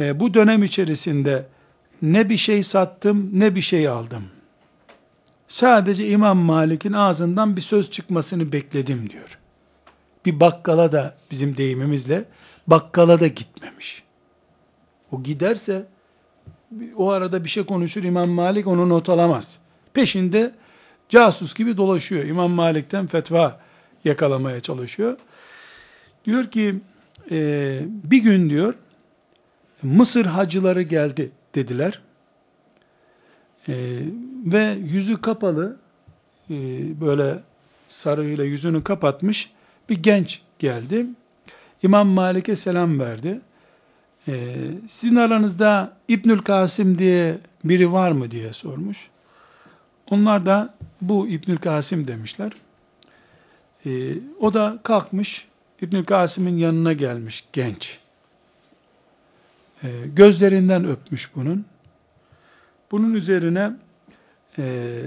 e, 0.00 0.20
bu 0.20 0.34
dönem 0.34 0.62
içerisinde 0.62 1.46
ne 2.02 2.30
bir 2.30 2.36
şey 2.36 2.62
sattım 2.62 3.30
ne 3.32 3.54
bir 3.54 3.60
şey 3.60 3.88
aldım. 3.88 4.24
Sadece 5.48 6.08
İmam 6.08 6.38
Malik'in 6.38 6.92
ağzından 6.92 7.56
bir 7.56 7.60
söz 7.60 7.90
çıkmasını 7.90 8.52
bekledim 8.52 9.10
diyor. 9.10 9.38
Bir 10.26 10.40
bakkala 10.40 10.92
da 10.92 11.16
bizim 11.30 11.56
deyimimizle 11.56 12.24
bakkala 12.66 13.20
da 13.20 13.26
gitmemiş. 13.26 14.02
O 15.12 15.22
giderse 15.22 15.86
o 16.96 17.10
arada 17.10 17.44
bir 17.44 17.48
şey 17.48 17.64
konuşur 17.64 18.04
İmam 18.04 18.28
Malik 18.28 18.66
onu 18.66 18.88
not 18.88 19.08
alamaz. 19.08 19.58
Peşinde 19.94 20.54
casus 21.08 21.54
gibi 21.54 21.76
dolaşıyor. 21.76 22.24
İmam 22.24 22.50
Malik'ten 22.50 23.06
fetva 23.06 23.60
yakalamaya 24.06 24.60
çalışıyor. 24.60 25.16
Diyor 26.24 26.44
ki 26.44 26.80
e, 27.30 27.78
bir 27.88 28.18
gün 28.18 28.50
diyor 28.50 28.74
Mısır 29.82 30.26
hacıları 30.26 30.82
geldi 30.82 31.30
dediler. 31.54 32.00
E, 33.68 33.74
ve 34.44 34.78
yüzü 34.84 35.20
kapalı 35.20 35.76
e, 36.50 36.54
böyle 37.00 37.38
sarığıyla 37.88 38.44
yüzünü 38.44 38.84
kapatmış 38.84 39.50
bir 39.88 40.02
genç 40.02 40.40
geldi. 40.58 41.06
İmam 41.82 42.08
Malik'e 42.08 42.56
selam 42.56 43.00
verdi. 43.00 43.40
E, 44.28 44.56
sizin 44.88 45.16
aranızda 45.16 45.96
İbnül 46.08 46.38
Kasım 46.38 46.98
diye 46.98 47.38
biri 47.64 47.92
var 47.92 48.12
mı 48.12 48.30
diye 48.30 48.52
sormuş. 48.52 49.08
Onlar 50.10 50.46
da 50.46 50.74
bu 51.00 51.28
İbnül 51.28 51.56
Kasım 51.56 52.06
demişler. 52.06 52.52
E, 53.86 53.90
o 54.40 54.54
da 54.54 54.78
kalkmış 54.82 55.48
İbnül 55.82 56.04
Kasım'ın 56.04 56.56
yanına 56.56 56.92
gelmiş 56.92 57.44
genç. 57.52 57.98
E, 59.82 59.88
gözlerinden 60.16 60.84
öpmüş 60.84 61.36
bunun. 61.36 61.64
Bunun 62.90 63.14
üzerine 63.14 63.72
e, 64.58 65.02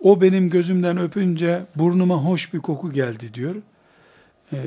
O 0.00 0.20
benim 0.20 0.50
gözümden 0.50 0.98
öpünce 0.98 1.62
burnuma 1.76 2.14
hoş 2.14 2.54
bir 2.54 2.58
koku 2.58 2.92
geldi 2.92 3.34
diyor. 3.34 3.54
Ee, 4.52 4.58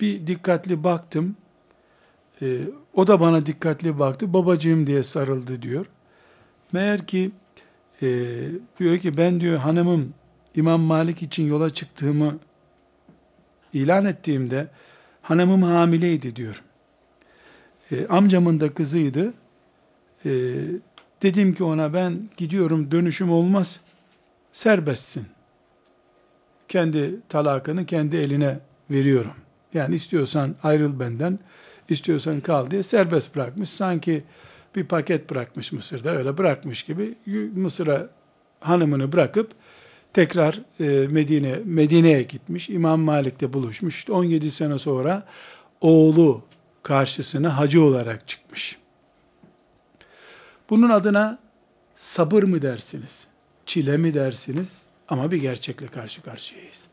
bir 0.00 0.26
dikkatli 0.26 0.84
baktım. 0.84 1.36
Ee, 2.42 2.60
o 2.94 3.06
da 3.06 3.20
bana 3.20 3.46
dikkatli 3.46 3.98
baktı. 3.98 4.32
Babacığım 4.34 4.86
diye 4.86 5.02
sarıldı 5.02 5.62
diyor. 5.62 5.86
Meğer 6.72 7.06
ki 7.06 7.30
e, 8.02 8.06
diyor 8.78 8.98
ki 8.98 9.16
ben 9.16 9.40
diyor 9.40 9.58
hanımım 9.58 10.14
İmam 10.54 10.80
Malik 10.80 11.22
için 11.22 11.46
yola 11.46 11.70
çıktığımı 11.70 12.38
ilan 13.72 14.04
ettiğimde 14.04 14.68
hanımım 15.22 15.62
hamileydi 15.62 16.36
diyor. 16.36 16.62
E, 17.92 18.06
amcamın 18.06 18.60
da 18.60 18.74
kızıydı. 18.74 19.34
E, 20.24 20.30
dedim 21.22 21.54
ki 21.54 21.64
ona 21.64 21.94
ben 21.94 22.28
gidiyorum 22.36 22.90
dönüşüm 22.90 23.32
olmaz 23.32 23.80
serbestsin. 24.52 25.26
Kendi 26.68 27.20
talakını 27.28 27.84
kendi 27.84 28.16
eline 28.16 28.58
veriyorum. 28.90 29.34
Yani 29.74 29.94
istiyorsan 29.94 30.54
ayrıl 30.62 31.00
benden, 31.00 31.38
istiyorsan 31.88 32.40
kal 32.40 32.70
diye 32.70 32.82
serbest 32.82 33.36
bırakmış. 33.36 33.70
Sanki 33.70 34.24
bir 34.76 34.84
paket 34.84 35.30
bırakmış 35.30 35.72
Mısır'da 35.72 36.16
öyle 36.16 36.38
bırakmış 36.38 36.82
gibi 36.82 37.14
Mısır'a 37.54 38.08
hanımını 38.60 39.12
bırakıp 39.12 39.50
tekrar 40.12 40.60
e, 40.80 40.84
Medine 41.08 41.60
Medine'ye 41.64 42.22
gitmiş. 42.22 42.70
İmam 42.70 43.00
Malik'te 43.00 43.52
buluşmuş. 43.52 43.96
İşte 43.96 44.12
17 44.12 44.50
sene 44.50 44.78
sonra 44.78 45.26
oğlu 45.80 46.42
karşısına 46.82 47.58
hacı 47.58 47.82
olarak 47.82 48.28
çıkmış. 48.28 48.78
Bunun 50.70 50.90
adına 50.90 51.38
sabır 51.96 52.42
mı 52.42 52.62
dersiniz? 52.62 53.26
Çile 53.66 53.96
mi 53.96 54.14
dersiniz? 54.14 54.82
Ama 55.08 55.30
bir 55.30 55.36
gerçekle 55.36 55.86
karşı 55.86 56.22
karşıyayız. 56.22 56.84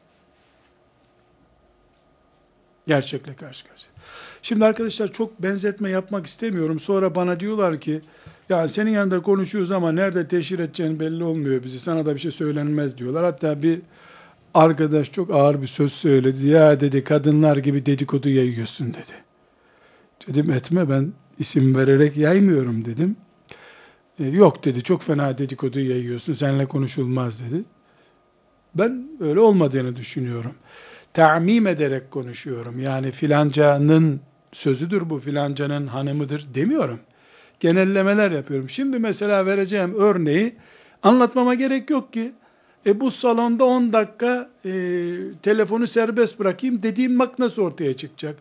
Gerçekle 2.88 3.36
karşı 3.36 3.67
karşıya. 3.67 3.91
Şimdi 4.41 4.65
arkadaşlar 4.65 5.12
çok 5.12 5.43
benzetme 5.43 5.89
yapmak 5.89 6.25
istemiyorum. 6.25 6.80
Sonra 6.80 7.15
bana 7.15 7.39
diyorlar 7.39 7.80
ki 7.80 8.01
ya 8.50 8.68
senin 8.68 8.92
yanında 8.92 9.22
konuşuyoruz 9.22 9.72
ama 9.72 9.92
nerede 9.92 10.28
teşhir 10.28 10.60
edeceğin 10.60 11.00
belli 11.00 11.24
olmuyor 11.24 11.64
bizi. 11.64 11.80
Sana 11.80 12.06
da 12.06 12.16
bir 12.16 12.20
şey 12.20 12.32
söylenmez 12.32 12.98
diyorlar. 12.98 13.24
Hatta 13.24 13.64
bir 13.64 13.82
arkadaş 14.54 15.12
çok 15.12 15.32
ağır 15.32 15.62
bir 15.62 15.68
söz 15.68 15.94
söyledi. 15.94 16.48
Ya 16.48 16.80
dedi 16.80 17.04
kadınlar 17.04 17.58
gibi 17.58 17.86
dedikodu 17.86 18.30
yayıyorsun 18.30 18.88
dedi. 18.88 19.14
Dedim 20.28 20.52
etme 20.52 20.90
ben 20.90 21.14
isim 21.40 21.76
vererek 21.76 22.18
yaymıyorum 22.18 22.86
dedim. 22.86 23.16
E, 24.20 24.26
yok 24.26 24.66
dedi 24.66 24.84
çok 24.84 25.04
fena 25.04 25.38
dedikodu 25.38 25.80
yayıyorsun 25.80 26.34
seninle 26.34 26.66
konuşulmaz 26.66 27.42
dedi. 27.42 27.64
Ben 28.76 29.10
öyle 29.20 29.40
olmadığını 29.40 29.96
düşünüyorum. 29.96 30.54
Ta'mim 31.14 31.68
ederek 31.68 32.12
konuşuyorum. 32.12 32.80
Yani 32.80 33.12
filancanın 33.12 34.22
sözüdür 34.54 35.10
bu 35.10 35.20
filancanın 35.20 35.88
hanımıdır 35.88 36.48
demiyorum. 36.54 37.00
Genellemeler 37.60 38.32
yapıyorum. 38.32 38.70
Şimdi 38.70 39.00
mesela 39.00 39.46
vereceğim 39.46 39.93
örneği 39.98 40.56
anlatmama 41.04 41.54
gerek 41.54 41.89
yok 41.89 42.13
ki. 42.13 42.32
E 42.86 43.00
bu 43.00 43.12
salonda 43.12 43.65
10 43.65 43.93
dakika 43.93 44.50
e, 44.65 44.72
telefonu 45.43 45.88
serbest 45.88 46.39
bırakayım 46.39 46.84
dediğim 46.84 47.20
bak 47.20 47.39
nasıl 47.39 47.62
ortaya 47.62 47.98
çıkacak. 47.98 48.38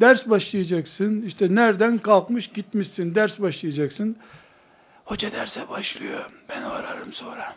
Ders 0.00 0.28
başlayacaksın. 0.28 1.22
İşte 1.22 1.54
nereden 1.54 1.98
kalkmış 1.98 2.48
gitmişsin. 2.48 3.14
Ders 3.14 3.40
başlayacaksın. 3.40 4.16
Hoca 5.04 5.32
derse 5.32 5.68
başlıyor. 5.68 6.30
Ben 6.48 6.62
ararım 6.62 7.12
sonra. 7.12 7.54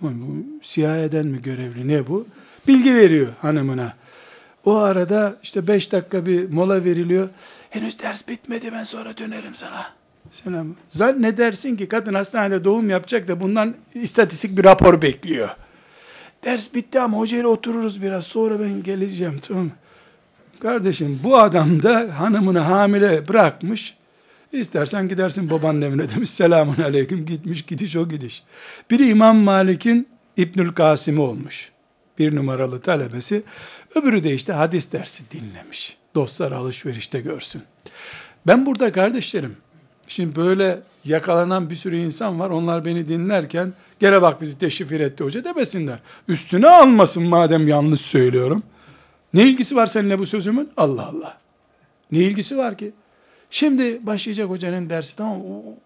Bu 0.00 0.10
CIA'den 0.62 1.26
mi 1.26 1.42
görevli 1.42 1.88
ne 1.88 2.06
bu? 2.06 2.26
Bilgi 2.68 2.94
veriyor 2.94 3.32
hanımına. 3.40 3.96
O 4.64 4.76
arada 4.76 5.36
işte 5.42 5.66
beş 5.66 5.92
dakika 5.92 6.26
bir 6.26 6.50
mola 6.50 6.84
veriliyor. 6.84 7.28
Henüz 7.70 7.98
ders 7.98 8.28
bitmedi 8.28 8.72
ben 8.72 8.84
sonra 8.84 9.16
dönerim 9.16 9.54
sana. 9.54 10.01
Selam. 10.30 10.74
Ne 11.18 11.36
dersin 11.36 11.76
ki 11.76 11.88
kadın 11.88 12.14
hastanede 12.14 12.64
doğum 12.64 12.90
yapacak 12.90 13.28
da 13.28 13.40
bundan 13.40 13.74
istatistik 13.94 14.58
bir 14.58 14.64
rapor 14.64 15.02
bekliyor. 15.02 15.48
Ders 16.44 16.74
bitti 16.74 17.00
ama 17.00 17.18
hocayla 17.18 17.48
otururuz 17.48 18.02
biraz 18.02 18.24
sonra 18.24 18.60
ben 18.60 18.82
geleceğim 18.82 19.40
tamam 19.48 19.70
Kardeşim 20.62 21.20
bu 21.24 21.38
adam 21.38 21.82
da 21.82 22.20
hanımını 22.20 22.58
hamile 22.58 23.28
bırakmış. 23.28 23.94
İstersen 24.52 25.08
gidersin 25.08 25.50
babanın 25.50 25.82
evine 25.82 26.08
demiş. 26.14 26.30
Selamun 26.30 26.76
aleyküm 26.76 27.26
gitmiş 27.26 27.62
gidiş 27.62 27.96
o 27.96 28.08
gidiş. 28.08 28.42
Biri 28.90 29.08
İmam 29.08 29.36
Malik'in 29.36 30.08
İbnül 30.36 30.72
Kasım'ı 30.72 31.22
olmuş. 31.22 31.70
Bir 32.18 32.36
numaralı 32.36 32.80
talebesi. 32.80 33.42
Öbürü 33.94 34.24
de 34.24 34.34
işte 34.34 34.52
hadis 34.52 34.92
dersi 34.92 35.22
dinlemiş. 35.30 35.96
Dostlar 36.14 36.52
alışverişte 36.52 37.20
görsün. 37.20 37.62
Ben 38.46 38.66
burada 38.66 38.92
kardeşlerim, 38.92 39.56
şimdi 40.08 40.36
böyle 40.36 40.82
yakalanan 41.04 41.70
bir 41.70 41.74
sürü 41.74 41.96
insan 41.96 42.40
var. 42.40 42.50
Onlar 42.50 42.84
beni 42.84 43.08
dinlerken, 43.08 43.72
gene 44.00 44.22
bak 44.22 44.40
bizi 44.40 44.58
teşhir 44.58 45.00
etti 45.00 45.24
hoca 45.24 45.44
demesinler. 45.44 45.98
Üstüne 46.28 46.68
almasın 46.68 47.22
madem 47.22 47.68
yanlış 47.68 48.00
söylüyorum. 48.00 48.62
Ne 49.34 49.42
ilgisi 49.42 49.76
var 49.76 49.86
seninle 49.86 50.18
bu 50.18 50.26
sözümün? 50.26 50.70
Allah 50.76 51.06
Allah. 51.06 51.38
Ne 52.12 52.18
ilgisi 52.18 52.56
var 52.58 52.78
ki? 52.78 52.92
Şimdi 53.50 54.06
başlayacak 54.06 54.48
hocanın 54.48 54.90
dersi 54.90 55.16
tamam 55.16 55.40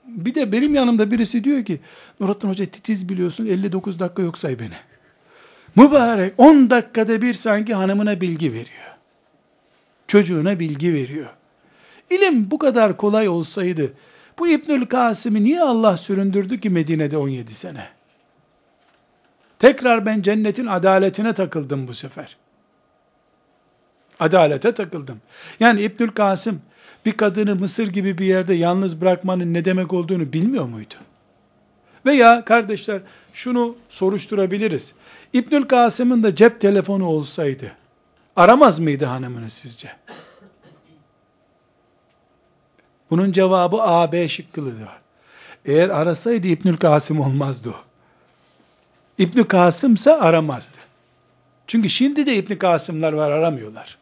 Bir 0.07 0.35
de 0.35 0.53
benim 0.53 0.75
yanımda 0.75 1.11
birisi 1.11 1.45
diyor 1.45 1.65
ki 1.65 1.81
Nurattin 2.21 2.49
Hoca 2.49 2.67
titiz 2.67 3.09
biliyorsun 3.09 3.47
59 3.47 4.01
dakika 4.01 4.23
yok 4.23 4.39
say 4.39 4.59
beni. 4.59 4.75
Mübarek 5.77 6.35
10 6.39 6.71
dakikada 6.71 7.23
bir 7.23 7.33
sanki 7.35 7.75
hanımına 7.75 8.21
bilgi 8.21 8.53
veriyor. 8.53 8.97
Çocuğuna 10.07 10.59
bilgi 10.59 10.95
veriyor. 10.95 11.31
İlim 12.11 12.51
bu 12.51 12.59
kadar 12.59 12.97
kolay 12.97 13.29
olsaydı 13.29 13.93
bu 14.39 14.49
İbnül 14.49 14.87
Kasım'ı 14.87 15.45
niye 15.45 15.61
Allah 15.61 15.97
süründürdü 15.97 16.61
ki 16.61 16.71
Medine'de 16.71 17.17
17 17.17 17.55
sene? 17.55 17.89
Tekrar 19.59 20.07
ben 20.07 20.23
cennetin 20.23 20.67
adaletine 20.67 21.33
takıldım 21.33 21.89
bu 21.89 21.95
sefer. 21.95 22.37
Adalete 24.21 24.75
takıldım. 24.75 25.21
Yani 25.61 25.83
İbnül 25.83 26.09
Kasım 26.09 26.61
bir 27.07 27.13
kadını 27.13 27.57
Mısır 27.57 27.89
gibi 27.89 28.19
bir 28.19 28.27
yerde 28.27 28.55
yalnız 28.55 29.01
bırakmanın 29.01 29.55
ne 29.55 29.65
demek 29.65 29.93
olduğunu 29.93 30.33
bilmiyor 30.33 30.65
muydu? 30.65 30.95
Veya 32.07 32.45
kardeşler 32.45 33.01
şunu 33.33 33.77
soruşturabiliriz. 33.89 34.95
İbnül 35.33 35.63
Kasım'ın 35.63 36.23
da 36.23 36.35
cep 36.35 36.61
telefonu 36.61 37.07
olsaydı 37.07 37.73
aramaz 38.37 38.79
mıydı 38.79 39.05
hanımını 39.05 39.51
sizce? 39.51 39.89
Bunun 43.11 43.33
cevabı 43.33 43.83
A, 43.83 44.13
B 44.13 44.29
şıkkılıdır. 44.29 44.89
Eğer 45.65 45.89
arasaydı 45.89 46.47
İbnül 46.47 46.77
Kasım 46.77 47.21
olmazdı 47.21 47.71
o. 47.71 47.77
İbnül 49.19 49.45
Kasım'sa 49.45 50.21
aramazdı. 50.21 50.79
Çünkü 51.67 51.89
şimdi 51.89 52.27
de 52.27 52.37
İbn 52.37 52.55
Kasımlar 52.55 53.13
var 53.13 53.31
aramıyorlar. 53.31 53.99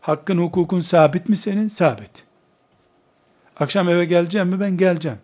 Hakkın 0.00 0.38
hukukun 0.38 0.80
sabit 0.80 1.28
mi 1.28 1.36
senin? 1.36 1.68
Sabit. 1.68 2.24
Akşam 3.60 3.88
eve 3.88 4.04
geleceğim 4.04 4.48
mi? 4.48 4.60
Ben 4.60 4.76
geleceğim. 4.76 5.18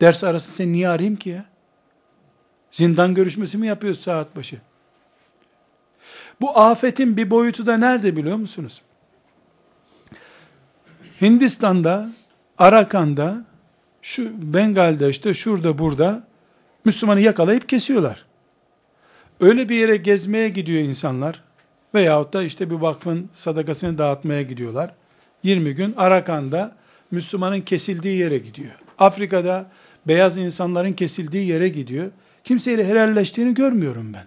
Ders 0.00 0.24
arası 0.24 0.52
seni 0.52 0.72
niye 0.72 0.88
arayayım 0.88 1.16
ki 1.16 1.30
ya? 1.30 1.44
Zindan 2.70 3.14
görüşmesi 3.14 3.58
mi 3.58 3.66
yapıyoruz 3.66 4.00
saat 4.00 4.36
başı? 4.36 4.58
Bu 6.40 6.58
afetin 6.58 7.16
bir 7.16 7.30
boyutu 7.30 7.66
da 7.66 7.76
nerede 7.76 8.16
biliyor 8.16 8.36
musunuz? 8.36 8.82
Hindistan'da, 11.20 12.10
Arakan'da, 12.58 13.44
şu 14.02 14.30
Bengal'de 14.54 15.10
işte 15.10 15.34
şurada 15.34 15.78
burada 15.78 16.24
Müslümanı 16.84 17.20
yakalayıp 17.20 17.68
kesiyorlar. 17.68 18.24
Öyle 19.40 19.68
bir 19.68 19.74
yere 19.74 19.96
gezmeye 19.96 20.48
gidiyor 20.48 20.82
insanlar. 20.82 21.42
Veyahut 21.94 22.32
da 22.32 22.42
işte 22.42 22.70
bir 22.70 22.74
vakfın 22.74 23.28
sadakasını 23.34 23.98
dağıtmaya 23.98 24.42
gidiyorlar. 24.42 24.94
20 25.42 25.74
gün 25.74 25.94
Arakan'da 25.96 26.76
Müslümanın 27.10 27.60
kesildiği 27.60 28.18
yere 28.18 28.38
gidiyor. 28.38 28.74
Afrika'da 28.98 29.70
beyaz 30.06 30.36
insanların 30.36 30.92
kesildiği 30.92 31.46
yere 31.46 31.68
gidiyor. 31.68 32.10
Kimseyle 32.44 32.86
helalleştiğini 32.86 33.54
görmüyorum 33.54 34.12
ben. 34.12 34.24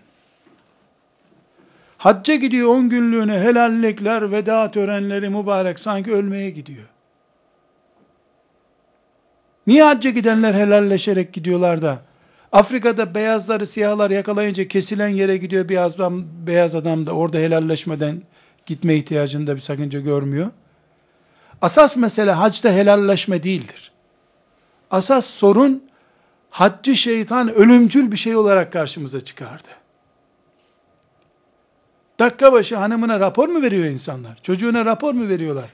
Hacca 1.97 2.35
gidiyor 2.35 2.69
10 2.69 2.89
günlüğüne 2.89 3.39
helallikler, 3.39 4.31
veda 4.31 4.71
törenleri 4.71 5.29
mübarek 5.29 5.79
sanki 5.79 6.13
ölmeye 6.13 6.49
gidiyor. 6.49 6.85
Niye 9.67 9.83
hacca 9.83 10.09
gidenler 10.09 10.53
helalleşerek 10.53 11.33
gidiyorlar 11.33 11.81
da 11.81 12.01
Afrika'da 12.51 13.15
beyazları 13.15 13.67
siyahlar 13.67 14.11
yakalayınca 14.11 14.67
kesilen 14.67 15.07
yere 15.07 15.37
gidiyor 15.37 15.69
bir 15.69 15.85
adam, 15.85 16.23
beyaz 16.47 16.75
adam 16.75 17.05
da 17.05 17.11
orada 17.11 17.37
helalleşmeden 17.37 18.21
gitme 18.65 18.95
ihtiyacında 18.95 19.55
bir 19.55 19.61
sakınca 19.61 19.99
görmüyor. 19.99 20.51
Asas 21.61 21.97
mesele 21.97 22.31
hacda 22.31 22.71
helalleşme 22.71 23.43
değildir. 23.43 23.91
Asas 24.91 25.25
sorun 25.25 25.83
haccı 26.49 26.95
şeytan 26.95 27.53
ölümcül 27.53 28.11
bir 28.11 28.17
şey 28.17 28.35
olarak 28.35 28.73
karşımıza 28.73 29.21
çıkardı. 29.21 29.69
Dakika 32.19 32.53
başı 32.53 32.75
hanımına 32.75 33.19
rapor 33.19 33.49
mu 33.49 33.61
veriyor 33.61 33.85
insanlar? 33.85 34.37
Çocuğuna 34.41 34.85
rapor 34.85 35.13
mu 35.13 35.29
veriyorlar? 35.29 35.69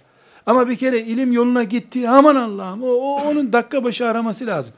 Ama 0.50 0.70
bir 0.70 0.76
kere 0.76 1.00
ilim 1.02 1.34
yoluna 1.34 1.64
gitti. 1.64 2.10
Aman 2.10 2.36
Allah'ım 2.36 2.84
o, 2.84 2.88
o 2.88 3.22
onun 3.22 3.54
dakika 3.54 3.84
başı 3.84 4.08
araması 4.08 4.46
lazım. 4.46 4.74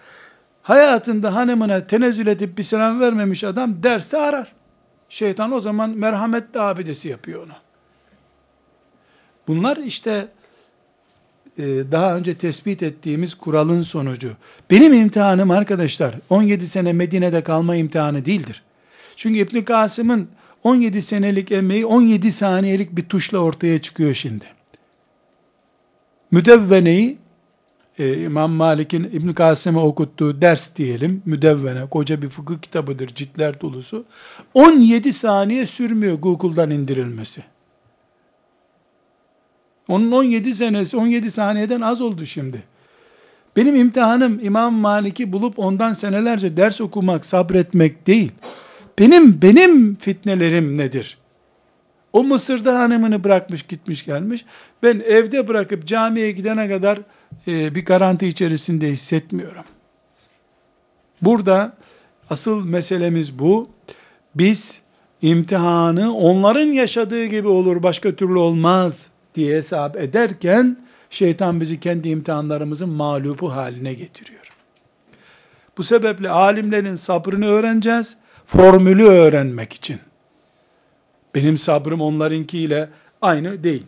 Hayatında 0.61 1.35
hanımına 1.35 1.87
tenezzül 1.87 2.27
edip 2.27 2.57
bir 2.57 2.63
selam 2.63 2.99
vermemiş 2.99 3.43
adam 3.43 3.83
derste 3.83 4.17
arar. 4.17 4.51
Şeytan 5.09 5.51
o 5.51 5.59
zaman 5.59 5.89
merhamet 5.89 6.55
abidesi 6.55 7.07
yapıyor 7.07 7.45
onu. 7.45 7.53
Bunlar 9.47 9.77
işte 9.77 10.27
e, 11.57 11.63
daha 11.91 12.15
önce 12.15 12.35
tespit 12.35 12.83
ettiğimiz 12.83 13.33
kuralın 13.33 13.81
sonucu. 13.81 14.31
Benim 14.71 14.93
imtihanım 14.93 15.51
arkadaşlar 15.51 16.15
17 16.29 16.67
sene 16.67 16.93
Medine'de 16.93 17.43
kalma 17.43 17.75
imtihanı 17.75 18.25
değildir. 18.25 18.63
Çünkü 19.15 19.39
İbn 19.39 19.61
Kasım'ın 19.61 20.27
17 20.63 21.01
senelik 21.01 21.51
emeği 21.51 21.85
17 21.85 22.31
saniyelik 22.31 22.95
bir 22.95 23.03
tuşla 23.03 23.37
ortaya 23.37 23.81
çıkıyor 23.81 24.13
şimdi. 24.13 24.60
Müdevveneyi 26.31 27.17
e, 27.99 28.23
İmam 28.23 28.51
Malik'in 28.51 29.03
İbn 29.03 29.29
Kasım'e 29.29 29.79
okuttuğu 29.79 30.41
ders 30.41 30.75
diyelim. 30.75 31.21
Müdevvene 31.25 31.89
koca 31.89 32.21
bir 32.21 32.29
fıkıh 32.29 32.61
kitabıdır 32.61 33.07
ciltler 33.07 33.61
dolusu. 33.61 34.05
17 34.53 35.13
saniye 35.13 35.65
sürmüyor 35.65 36.19
Google'dan 36.19 36.71
indirilmesi. 36.71 37.43
Onun 39.87 40.11
17 40.11 40.55
senesi 40.55 40.97
17 40.97 41.31
saniyeden 41.31 41.81
az 41.81 42.01
oldu 42.01 42.25
şimdi. 42.25 42.63
Benim 43.55 43.75
imtihanım 43.75 44.39
İmam 44.43 44.73
Malik'i 44.73 45.33
bulup 45.33 45.59
ondan 45.59 45.93
senelerce 45.93 46.57
ders 46.57 46.81
okumak, 46.81 47.25
sabretmek 47.25 48.07
değil. 48.07 48.31
Benim 48.99 49.41
benim 49.41 49.95
fitnelerim 49.95 50.77
nedir? 50.77 51.17
O 52.13 52.23
Mısır'da 52.23 52.79
hanımını 52.79 53.23
bırakmış 53.23 53.63
gitmiş 53.63 54.05
gelmiş. 54.05 54.45
Ben 54.83 54.99
evde 55.07 55.47
bırakıp 55.47 55.87
camiye 55.87 56.31
gidene 56.31 56.69
kadar 56.69 56.99
e, 57.47 57.75
bir 57.75 57.85
garanti 57.85 58.27
içerisinde 58.27 58.89
hissetmiyorum. 58.89 59.63
Burada 61.21 61.73
asıl 62.29 62.65
meselemiz 62.65 63.39
bu. 63.39 63.69
Biz 64.35 64.81
imtihanı 65.21 66.15
onların 66.17 66.65
yaşadığı 66.65 67.25
gibi 67.25 67.47
olur 67.47 67.83
başka 67.83 68.15
türlü 68.15 68.37
olmaz 68.37 69.07
diye 69.35 69.57
hesap 69.57 69.97
ederken 69.97 70.77
şeytan 71.09 71.61
bizi 71.61 71.79
kendi 71.79 72.09
imtihanlarımızın 72.09 72.89
mağlubu 72.89 73.55
haline 73.55 73.93
getiriyor. 73.93 74.51
Bu 75.77 75.83
sebeple 75.83 76.29
alimlerin 76.29 76.95
sabrını 76.95 77.45
öğreneceğiz. 77.45 78.17
Formülü 78.45 79.03
öğrenmek 79.03 79.73
için. 79.73 79.99
Benim 81.35 81.57
sabrım 81.57 82.01
onlarınkiyle 82.01 82.89
aynı 83.21 83.63
değil. 83.63 83.85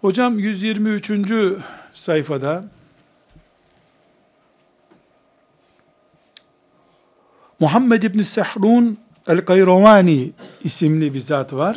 Hocam 0.00 0.38
123. 0.38 1.10
sayfada 1.94 2.64
Muhammed 7.60 8.02
İbni 8.02 8.24
Sehrun 8.24 8.98
El-Kayrovani 9.26 10.32
isimli 10.64 11.14
bir 11.14 11.20
zat 11.20 11.52
var. 11.52 11.76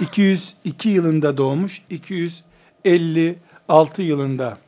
202 0.00 0.88
yılında 0.88 1.36
doğmuş, 1.36 1.82
256 1.90 4.02
yılında 4.02 4.58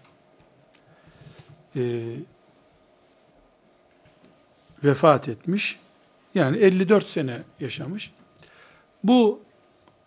e, 1.77 2.03
vefat 4.85 5.29
etmiş. 5.29 5.79
Yani 6.37 6.57
54 6.57 7.07
sene 7.07 7.43
yaşamış. 7.61 8.11
Bu 9.05 9.41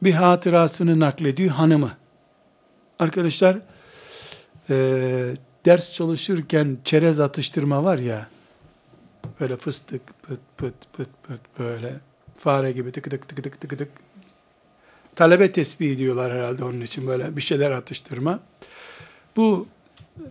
bir 0.04 0.14
hatırasını 0.14 1.00
naklediyor 1.00 1.50
hanımı. 1.50 1.92
Arkadaşlar 3.00 3.58
e, 4.70 4.76
ders 5.66 5.94
çalışırken 5.94 6.78
çerez 6.84 7.20
atıştırma 7.20 7.84
var 7.84 7.98
ya 7.98 8.28
böyle 9.40 9.58
fıstık 9.58 10.02
pıt 10.24 10.40
pıt 10.58 10.74
pıt 10.94 11.10
pıt 11.24 11.42
böyle 11.60 11.94
fare 12.38 12.72
gibi 12.72 12.92
tık 12.92 13.12
tık 13.12 13.28
tık 13.28 13.44
tık 13.44 13.62
tık 13.62 13.78
tık 13.78 13.90
talebe 15.16 15.52
tesbih 15.52 15.98
diyorlar 15.98 16.32
herhalde 16.34 16.64
onun 16.64 16.82
için 16.82 17.08
böyle 17.08 17.38
bir 17.38 17.42
şeyler 17.42 17.72
atıştırma. 17.72 18.40
Bu 19.36 19.68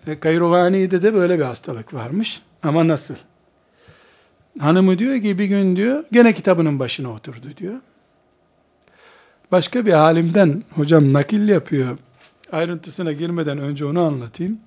e, 0.07 0.21
Kayrovani'de 0.21 1.03
de 1.03 1.15
böyle 1.15 1.39
bir 1.39 1.45
hastalık 1.45 1.95
varmış. 1.95 2.43
Ama 2.63 2.89
nasıl? 2.89 3.15
Hanımı 4.59 4.99
diyor 4.99 5.23
ki 5.23 5.39
bir 5.39 5.45
gün 5.45 5.77
diyor 5.77 6.05
gene 6.13 6.35
kitabının 6.35 6.79
başına 6.79 7.13
oturdu 7.13 7.47
diyor. 7.57 7.75
Başka 9.53 9.87
bir 9.87 9.93
halimden 9.93 10.63
hocam 10.71 11.13
nakil 11.13 11.49
yapıyor. 11.49 11.99
Ayrıntısına 12.53 13.13
girmeden 13.13 13.59
önce 13.59 13.85
onu 13.85 14.01
anlatayım. 14.01 14.59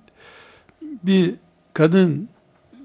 Bir 0.82 1.34
kadın 1.74 2.28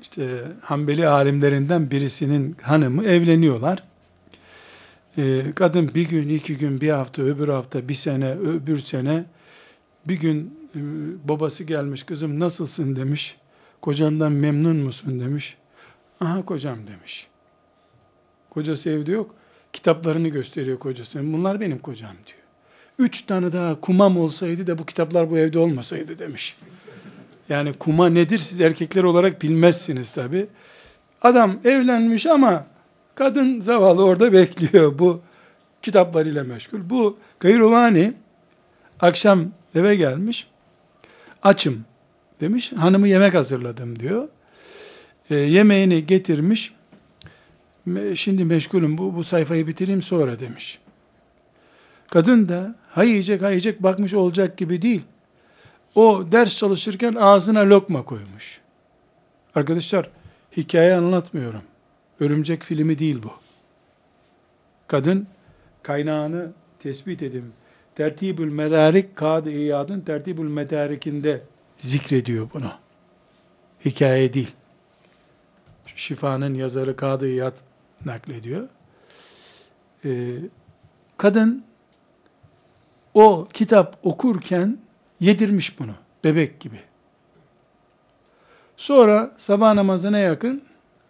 işte 0.01 0.41
Hanbeli 0.61 1.07
alimlerinden 1.07 1.91
birisinin 1.91 2.55
hanımı 2.61 3.05
evleniyorlar. 3.05 3.83
Ee, 5.17 5.41
kadın 5.55 5.91
bir 5.95 6.09
gün, 6.09 6.29
iki 6.29 6.57
gün, 6.57 6.81
bir 6.81 6.89
hafta, 6.89 7.21
öbür 7.21 7.47
hafta, 7.47 7.89
bir 7.89 7.93
sene, 7.93 8.31
öbür 8.31 8.77
sene 8.77 9.25
bir 10.05 10.19
gün 10.19 10.59
e, 10.75 10.79
babası 11.29 11.63
gelmiş, 11.63 12.03
kızım 12.03 12.39
nasılsın 12.39 12.95
demiş. 12.95 13.37
Kocandan 13.81 14.31
memnun 14.31 14.77
musun 14.77 15.19
demiş. 15.19 15.57
Aha 16.21 16.45
kocam 16.45 16.77
demiş. 16.87 17.27
Kocası 18.49 18.89
evde 18.89 19.11
yok. 19.11 19.35
Kitaplarını 19.73 20.27
gösteriyor 20.27 20.79
kocası. 20.79 21.33
Bunlar 21.33 21.59
benim 21.59 21.79
kocam 21.79 22.11
diyor. 22.27 22.39
Üç 22.99 23.21
tane 23.21 23.53
daha 23.53 23.81
kumam 23.81 24.17
olsaydı 24.17 24.67
da 24.67 24.77
bu 24.77 24.85
kitaplar 24.85 25.31
bu 25.31 25.37
evde 25.37 25.59
olmasaydı 25.59 26.19
demiş. 26.19 26.57
Yani 27.49 27.73
kuma 27.73 28.09
nedir 28.09 28.37
siz 28.37 28.61
erkekler 28.61 29.03
olarak 29.03 29.41
bilmezsiniz 29.41 30.09
tabi. 30.09 30.47
Adam 31.21 31.59
evlenmiş 31.63 32.25
ama 32.25 32.65
kadın 33.15 33.61
zavallı 33.61 34.05
orada 34.05 34.33
bekliyor. 34.33 34.99
Bu 34.99 35.21
kitaplarıyla 35.81 36.43
meşgul. 36.43 36.89
Bu 36.89 37.17
Kayrovani 37.39 38.13
akşam 38.99 39.45
eve 39.75 39.95
gelmiş. 39.95 40.47
Açım 41.43 41.85
demiş. 42.41 42.73
Hanımı 42.73 43.07
yemek 43.07 43.33
hazırladım 43.33 43.99
diyor 43.99 44.27
e, 45.29 45.35
yemeğini 45.35 46.05
getirmiş. 46.05 46.73
Şimdi 48.15 48.45
meşgulüm 48.45 48.97
bu, 48.97 49.15
bu 49.15 49.23
sayfayı 49.23 49.67
bitireyim 49.67 50.01
sonra 50.01 50.39
demiş. 50.39 50.79
Kadın 52.09 52.47
da 52.47 52.75
hay 52.89 53.09
yiyecek 53.09 53.41
hay 53.41 53.51
yiyecek 53.51 53.83
bakmış 53.83 54.13
olacak 54.13 54.57
gibi 54.57 54.81
değil. 54.81 55.01
O 55.95 56.25
ders 56.31 56.57
çalışırken 56.57 57.15
ağzına 57.15 57.69
lokma 57.69 58.05
koymuş. 58.05 58.61
Arkadaşlar 59.55 60.09
hikaye 60.57 60.95
anlatmıyorum. 60.95 61.61
Örümcek 62.19 62.63
filmi 62.63 62.99
değil 62.99 63.23
bu. 63.23 63.31
Kadın 64.87 65.27
kaynağını 65.83 66.51
tespit 66.79 67.23
edin. 67.23 67.53
Tertibül 67.95 68.51
Medarik 68.51 69.15
Kadı 69.15 69.51
İyad'ın 69.51 70.01
Tertibül 70.01 70.49
Medarik'inde 70.49 71.41
zikrediyor 71.77 72.47
bunu. 72.53 72.71
Hikaye 73.85 74.33
değil. 74.33 74.51
Şifa'nın 75.95 76.53
yazarı 76.53 76.95
Kadı 76.95 77.29
İyad 77.29 77.55
naklediyor. 78.05 78.69
Ee, 80.05 80.35
kadın 81.17 81.63
o 83.13 83.47
kitap 83.53 83.97
okurken 84.03 84.77
yedirmiş 85.19 85.79
bunu. 85.79 85.93
Bebek 86.23 86.59
gibi. 86.59 86.79
Sonra 88.77 89.31
sabah 89.37 89.73
namazına 89.73 90.17
yakın 90.17 90.63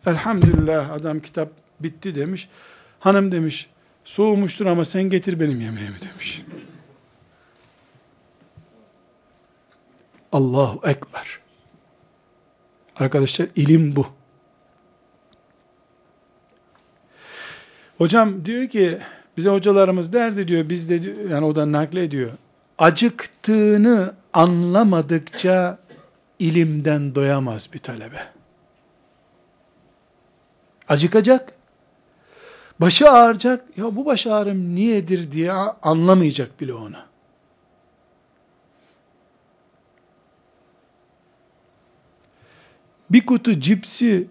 elhamdülillah 0.06 0.92
adam 0.92 1.20
kitap 1.20 1.50
bitti 1.80 2.16
demiş. 2.16 2.50
Hanım 3.00 3.32
demiş 3.32 3.70
soğumuştur 4.06 4.66
ama 4.66 4.86
sen 4.86 5.04
getir 5.04 5.40
benim 5.40 5.62
yemeğimi 5.62 6.02
demiş. 6.02 6.44
Allahu 10.32 10.88
Ekber. 10.88 11.40
Arkadaşlar 12.96 13.48
ilim 13.56 13.96
bu. 13.96 14.17
Hocam 17.98 18.46
diyor 18.46 18.68
ki 18.68 18.98
bize 19.38 19.50
hocalarımız 19.50 20.14
derdi 20.14 20.48
diyor 20.48 20.70
biz 20.70 20.90
de 20.90 21.02
yani 21.30 21.46
o 21.46 21.56
da 21.56 21.72
naklediyor. 21.72 22.32
Acıktığını 22.78 24.14
anlamadıkça 24.34 25.78
ilimden 26.40 27.16
doyamaz 27.16 27.70
bir 27.74 27.80
talebe. 27.80 28.20
Acıkacak. 30.88 31.54
Başı 32.82 33.12
ağrıyacak. 33.12 33.78
Ya 33.78 33.96
bu 33.96 34.06
baş 34.06 34.28
ağrım 34.28 34.76
niyedir 34.76 35.32
diye 35.32 35.52
anlamayacak 35.82 36.62
bile 36.62 36.74
onu. 36.74 36.98
bir 43.10 43.26
kutu 43.26 43.60
cipsi 43.60 44.28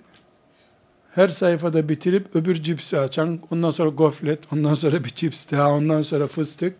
her 1.16 1.28
sayfada 1.28 1.88
bitirip 1.88 2.36
öbür 2.36 2.54
cipsi 2.54 2.98
açan, 2.98 3.40
ondan 3.50 3.70
sonra 3.70 3.88
goflet, 3.88 4.52
ondan 4.52 4.74
sonra 4.74 5.04
bir 5.04 5.10
cips 5.10 5.50
daha, 5.50 5.72
ondan 5.72 6.02
sonra 6.02 6.26
fıstık. 6.26 6.74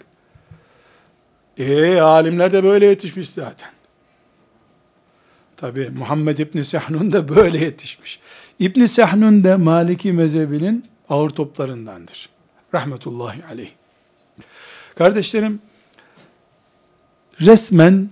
Eee 1.57 2.01
alimler 2.01 2.53
de 2.53 2.65
böyle 2.65 2.87
yetişmiş 2.87 3.31
zaten. 3.31 3.71
Tabi 5.57 5.91
Muhammed 5.91 6.39
İbni 6.39 6.65
Sahnun 6.65 7.13
da 7.13 7.37
böyle 7.37 7.59
yetişmiş. 7.59 8.21
İbni 8.59 8.89
Sahnun 8.89 9.45
da 9.45 9.59
Maliki 9.59 10.13
mezhebinin 10.13 10.85
ağır 11.09 11.31
toplarındandır. 11.31 12.29
Rahmetullahi 12.75 13.45
aleyh. 13.45 13.71
Kardeşlerim, 14.99 15.61
resmen 17.41 18.09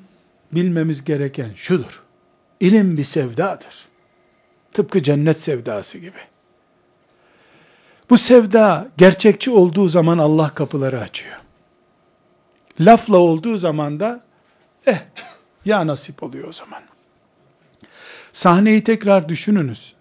bilmemiz 0.53 1.05
gereken 1.05 1.51
şudur. 1.57 2.03
İlim 2.61 2.97
bir 2.97 3.05
sevdadır. 3.05 3.94
Tıpkı 4.75 5.03
cennet 5.03 5.41
sevdası 5.41 5.99
gibi. 5.99 6.19
Bu 8.11 8.19
sevda 8.19 8.89
gerçekçi 8.97 9.51
olduğu 9.51 9.89
zaman 9.89 10.19
Allah 10.19 10.55
kapıları 10.55 11.01
açıyor. 11.01 11.37
Lafla 12.81 13.17
olduğu 13.17 13.59
zaman 13.59 14.01
da 14.01 14.21
eh 14.87 14.99
ya 15.65 15.87
nasip 15.87 16.23
oluyor 16.23 16.49
o 16.49 16.53
zaman. 16.53 16.83
Sahneyi 18.33 18.85
tekrar 18.85 19.29
düşününüz. 19.29 19.95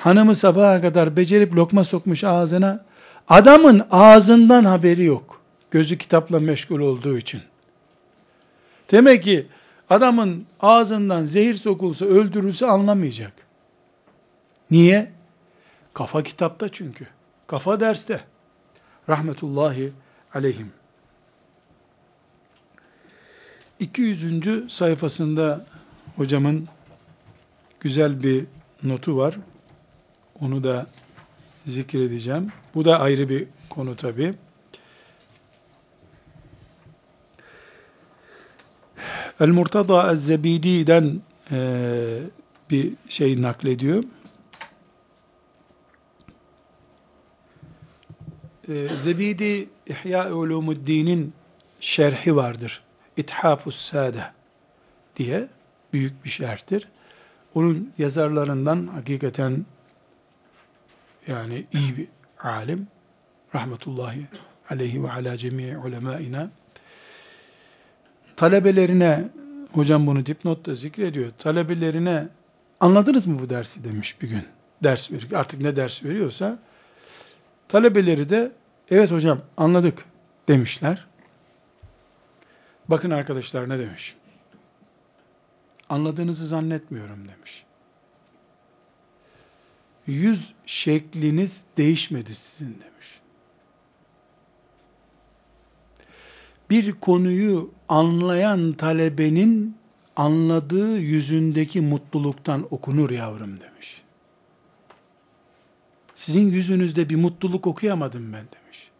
Hanımı 0.00 0.34
sabaha 0.34 0.80
kadar 0.80 1.16
becerip 1.16 1.54
lokma 1.54 1.84
sokmuş 1.84 2.24
ağzına. 2.24 2.84
Adamın 3.28 3.82
ağzından 3.90 4.64
haberi 4.64 5.04
yok. 5.04 5.40
Gözü 5.70 5.98
kitapla 5.98 6.40
meşgul 6.40 6.80
olduğu 6.80 7.18
için. 7.18 7.40
Demek 8.90 9.22
ki 9.22 9.46
adamın 9.90 10.46
ağzından 10.60 11.24
zehir 11.24 11.54
sokulsa, 11.54 12.04
öldürülse 12.04 12.66
anlamayacak. 12.66 13.43
Niye? 14.70 15.12
Kafa 15.94 16.22
kitapta 16.22 16.68
çünkü. 16.68 17.06
Kafa 17.46 17.80
derste. 17.80 18.24
Rahmetullahi 19.08 19.92
aleyhim. 20.34 20.72
200. 23.80 24.72
sayfasında 24.72 25.66
hocamın 26.16 26.68
güzel 27.80 28.22
bir 28.22 28.46
notu 28.82 29.16
var. 29.16 29.36
Onu 30.40 30.64
da 30.64 30.86
zikredeceğim. 31.66 32.52
Bu 32.74 32.84
da 32.84 33.00
ayrı 33.00 33.28
bir 33.28 33.46
konu 33.70 33.96
tabi. 33.96 34.34
El-Murtada 39.40 40.12
Ez-Zebidi'den 40.12 41.20
e, 41.50 42.18
bir 42.70 42.92
şey 43.08 43.42
naklediyor. 43.42 44.04
E, 48.68 48.88
Zebidi 49.02 49.68
İhya 49.86 50.34
Ulumuddin'in 50.34 51.32
şerhi 51.80 52.36
vardır. 52.36 52.82
İthafus 53.16 53.76
Sade 53.76 54.24
diye 55.16 55.48
büyük 55.92 56.24
bir 56.24 56.30
şerhtir. 56.30 56.88
Onun 57.54 57.92
yazarlarından 57.98 58.86
hakikaten 58.86 59.66
yani 61.26 61.66
iyi 61.72 61.96
bir 61.96 62.08
alim 62.40 62.88
rahmetullahi 63.54 64.26
aleyhi 64.70 65.04
ve 65.04 65.12
ala 65.12 65.36
cemii 65.36 65.76
ulemaina 65.76 66.50
talebelerine 68.36 69.28
hocam 69.72 70.06
bunu 70.06 70.26
dipnotta 70.26 70.74
zikrediyor. 70.74 71.30
Talebelerine 71.38 72.28
anladınız 72.80 73.26
mı 73.26 73.38
bu 73.42 73.50
dersi 73.50 73.84
demiş 73.84 74.22
bir 74.22 74.28
gün. 74.28 74.42
Ders 74.82 75.12
verir. 75.12 75.28
Artık 75.34 75.60
ne 75.60 75.76
ders 75.76 76.04
veriyorsa 76.04 76.58
talebeleri 77.68 78.28
de 78.28 78.52
evet 78.90 79.10
hocam 79.10 79.40
anladık 79.56 80.04
demişler. 80.48 81.06
Bakın 82.88 83.10
arkadaşlar 83.10 83.68
ne 83.68 83.78
demiş. 83.78 84.16
Anladığınızı 85.88 86.46
zannetmiyorum 86.46 87.28
demiş. 87.28 87.64
Yüz 90.06 90.52
şekliniz 90.66 91.62
değişmedi 91.76 92.34
sizin 92.34 92.74
demiş. 92.74 93.20
Bir 96.70 96.92
konuyu 96.92 97.70
anlayan 97.88 98.72
talebenin 98.72 99.76
anladığı 100.16 100.98
yüzündeki 100.98 101.80
mutluluktan 101.80 102.66
okunur 102.70 103.10
yavrum 103.10 103.60
demiş. 103.60 104.03
Sizin 106.23 106.49
yüzünüzde 106.49 107.09
bir 107.09 107.15
mutluluk 107.15 107.67
okuyamadım 107.67 108.33
ben 108.33 108.45
demiş. 108.51 108.91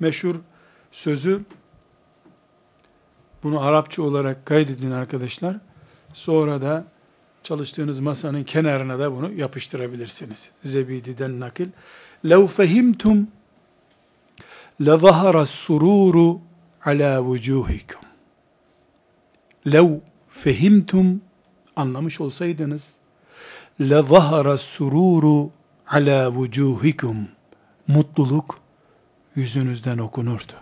Meşhur 0.00 0.36
sözü 0.90 1.42
bunu 3.42 3.60
Arapça 3.60 4.02
olarak 4.02 4.46
kaydedin 4.46 4.90
arkadaşlar. 4.90 5.56
Sonra 6.14 6.62
da 6.62 6.84
çalıştığınız 7.42 8.00
masanın 8.00 8.44
kenarına 8.44 8.98
da 8.98 9.16
bunu 9.16 9.32
yapıştırabilirsiniz. 9.32 10.50
Zebidi'den 10.64 11.40
nakil. 11.40 11.68
لَوْ 12.24 12.48
فَهِمْتُمْ 12.48 13.24
لَظَهَرَ 14.80 15.36
السُّرُورُ 15.46 16.38
عَلَى 16.82 17.18
وُجُوهِكُمْ 17.18 18.02
لَوْ 19.66 20.00
fehimtum 20.28 21.20
anlamış 21.76 22.20
olsaydınız 22.20 22.92
le 23.79 24.01
zahara 24.01 24.57
sururu 24.57 25.51
ala 25.87 26.29
vucuhikum 26.29 27.27
mutluluk 27.87 28.59
yüzünüzden 29.35 29.97
okunurdu. 29.97 30.53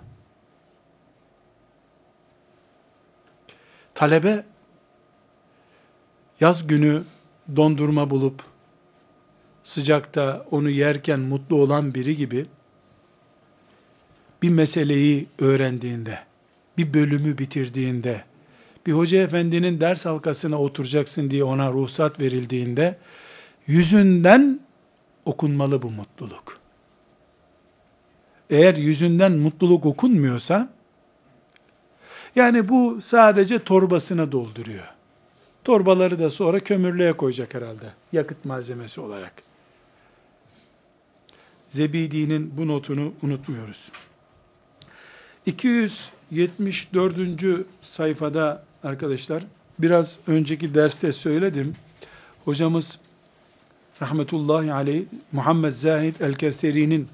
Talebe 3.93 4.45
yaz 6.39 6.68
günü 6.68 7.03
dondurma 7.55 8.09
bulup 8.09 8.43
sıcakta 9.63 10.45
onu 10.51 10.70
yerken 10.70 11.20
mutlu 11.20 11.61
olan 11.61 11.93
biri 11.93 12.16
gibi 12.16 12.45
bir 14.41 14.49
meseleyi 14.49 15.28
öğrendiğinde, 15.39 16.20
bir 16.78 16.93
bölümü 16.93 17.38
bitirdiğinde, 17.38 18.26
bir 18.86 18.94
hoca 18.94 19.22
efendinin 19.22 19.80
ders 19.80 20.06
halkasına 20.06 20.62
oturacaksın 20.62 21.30
diye 21.30 21.44
ona 21.44 21.72
ruhsat 21.72 22.20
verildiğinde, 22.20 22.98
yüzünden 23.68 24.60
okunmalı 25.26 25.82
bu 25.82 25.92
mutluluk. 25.92 26.60
Eğer 28.50 28.74
yüzünden 28.74 29.32
mutluluk 29.32 29.86
okunmuyorsa, 29.86 30.70
yani 32.36 32.70
bu 32.70 33.02
sadece 33.02 33.60
torbasına 33.60 34.32
dolduruyor. 34.32 34.88
Torbaları 35.64 36.20
da 36.20 36.30
sonra 36.30 36.60
kömürlüğe 36.60 37.14
koyacak 37.14 37.54
herhalde. 37.54 37.94
Yakıt 38.12 38.46
malzemesi 38.46 39.02
olarak. 39.02 39.34
Zebidi'nin 41.68 42.54
bu 42.58 42.68
notunu 42.68 43.14
unutmuyoruz. 43.24 43.92
274. 45.46 47.66
sayfada 47.82 48.64
arkadaşlar 48.86 49.44
biraz 49.80 50.20
önceki 50.28 50.74
derste 50.74 51.12
söyledim. 51.12 51.76
Hocamız 52.46 53.00
rahmetullahi 54.02 54.74
aleyh 54.74 55.06
Muhammed 55.32 55.72
Zahid 55.72 56.16
el-Kevseri'nin 56.20 57.08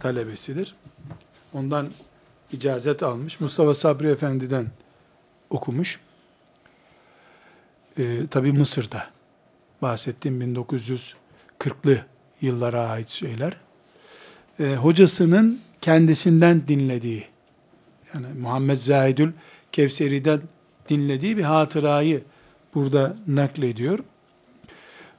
talebesidir. 0.00 0.74
Ondan 1.52 1.88
icazet 2.52 3.02
almış. 3.02 3.40
Mustafa 3.40 3.74
Sabri 3.74 4.08
Efendi'den 4.08 4.66
okumuş. 5.50 6.00
Ee, 7.98 8.26
Tabi 8.30 8.52
Mısır'da. 8.52 9.06
Bahsettiğim 9.82 10.42
1940'lı 10.42 11.98
yıllara 12.40 12.88
ait 12.88 13.08
şeyler. 13.08 13.56
Ee, 14.60 14.74
hocasının 14.74 15.60
kendisinden 15.80 16.68
dinlediği, 16.68 17.26
yani 18.14 18.26
Muhammed 18.40 18.76
Zahidül 18.76 19.32
Kevseri'den 19.72 20.40
dinlediği 20.92 21.36
bir 21.36 21.42
hatırayı 21.42 22.22
burada 22.74 23.16
naklediyor. 23.26 23.98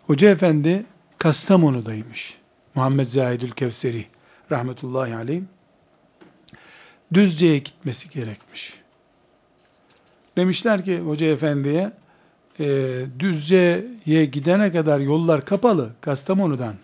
Hoca 0.07 0.29
efendi 0.29 0.85
Kastamonu'daymış. 1.17 2.37
Muhammed 2.75 3.05
Zahidül 3.05 3.51
Kevseri 3.51 4.05
rahmetullahi 4.51 5.15
aleyh. 5.15 5.41
Düzce'ye 7.13 7.57
gitmesi 7.57 8.09
gerekmiş. 8.09 8.73
Demişler 10.37 10.85
ki 10.85 10.99
hoca 10.99 11.27
efendiye 11.27 11.91
e, 12.59 12.65
Düzce'ye 13.19 14.25
gidene 14.25 14.71
kadar 14.71 14.99
yollar 14.99 15.45
kapalı 15.45 15.89
Kastamonu'dan. 16.01 16.75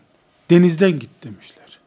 Denizden 0.49 0.99
git 0.99 1.09
demişler. 1.23 1.79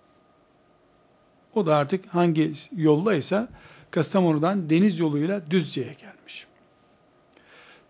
O 1.55 1.67
da 1.67 1.77
artık 1.77 2.07
hangi 2.07 2.53
yollaysa 2.77 3.49
Kastamonu'dan 3.91 4.71
deniz 4.71 4.99
yoluyla 4.99 5.51
Düzce'ye 5.51 5.95
gelmiş. 5.95 6.47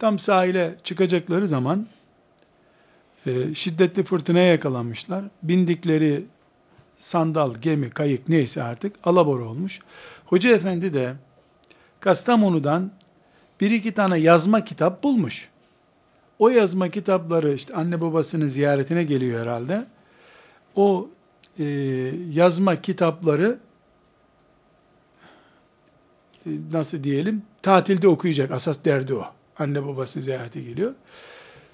Tam 0.02 0.18
sahile 0.18 0.74
çıkacakları 0.84 1.48
zaman 1.48 1.86
e, 3.26 3.54
şiddetli 3.54 4.04
fırtınaya 4.04 4.46
yakalanmışlar. 4.46 5.24
Bindikleri 5.42 6.24
sandal, 6.98 7.54
gemi, 7.54 7.90
kayık 7.90 8.28
neyse 8.28 8.62
artık 8.62 8.96
alabor 9.04 9.40
olmuş. 9.40 9.80
Hoca 10.26 10.50
efendi 10.50 10.94
de 10.94 11.14
Kastamonu'dan 12.00 12.90
bir 13.60 13.70
iki 13.70 13.94
tane 13.94 14.18
yazma 14.18 14.64
kitap 14.64 15.02
bulmuş. 15.02 15.48
O 16.38 16.48
yazma 16.48 16.88
kitapları 16.88 17.54
işte 17.54 17.74
anne 17.74 18.00
babasının 18.00 18.48
ziyaretine 18.48 19.04
geliyor 19.04 19.40
herhalde. 19.40 19.84
O 20.76 21.10
e, 21.58 21.64
yazma 22.32 22.80
kitapları 22.80 23.58
e, 26.46 26.50
nasıl 26.72 27.04
diyelim 27.04 27.42
tatilde 27.62 28.08
okuyacak 28.08 28.50
asas 28.50 28.76
derdi 28.84 29.14
o. 29.14 29.41
Anne 29.58 29.86
babasını 29.86 30.22
ziyarete 30.22 30.60
geliyor. 30.62 30.94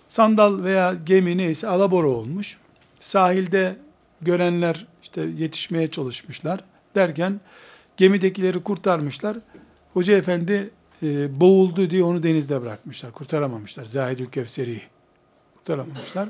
Sandal 0.08 0.62
veya 0.62 0.94
gemi 1.06 1.38
neyse 1.38 1.68
alabora 1.68 2.08
olmuş. 2.08 2.58
Sahilde 3.00 3.76
görenler 4.22 4.86
işte 5.02 5.20
yetişmeye 5.36 5.90
çalışmışlar. 5.90 6.64
Derken 6.94 7.40
gemidekileri 7.96 8.62
kurtarmışlar. 8.62 9.36
Hoca 9.92 10.16
efendi 10.16 10.70
e, 11.02 11.40
boğuldu 11.40 11.90
diye 11.90 12.04
onu 12.04 12.22
denizde 12.22 12.62
bırakmışlar. 12.62 13.12
Kurtaramamışlar. 13.12 13.84
Zahidül 13.84 14.26
Kevseri'yi. 14.26 14.82
Kurtaramamışlar. 15.56 16.28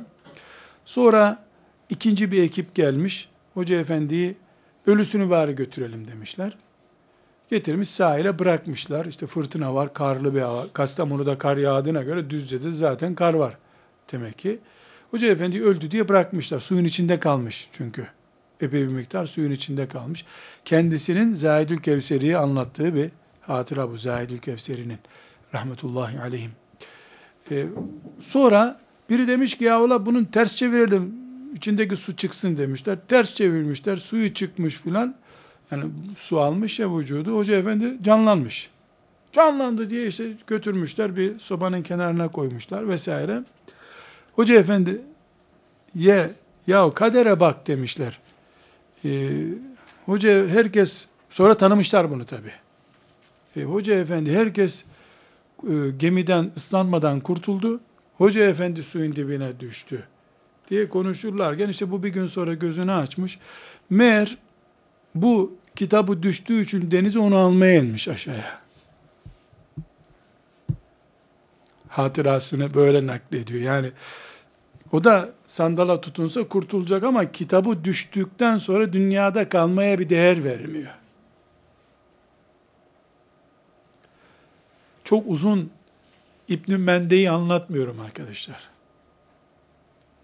Sonra 0.84 1.44
ikinci 1.90 2.32
bir 2.32 2.42
ekip 2.42 2.74
gelmiş. 2.74 3.28
Hoca 3.54 3.80
efendiyi 3.80 4.36
ölüsünü 4.86 5.30
bari 5.30 5.54
götürelim 5.54 6.08
demişler. 6.08 6.56
Getirmiş 7.50 7.88
sahile 7.88 8.38
bırakmışlar. 8.38 9.06
İşte 9.06 9.26
fırtına 9.26 9.74
var, 9.74 9.94
karlı 9.94 10.34
bir 10.34 10.40
hava. 10.40 10.66
Kastamonu'da 10.72 11.38
kar 11.38 11.56
yağdığına 11.56 12.02
göre 12.02 12.30
Düzce'de 12.30 12.72
zaten 12.72 13.14
kar 13.14 13.34
var 13.34 13.58
demek 14.12 14.38
ki. 14.38 14.58
Hoca 15.10 15.28
efendi 15.28 15.62
öldü 15.62 15.90
diye 15.90 16.08
bırakmışlar. 16.08 16.60
Suyun 16.60 16.84
içinde 16.84 17.20
kalmış 17.20 17.68
çünkü. 17.72 18.06
Epey 18.60 18.82
bir 18.82 18.92
miktar 18.92 19.26
suyun 19.26 19.50
içinde 19.50 19.88
kalmış. 19.88 20.24
Kendisinin 20.64 21.34
Zahidül 21.34 21.76
Kevseri'yi 21.76 22.36
anlattığı 22.36 22.94
bir 22.94 23.10
hatıra 23.40 23.90
bu 23.90 23.98
Zahidül 23.98 24.38
Kevseri'nin. 24.38 24.98
Rahmetullahi 25.54 26.20
aleyhim. 26.20 26.50
Ee, 27.50 27.66
sonra 28.20 28.80
biri 29.10 29.28
demiş 29.28 29.58
ki 29.58 29.64
ya 29.64 29.82
ola 29.82 30.06
bunun 30.06 30.24
ters 30.24 30.54
çevirelim. 30.54 31.14
içindeki 31.54 31.96
su 31.96 32.16
çıksın 32.16 32.58
demişler. 32.58 32.98
Ters 33.08 33.34
çevirmişler. 33.34 33.96
Suyu 33.96 34.34
çıkmış 34.34 34.76
filan. 34.76 35.14
Yani 35.70 35.84
su 36.16 36.40
almış 36.40 36.78
ya 36.78 36.96
vücudu. 36.96 37.36
Hoca 37.36 37.56
efendi 37.56 37.98
canlanmış. 38.02 38.70
Canlandı 39.32 39.90
diye 39.90 40.06
işte 40.06 40.24
götürmüşler 40.46 41.16
bir 41.16 41.38
sobanın 41.38 41.82
kenarına 41.82 42.28
koymuşlar 42.28 42.88
vesaire. 42.88 43.44
Hoca 44.32 44.54
efendi 44.54 45.00
ye 45.94 46.30
ya 46.66 46.94
kadere 46.94 47.40
bak 47.40 47.66
demişler. 47.66 48.20
Ee, 49.04 49.30
hoca 50.06 50.46
herkes 50.46 51.06
sonra 51.28 51.56
tanımışlar 51.56 52.10
bunu 52.10 52.24
tabi. 52.24 52.50
Ee, 53.56 53.62
hoca 53.62 53.94
efendi 53.94 54.32
herkes 54.32 54.84
e, 55.62 55.72
gemiden 55.98 56.50
ıslanmadan 56.56 57.20
kurtuldu. 57.20 57.80
Hoca 58.16 58.44
efendi 58.44 58.82
suyun 58.82 59.16
dibine 59.16 59.60
düştü 59.60 60.04
diye 60.70 60.88
konuşurlarken 60.88 61.68
işte 61.68 61.90
bu 61.90 62.02
bir 62.02 62.08
gün 62.08 62.26
sonra 62.26 62.54
gözünü 62.54 62.92
açmış. 62.92 63.38
Meğer 63.90 64.38
bu 65.22 65.56
kitabı 65.76 66.22
düştüğü 66.22 66.60
için 66.60 66.90
denize 66.90 67.18
onu 67.18 67.36
almaya 67.36 67.74
inmiş 67.74 68.08
aşağıya. 68.08 68.58
Hatırasını 71.88 72.74
böyle 72.74 73.06
naklediyor. 73.06 73.60
Yani 73.60 73.90
o 74.92 75.04
da 75.04 75.28
sandala 75.46 76.00
tutunsa 76.00 76.48
kurtulacak 76.48 77.04
ama 77.04 77.32
kitabı 77.32 77.84
düştükten 77.84 78.58
sonra 78.58 78.92
dünyada 78.92 79.48
kalmaya 79.48 79.98
bir 79.98 80.08
değer 80.08 80.44
vermiyor. 80.44 80.94
Çok 85.04 85.24
uzun 85.26 85.70
İbn 86.48 86.80
Mende'yi 86.80 87.30
anlatmıyorum 87.30 88.00
arkadaşlar. 88.00 88.68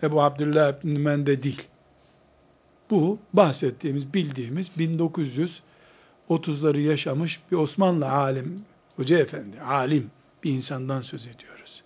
Ebu 0.03 0.23
Abdullah 0.23 0.73
İbn 0.73 1.01
Mende 1.01 1.43
değil. 1.43 1.63
Bu 2.95 3.19
bahsettiğimiz, 3.33 4.15
bildiğimiz 4.15 4.71
1930'ları 6.29 6.81
yaşamış 6.81 7.41
bir 7.53 7.57
Osmanlı 7.57 8.11
alim, 8.11 8.63
hoca 8.97 9.19
efendi, 9.19 9.61
alim 9.61 10.11
bir 10.45 10.51
insandan 10.51 11.03
söz 11.03 11.27
ediyoruz. 11.27 11.83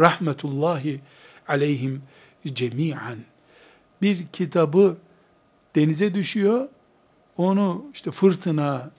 Rahmetullahi 0.00 1.00
aleyhim 1.48 2.02
cemiyen. 2.44 3.18
Bir 4.02 4.26
kitabı 4.26 4.96
denize 5.76 6.14
düşüyor, 6.14 6.68
onu 7.36 7.84
işte 7.92 8.10
fırtına, 8.10 8.90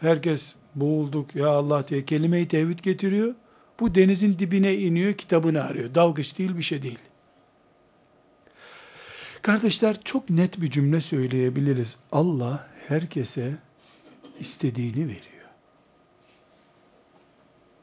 herkes 0.00 0.54
boğulduk 0.74 1.34
ya 1.34 1.48
Allah 1.48 1.88
diye 1.88 2.04
kelime-i 2.04 2.48
tevhid 2.48 2.78
getiriyor. 2.78 3.34
Bu 3.80 3.94
denizin 3.94 4.38
dibine 4.38 4.74
iniyor, 4.74 5.12
kitabını 5.12 5.64
arıyor. 5.64 5.94
Dalgıç 5.94 6.38
değil, 6.38 6.56
bir 6.56 6.62
şey 6.62 6.82
değil. 6.82 6.98
Kardeşler 9.48 9.96
çok 10.04 10.30
net 10.30 10.60
bir 10.60 10.70
cümle 10.70 11.00
söyleyebiliriz. 11.00 11.98
Allah 12.12 12.68
herkese 12.88 13.52
istediğini 14.40 15.02
veriyor. 15.04 15.48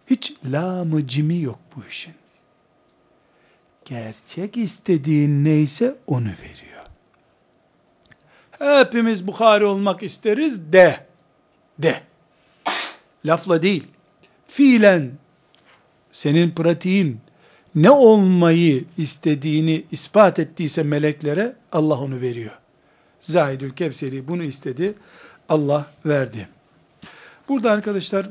Hiç 0.07 0.33
lamı 0.51 1.07
cimi 1.07 1.41
yok 1.41 1.59
bu 1.75 1.85
işin. 1.89 2.13
Gerçek 3.85 4.57
istediğin 4.57 5.45
neyse 5.45 5.95
onu 6.07 6.27
veriyor. 6.27 6.85
Hepimiz 8.59 9.27
Bukhari 9.27 9.65
olmak 9.65 10.03
isteriz 10.03 10.73
de. 10.73 11.05
De. 11.79 12.01
Lafla 13.25 13.61
değil. 13.61 13.87
Fiilen 14.47 15.11
senin 16.11 16.49
pratiğin 16.49 17.19
ne 17.75 17.91
olmayı 17.91 18.85
istediğini 18.97 19.83
ispat 19.91 20.39
ettiyse 20.39 20.83
meleklere 20.83 21.55
Allah 21.71 21.99
onu 21.99 22.21
veriyor. 22.21 22.59
Zahidül 23.21 23.71
Kevseri 23.71 24.27
bunu 24.27 24.43
istedi. 24.43 24.93
Allah 25.49 25.85
verdi. 26.05 26.47
Burada 27.49 27.71
arkadaşlar 27.71 28.29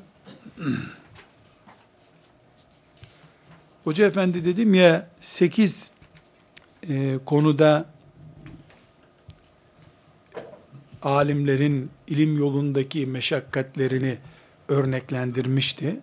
Hoca 3.85 4.07
Efendi 4.07 4.45
dedim 4.45 4.75
ya 4.75 5.09
8 5.21 5.91
e, 6.89 7.19
konuda 7.25 7.87
alimlerin 11.03 11.91
ilim 12.07 12.39
yolundaki 12.39 13.07
meşakkatlerini 13.07 14.19
örneklendirmişti. 14.69 16.01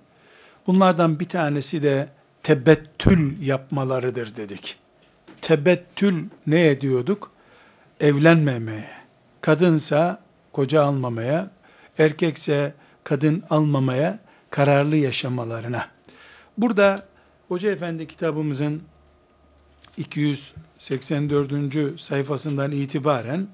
Bunlardan 0.67 1.19
bir 1.19 1.29
tanesi 1.29 1.83
de 1.83 2.09
tebettül 2.43 3.41
yapmalarıdır 3.41 4.35
dedik. 4.35 4.77
Tebettül 5.41 6.25
ne 6.47 6.67
ediyorduk? 6.67 7.31
Evlenmemeye, 7.99 8.89
kadınsa 9.41 10.21
koca 10.51 10.83
almamaya, 10.83 11.49
erkekse 11.97 12.73
kadın 13.03 13.43
almamaya 13.49 14.19
kararlı 14.49 14.95
yaşamalarına. 14.95 15.89
Burada 16.57 17.05
Hoca 17.47 17.71
Efendi 17.71 18.07
kitabımızın 18.07 18.81
284. 19.97 22.01
sayfasından 22.01 22.71
itibaren 22.71 23.47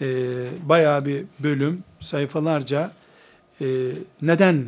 e, 0.00 0.06
bayağı 0.68 1.04
bir 1.04 1.24
bölüm, 1.40 1.84
sayfalarca 2.00 2.92
e, 3.60 3.66
neden 4.22 4.66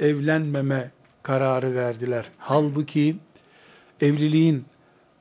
evlenmeme 0.00 0.90
kararı 1.22 1.74
verdiler. 1.74 2.30
Halbuki 2.38 3.16
evliliğin 4.00 4.64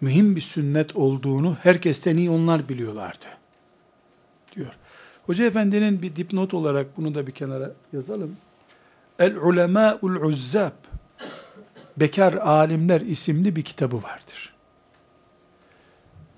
mühim 0.01 0.35
bir 0.35 0.41
sünnet 0.41 0.95
olduğunu 0.95 1.57
herkesten 1.61 2.17
iyi 2.17 2.29
onlar 2.29 2.69
biliyorlardı. 2.69 3.25
Diyor. 4.55 4.77
Hoca 5.25 5.45
Efendi'nin 5.45 6.01
bir 6.01 6.15
dipnot 6.15 6.53
olarak 6.53 6.97
bunu 6.97 7.15
da 7.15 7.27
bir 7.27 7.31
kenara 7.31 7.71
yazalım. 7.93 8.37
El 9.19 9.35
ulemâ'ul 9.35 10.15
uzzab 10.15 10.71
Bekar 11.97 12.33
Alimler 12.33 13.01
isimli 13.01 13.55
bir 13.55 13.61
kitabı 13.61 13.95
vardır. 13.95 14.53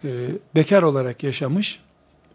Ee, 0.03 0.27
bekar 0.55 0.83
olarak 0.83 1.23
yaşamış 1.23 1.79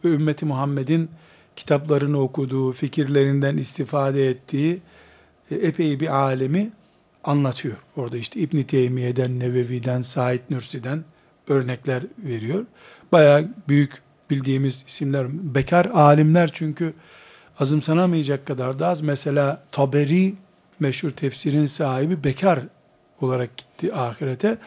ve 0.05 0.09
ümmeti 0.09 0.47
Muhammed'in 0.47 1.11
kitaplarını 1.57 2.21
okuduğu, 2.21 2.73
fikirlerinden 2.73 3.57
istifade 3.57 4.29
ettiği 4.29 4.81
e, 5.51 5.55
epey 5.55 6.01
bir 6.01 6.17
alemi 6.17 6.71
anlatıyor. 7.29 7.77
Orada 7.97 8.17
işte 8.17 8.41
İbn 8.41 8.63
Teymiye'den, 8.63 9.41
Nevevi'den, 9.41 10.03
Said 10.03 10.41
Nursi'den 10.51 11.05
örnekler 11.49 12.03
veriyor. 12.19 12.65
Bayağı 13.13 13.49
büyük 13.69 13.93
bildiğimiz 14.31 14.85
isimler. 14.87 15.27
Bekar 15.55 15.85
alimler 15.85 16.51
çünkü 16.53 16.95
azımsanamayacak 17.59 18.47
kadar 18.47 18.79
da 18.79 18.87
az. 18.87 19.01
Mesela 19.01 19.63
Taberi 19.73 20.35
meşhur 20.81 21.11
tefsirin 21.11 21.67
sahibi 21.67 22.25
bekar 22.25 22.61
olarak 23.21 23.57
gitti 23.57 23.95
ahirete. 23.95 24.59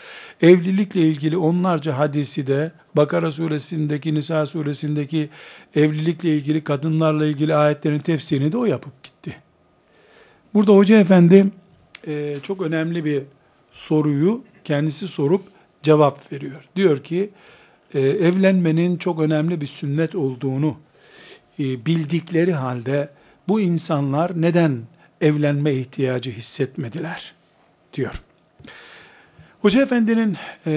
Evlilikle 0.42 1.02
ilgili 1.02 1.38
onlarca 1.38 1.98
hadisi 1.98 2.48
de 2.48 2.72
Bakara 2.96 3.32
suresindeki, 3.32 4.14
Nisa 4.14 4.46
suresindeki 4.46 5.30
evlilikle 5.76 6.36
ilgili, 6.36 6.64
kadınlarla 6.64 7.26
ilgili 7.26 7.56
ayetlerin 7.56 8.00
tefsirini 8.00 8.52
de 8.52 8.58
o 8.58 8.66
yapıp 8.66 9.04
gitti. 9.04 9.36
Burada 10.54 10.72
Hoca 10.74 11.00
Efendi 11.00 11.46
e, 12.08 12.38
çok 12.44 12.62
önemli 12.62 13.06
bir 13.06 13.24
soruyu 13.72 14.44
kendisi 14.64 15.08
sorup 15.08 15.42
cevap 15.84 16.34
veriyor. 16.34 16.70
Diyor 16.76 17.04
ki, 17.04 17.30
e, 17.94 18.00
evlenmenin 18.00 18.98
çok 18.98 19.22
önemli 19.22 19.62
bir 19.62 19.66
sünnet 19.66 20.16
olduğunu 20.16 20.78
e, 21.60 21.86
bildikleri 21.86 22.54
halde 22.54 23.10
bu 23.48 23.62
insanlar 23.62 24.42
neden 24.42 24.82
evlenme 25.22 25.74
ihtiyacı 25.74 26.32
hissetmediler 26.32 27.34
diyor. 27.94 28.22
Hoca 29.62 29.82
Efendi'nin 29.82 30.38
e, 30.68 30.72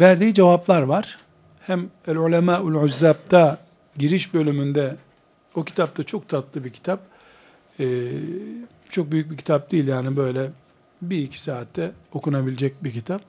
verdiği 0.00 0.34
cevaplar 0.34 0.82
var. 0.82 1.18
Hem 1.60 1.90
El 2.06 2.16
Ulema 2.16 2.60
Ul 2.60 2.74
Uzzab'da 2.74 3.58
giriş 3.98 4.34
bölümünde 4.34 4.96
o 5.54 5.64
kitapta 5.64 6.02
çok 6.02 6.28
tatlı 6.28 6.64
bir 6.64 6.70
kitap. 6.70 7.00
E, 7.80 7.84
çok 8.94 9.12
büyük 9.12 9.30
bir 9.30 9.36
kitap 9.36 9.70
değil 9.70 9.88
yani 9.88 10.16
böyle 10.16 10.50
bir 11.02 11.18
iki 11.18 11.40
saatte 11.40 11.92
okunabilecek 12.12 12.84
bir 12.84 12.90
kitap. 12.90 13.22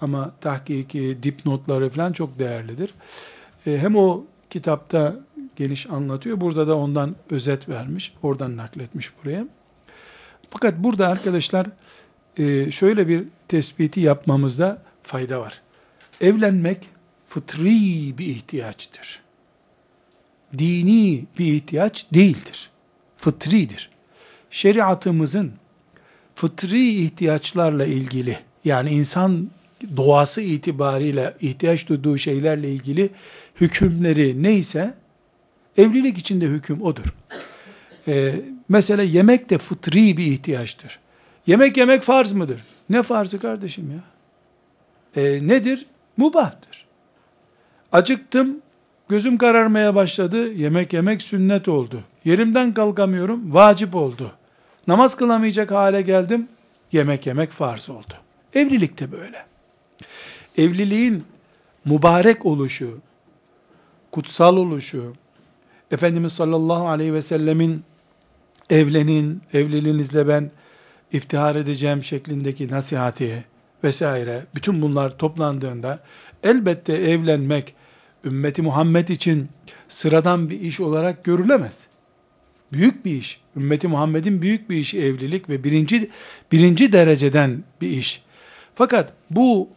Ama 0.00 0.32
tahkiki, 0.40 1.18
dipnotları 1.22 1.90
falan 1.90 2.12
çok 2.12 2.38
değerlidir. 2.38 2.94
E, 3.66 3.78
hem 3.78 3.96
o 3.96 4.24
kitapta 4.50 5.16
geniş 5.56 5.90
anlatıyor. 5.90 6.40
Burada 6.40 6.68
da 6.68 6.76
ondan 6.76 7.16
özet 7.30 7.68
vermiş. 7.68 8.14
Oradan 8.22 8.56
nakletmiş 8.56 9.10
buraya. 9.24 9.46
Fakat 10.50 10.78
burada 10.78 11.08
arkadaşlar 11.08 11.66
e, 12.36 12.70
şöyle 12.70 13.08
bir 13.08 13.24
tespiti 13.48 14.00
yapmamızda 14.00 14.82
fayda 15.02 15.40
var. 15.40 15.60
Evlenmek 16.20 16.88
fıtri 17.28 18.18
bir 18.18 18.26
ihtiyaçtır. 18.26 19.22
Dini 20.58 21.24
bir 21.38 21.52
ihtiyaç 21.52 22.06
değildir. 22.14 22.70
Fıtridir. 23.16 23.90
Şeriatımızın 24.50 25.52
fıtri 26.34 26.88
ihtiyaçlarla 26.88 27.86
ilgili 27.86 28.38
yani 28.64 28.90
insan 28.90 29.50
doğası 29.96 30.40
itibariyle 30.40 31.34
ihtiyaç 31.40 31.88
duyduğu 31.88 32.18
şeylerle 32.18 32.72
ilgili 32.72 33.10
hükümleri 33.60 34.42
neyse 34.42 34.94
evlilik 35.76 36.18
içinde 36.18 36.46
hüküm 36.46 36.82
odur. 36.82 37.14
Ee, 38.08 38.34
mesela 38.68 39.02
yemek 39.02 39.50
de 39.50 39.58
fıtri 39.58 40.16
bir 40.16 40.26
ihtiyaçtır. 40.26 40.98
Yemek 41.46 41.76
yemek 41.76 42.02
farz 42.02 42.32
mıdır? 42.32 42.60
Ne 42.90 43.02
farzı 43.02 43.38
kardeşim 43.38 43.90
ya? 43.90 44.00
Ee, 45.22 45.46
nedir? 45.46 45.86
Mubahtır. 46.16 46.86
Acıktım, 47.92 48.56
gözüm 49.08 49.38
kararmaya 49.38 49.94
başladı, 49.94 50.52
yemek 50.52 50.92
yemek 50.92 51.22
sünnet 51.22 51.68
oldu. 51.68 52.00
Yerimden 52.24 52.74
kalkamıyorum, 52.74 53.54
vacip 53.54 53.94
oldu. 53.94 54.32
Namaz 54.86 55.16
kılamayacak 55.16 55.70
hale 55.70 56.02
geldim, 56.02 56.48
yemek 56.92 57.26
yemek 57.26 57.50
farz 57.50 57.90
oldu. 57.90 58.14
Evlilik 58.54 59.00
de 59.00 59.12
böyle. 59.12 59.46
Evliliğin 60.56 61.24
mübarek 61.84 62.46
oluşu, 62.46 62.98
kutsal 64.10 64.56
oluşu, 64.56 65.14
Efendimiz 65.90 66.32
sallallahu 66.32 66.88
aleyhi 66.88 67.14
ve 67.14 67.22
sellemin 67.22 67.84
evlenin, 68.70 69.42
evliliğinizle 69.52 70.28
ben 70.28 70.50
iftihar 71.12 71.56
edeceğim 71.56 72.02
şeklindeki 72.02 72.70
nasihati 72.70 73.44
vesaire, 73.84 74.46
bütün 74.54 74.82
bunlar 74.82 75.18
toplandığında 75.18 76.00
elbette 76.44 76.92
evlenmek 76.92 77.74
ümmeti 78.24 78.62
Muhammed 78.62 79.08
için 79.08 79.48
sıradan 79.88 80.50
bir 80.50 80.60
iş 80.60 80.80
olarak 80.80 81.24
görülemez. 81.24 81.78
Büyük 82.72 83.04
bir 83.04 83.18
iş. 83.18 83.40
Ümmeti 83.56 83.88
Muhammed'in 83.88 84.42
büyük 84.42 84.70
bir 84.70 84.76
işi 84.76 85.02
evlilik 85.02 85.48
ve 85.48 85.64
birinci, 85.64 86.10
birinci 86.52 86.92
dereceden 86.92 87.64
bir 87.80 87.90
iş. 87.90 88.22
Fakat 88.74 89.12
bu 89.30 89.68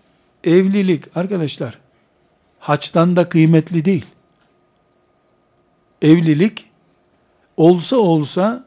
evlilik 0.43 1.17
arkadaşlar 1.17 1.79
haçtan 2.59 3.15
da 3.15 3.29
kıymetli 3.29 3.85
değil. 3.85 4.05
Evlilik 6.01 6.65
olsa 7.57 7.97
olsa 7.97 8.65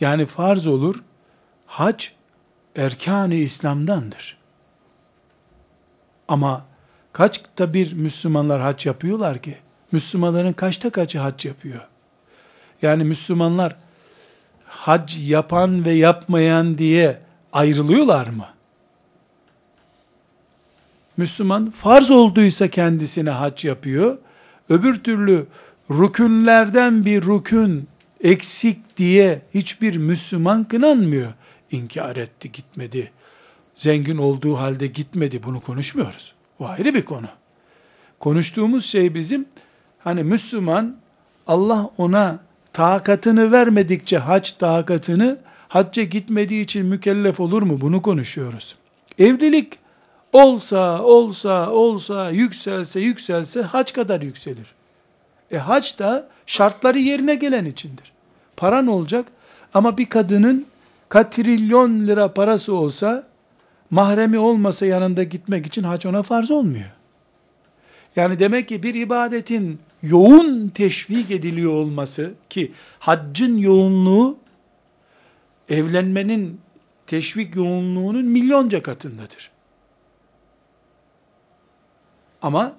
yani 0.00 0.26
farz 0.26 0.66
olur. 0.66 1.02
Hac 1.66 2.04
erkan-ı 2.76 3.34
İslam'dandır. 3.34 4.38
Ama 6.28 6.66
kaçta 7.12 7.74
bir 7.74 7.92
Müslümanlar 7.92 8.60
hac 8.60 8.86
yapıyorlar 8.86 9.42
ki? 9.42 9.56
Müslümanların 9.92 10.52
kaçta 10.52 10.90
kaçı 10.90 11.18
hac 11.18 11.44
yapıyor? 11.44 11.88
Yani 12.84 13.04
Müslümanlar 13.04 13.76
hac 14.64 15.16
yapan 15.18 15.84
ve 15.84 15.92
yapmayan 15.92 16.78
diye 16.78 17.18
ayrılıyorlar 17.52 18.26
mı? 18.26 18.46
Müslüman 21.16 21.70
farz 21.70 22.10
olduysa 22.10 22.68
kendisine 22.68 23.30
hac 23.30 23.64
yapıyor. 23.64 24.18
Öbür 24.68 24.98
türlü 24.98 25.46
rükünlerden 25.90 27.04
bir 27.04 27.22
rükün 27.22 27.88
eksik 28.20 28.96
diye 28.96 29.42
hiçbir 29.54 29.96
Müslüman 29.96 30.64
kınanmıyor. 30.64 31.32
İnkar 31.70 32.16
etti 32.16 32.52
gitmedi. 32.52 33.10
Zengin 33.74 34.16
olduğu 34.16 34.58
halde 34.58 34.86
gitmedi 34.86 35.42
bunu 35.42 35.60
konuşmuyoruz. 35.60 36.32
O 36.58 36.66
ayrı 36.66 36.94
bir 36.94 37.04
konu. 37.04 37.28
Konuştuğumuz 38.18 38.84
şey 38.84 39.14
bizim 39.14 39.46
hani 39.98 40.24
Müslüman 40.24 40.96
Allah 41.46 41.90
ona 41.98 42.44
takatını 42.74 43.52
vermedikçe 43.52 44.18
hac 44.18 44.50
takatını 44.50 45.36
hacca 45.68 46.02
gitmediği 46.02 46.64
için 46.64 46.86
mükellef 46.86 47.40
olur 47.40 47.62
mu? 47.62 47.80
Bunu 47.80 48.02
konuşuyoruz. 48.02 48.76
Evlilik 49.18 49.78
olsa 50.32 51.02
olsa 51.02 51.70
olsa 51.70 52.30
yükselse 52.30 53.00
yükselse 53.00 53.62
hac 53.62 53.92
kadar 53.92 54.20
yükselir. 54.20 54.74
E 55.50 55.58
hac 55.58 55.98
da 55.98 56.28
şartları 56.46 56.98
yerine 56.98 57.34
gelen 57.34 57.64
içindir. 57.64 58.12
Paran 58.56 58.86
olacak 58.86 59.26
ama 59.74 59.98
bir 59.98 60.06
kadının 60.06 60.66
katrilyon 61.08 62.06
lira 62.06 62.34
parası 62.34 62.74
olsa 62.74 63.26
mahremi 63.90 64.38
olmasa 64.38 64.86
yanında 64.86 65.22
gitmek 65.22 65.66
için 65.66 65.82
hac 65.82 66.06
ona 66.06 66.22
farz 66.22 66.50
olmuyor. 66.50 66.90
Yani 68.16 68.38
demek 68.38 68.68
ki 68.68 68.82
bir 68.82 68.94
ibadetin 68.94 69.78
yoğun 70.04 70.68
teşvik 70.68 71.30
ediliyor 71.30 71.72
olması 71.72 72.34
ki 72.50 72.72
haccın 72.98 73.56
yoğunluğu 73.56 74.38
evlenmenin 75.68 76.60
teşvik 77.06 77.56
yoğunluğunun 77.56 78.24
milyonca 78.24 78.82
katındadır. 78.82 79.50
Ama 82.42 82.76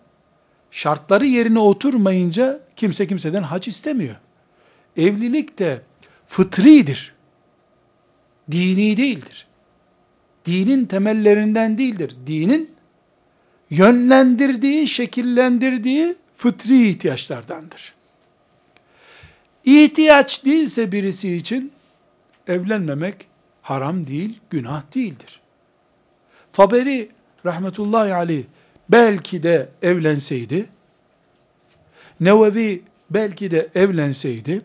şartları 0.71 1.25
yerine 1.25 1.59
oturmayınca 1.59 2.59
kimse 2.75 3.07
kimseden 3.07 3.43
hac 3.43 3.67
istemiyor. 3.67 4.15
Evlilik 4.97 5.59
de 5.59 5.81
fıtridir. 6.27 7.15
Dini 8.51 8.97
değildir. 8.97 9.47
Dinin 10.45 10.85
temellerinden 10.85 11.77
değildir. 11.77 12.15
Dinin 12.27 12.71
yönlendirdiği, 13.69 14.87
şekillendirdiği 14.87 16.15
fıtri 16.37 16.87
ihtiyaçlardandır. 16.89 17.93
İhtiyaç 19.65 20.45
değilse 20.45 20.91
birisi 20.91 21.35
için 21.35 21.71
evlenmemek 22.47 23.27
haram 23.61 24.07
değil, 24.07 24.39
günah 24.49 24.95
değildir. 24.95 25.39
Taberi 26.53 27.09
rahmetullahi 27.45 28.13
aleyh 28.13 28.43
belki 28.89 29.43
de 29.43 29.69
evlenseydi, 29.81 30.69
Nevevi 32.19 32.83
belki 33.09 33.51
de 33.51 33.69
evlenseydi, 33.75 34.61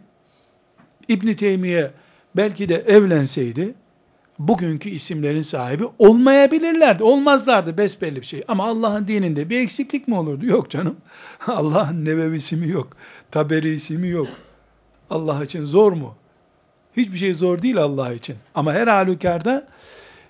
İbn 1.08 1.32
Teymiye 1.32 1.90
belki 2.36 2.68
de 2.68 2.74
evlenseydi, 2.74 3.74
bugünkü 4.48 4.90
isimlerin 4.90 5.42
sahibi 5.42 5.84
olmayabilirlerdi. 5.98 7.02
Olmazlardı 7.02 7.78
besbelli 7.78 8.16
bir 8.16 8.26
şey. 8.26 8.44
Ama 8.48 8.64
Allah'ın 8.66 9.08
dininde 9.08 9.50
bir 9.50 9.60
eksiklik 9.60 10.08
mi 10.08 10.14
olurdu? 10.14 10.46
Yok 10.46 10.70
canım. 10.70 10.96
Allah'ın 11.46 12.04
Nevevisi 12.04 12.56
mi 12.56 12.68
yok? 12.68 12.96
Taberisi 13.30 13.98
mi 13.98 14.08
yok? 14.08 14.28
Allah 15.10 15.44
için 15.44 15.66
zor 15.66 15.92
mu? 15.92 16.14
Hiçbir 16.96 17.18
şey 17.18 17.34
zor 17.34 17.62
değil 17.62 17.76
Allah 17.76 18.12
için. 18.12 18.36
Ama 18.54 18.72
her 18.72 18.86
halükarda 18.86 19.68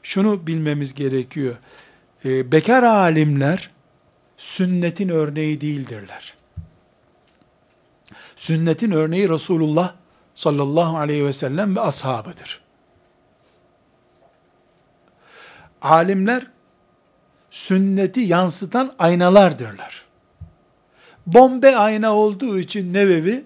şunu 0.02 0.46
bilmemiz 0.46 0.94
gerekiyor. 0.94 1.56
Ee, 2.24 2.52
bekar 2.52 2.82
alimler 2.82 3.70
sünnetin 4.36 5.08
örneği 5.08 5.60
değildirler. 5.60 6.34
Sünnetin 8.36 8.90
örneği 8.90 9.28
Resulullah 9.28 9.94
sallallahu 10.34 10.96
aleyhi 10.96 11.26
ve 11.26 11.32
sellem 11.32 11.76
ve 11.76 11.80
ashabıdır. 11.80 12.69
Alimler 15.82 16.46
sünneti 17.50 18.20
yansıtan 18.20 18.94
aynalardırlar. 18.98 20.04
Bombe 21.26 21.76
ayna 21.76 22.14
olduğu 22.14 22.58
için 22.58 22.94
Nevevi 22.94 23.44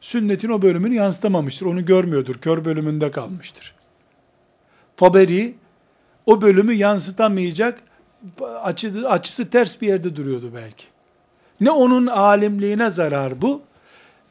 sünnetin 0.00 0.48
o 0.48 0.62
bölümünü 0.62 0.94
yansıtamamıştır. 0.94 1.66
Onu 1.66 1.84
görmüyordur. 1.84 2.34
Kör 2.34 2.64
bölümünde 2.64 3.10
kalmıştır. 3.10 3.74
Taberi 4.96 5.54
o 6.26 6.40
bölümü 6.40 6.72
yansıtamayacak 6.72 7.82
açı, 8.62 9.08
açısı 9.08 9.50
ters 9.50 9.80
bir 9.80 9.86
yerde 9.86 10.16
duruyordu 10.16 10.52
belki. 10.54 10.84
Ne 11.60 11.70
onun 11.70 12.06
alimliğine 12.06 12.90
zarar 12.90 13.42
bu 13.42 13.62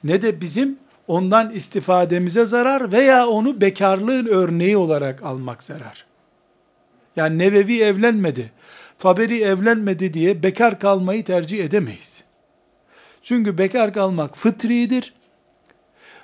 ne 0.04 0.22
de 0.22 0.42
bizim 0.42 0.80
ondan 1.08 1.52
istifademize 1.52 2.46
zarar 2.46 2.92
veya 2.92 3.28
onu 3.28 3.62
bekarlığın 3.62 4.26
örneği 4.26 4.78
olarak 4.78 5.24
almak 5.24 5.64
zarar. 5.64 6.06
Yani 7.16 7.38
Nevevi 7.38 7.82
evlenmedi, 7.82 8.52
Taberi 8.98 9.42
evlenmedi 9.42 10.14
diye 10.14 10.44
bekar 10.44 10.80
kalmayı 10.80 11.24
tercih 11.24 11.64
edemeyiz. 11.64 12.24
Çünkü 13.24 13.58
bekar 13.58 13.94
kalmak 13.94 14.38
fıtridir. 14.38 15.14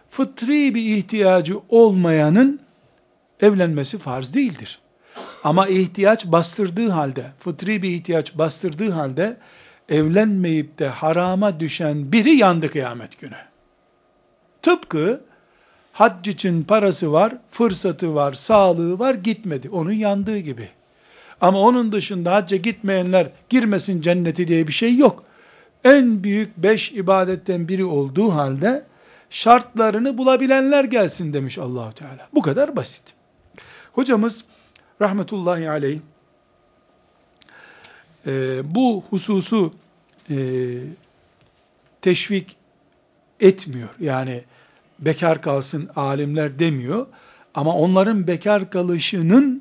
Fıtri 0.09 0.75
bir 0.75 0.97
ihtiyacı 0.97 1.59
olmayanın 1.69 2.59
evlenmesi 3.41 3.97
farz 3.97 4.33
değildir. 4.33 4.79
Ama 5.43 5.67
ihtiyaç 5.67 6.25
bastırdığı 6.25 6.89
halde, 6.89 7.25
fıtri 7.39 7.81
bir 7.81 7.89
ihtiyaç 7.89 8.37
bastırdığı 8.37 8.91
halde 8.91 9.37
evlenmeyip 9.89 10.79
de 10.79 10.87
harama 10.87 11.59
düşen 11.59 12.11
biri 12.11 12.35
yandı 12.35 12.71
kıyamet 12.71 13.19
günü. 13.19 13.35
Tıpkı 14.61 15.21
hac 15.93 16.27
için 16.27 16.63
parası 16.63 17.11
var, 17.11 17.37
fırsatı 17.51 18.15
var, 18.15 18.33
sağlığı 18.33 18.99
var, 18.99 19.13
gitmedi. 19.13 19.69
Onun 19.69 19.91
yandığı 19.91 20.37
gibi. 20.37 20.69
Ama 21.41 21.59
onun 21.59 21.91
dışında 21.91 22.33
hacca 22.33 22.57
gitmeyenler 22.57 23.29
girmesin 23.49 24.01
cenneti 24.01 24.47
diye 24.47 24.67
bir 24.67 24.73
şey 24.73 24.97
yok. 24.97 25.23
En 25.83 26.23
büyük 26.23 26.57
beş 26.57 26.91
ibadetten 26.91 27.67
biri 27.67 27.85
olduğu 27.85 28.33
halde 28.33 28.85
şartlarını 29.29 30.17
bulabilenler 30.17 30.83
gelsin 30.83 31.33
demiş 31.33 31.57
allah 31.57 31.91
Teala. 31.91 32.29
Bu 32.33 32.41
kadar 32.41 32.75
basit. 32.75 33.03
Hocamız 33.93 34.45
rahmetullahi 35.01 35.69
aleyh 35.69 35.99
e, 38.27 38.61
bu 38.75 39.03
hususu 39.09 39.73
e, 40.29 40.35
teşvik 42.01 42.55
etmiyor. 43.39 43.89
Yani 43.99 44.43
bekar 44.99 45.41
kalsın 45.41 45.89
alimler 45.95 46.59
demiyor. 46.59 47.07
Ama 47.55 47.75
onların 47.75 48.27
bekar 48.27 48.69
kalışının 48.69 49.60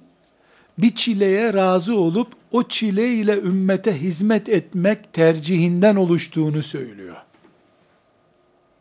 bir 0.82 0.94
çileye 0.94 1.54
razı 1.54 1.96
olup 1.96 2.28
o 2.52 2.62
çile 2.62 3.08
ile 3.08 3.38
ümmete 3.38 4.00
hizmet 4.00 4.48
etmek 4.48 5.12
tercihinden 5.12 5.96
oluştuğunu 5.96 6.62
söylüyor. 6.62 7.16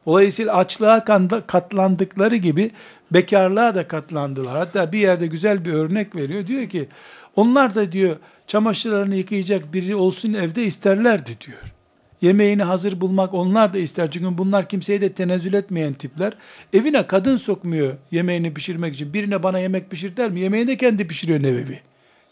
Dolayısıyla 0.06 0.56
açlığa 0.56 1.06
katlandıkları 1.48 2.36
gibi 2.36 2.72
bekarlığa 3.12 3.76
da 3.76 3.88
katlandılar. 3.88 4.58
Hatta 4.58 4.92
bir 4.92 5.00
yerde 5.00 5.28
güzel 5.28 5.66
bir 5.66 5.74
örnek 5.74 6.16
veriyor. 6.16 6.48
Diyor 6.48 6.70
ki 6.70 6.88
onlar 7.36 7.76
da 7.76 7.92
diyor 7.92 8.18
çamaşırlarını 8.48 9.16
yıkayacak 9.16 9.74
biri 9.74 9.96
olsun 9.96 10.34
evde 10.34 10.64
isterlerdi 10.64 11.32
diyor. 11.48 11.74
Yemeğini 12.22 12.64
hazır 12.64 13.02
bulmak 13.02 13.34
onlar 13.34 13.74
da 13.74 13.78
ister. 13.78 14.12
Çünkü 14.12 14.38
bunlar 14.38 14.70
kimseye 14.70 15.02
de 15.02 15.14
tenezzül 15.14 15.54
etmeyen 15.54 15.94
tipler. 15.94 16.34
Evine 16.74 17.08
kadın 17.08 17.36
sokmuyor 17.36 17.94
yemeğini 18.12 18.54
pişirmek 18.54 18.94
için. 18.94 19.14
Birine 19.14 19.44
bana 19.44 19.60
yemek 19.60 19.92
pişir 19.92 20.18
der 20.18 20.32
mi? 20.32 20.40
Yemeğini 20.40 20.68
de 20.68 20.78
kendi 20.78 21.08
pişiriyor 21.08 21.44
nevevi. 21.44 21.80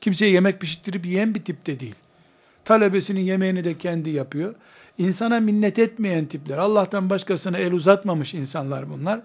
Kimseye 0.02 0.32
yemek 0.32 0.62
pişirttirip 0.62 1.06
yiyen 1.06 1.36
bir 1.36 1.44
tip 1.44 1.66
de 1.66 1.80
değil. 1.80 1.96
Talebesinin 2.66 3.22
yemeğini 3.22 3.64
de 3.64 3.78
kendi 3.78 4.10
yapıyor. 4.10 4.56
İnsana 4.98 5.40
minnet 5.40 5.80
etmeyen 5.80 6.26
tipler. 6.26 6.58
Allah'tan 6.58 7.10
başkasına 7.10 7.58
el 7.58 7.74
uzatmamış 7.74 8.34
insanlar 8.34 8.90
bunlar. 8.90 9.22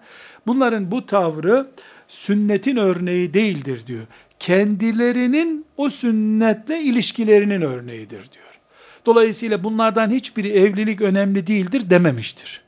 Bunların 0.47 0.91
bu 0.91 1.07
tavrı 1.07 1.67
sünnetin 2.09 2.77
örneği 2.77 3.35
değildir 3.35 3.87
diyor. 3.87 4.07
Kendilerinin 4.39 5.67
o 5.77 5.91
sünnetle 5.91 6.81
ilişkilerinin 6.81 7.63
örneğidir 7.63 8.33
diyor. 8.33 8.61
Dolayısıyla 9.07 9.65
bunlardan 9.65 10.11
hiçbiri 10.11 10.53
evlilik 10.53 11.01
önemli 11.01 11.47
değildir 11.47 11.91
dememiştir. 11.91 12.63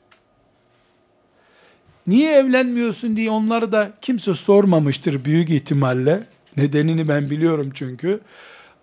Niye 2.07 2.31
evlenmiyorsun 2.31 3.17
diye 3.17 3.29
onları 3.29 3.71
da 3.71 3.91
kimse 4.01 4.33
sormamıştır 4.35 5.25
büyük 5.25 5.49
ihtimalle. 5.49 6.23
Nedenini 6.57 7.07
ben 7.07 7.29
biliyorum 7.29 7.71
çünkü. 7.73 8.19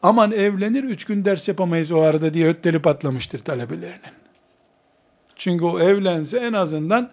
Aman 0.03 0.33
evlenir 0.33 0.85
üç 0.85 1.05
gün 1.05 1.25
ders 1.25 1.49
yapamayız 1.49 1.93
o 1.93 2.01
arada 2.01 2.35
diye 2.35 2.49
ötleri 2.49 2.83
patlamıştır 2.83 3.39
talebelerinin. 3.39 4.12
Çünkü 5.37 5.64
o 5.64 5.81
evlense 5.81 6.39
en 6.39 6.53
azından 6.53 7.11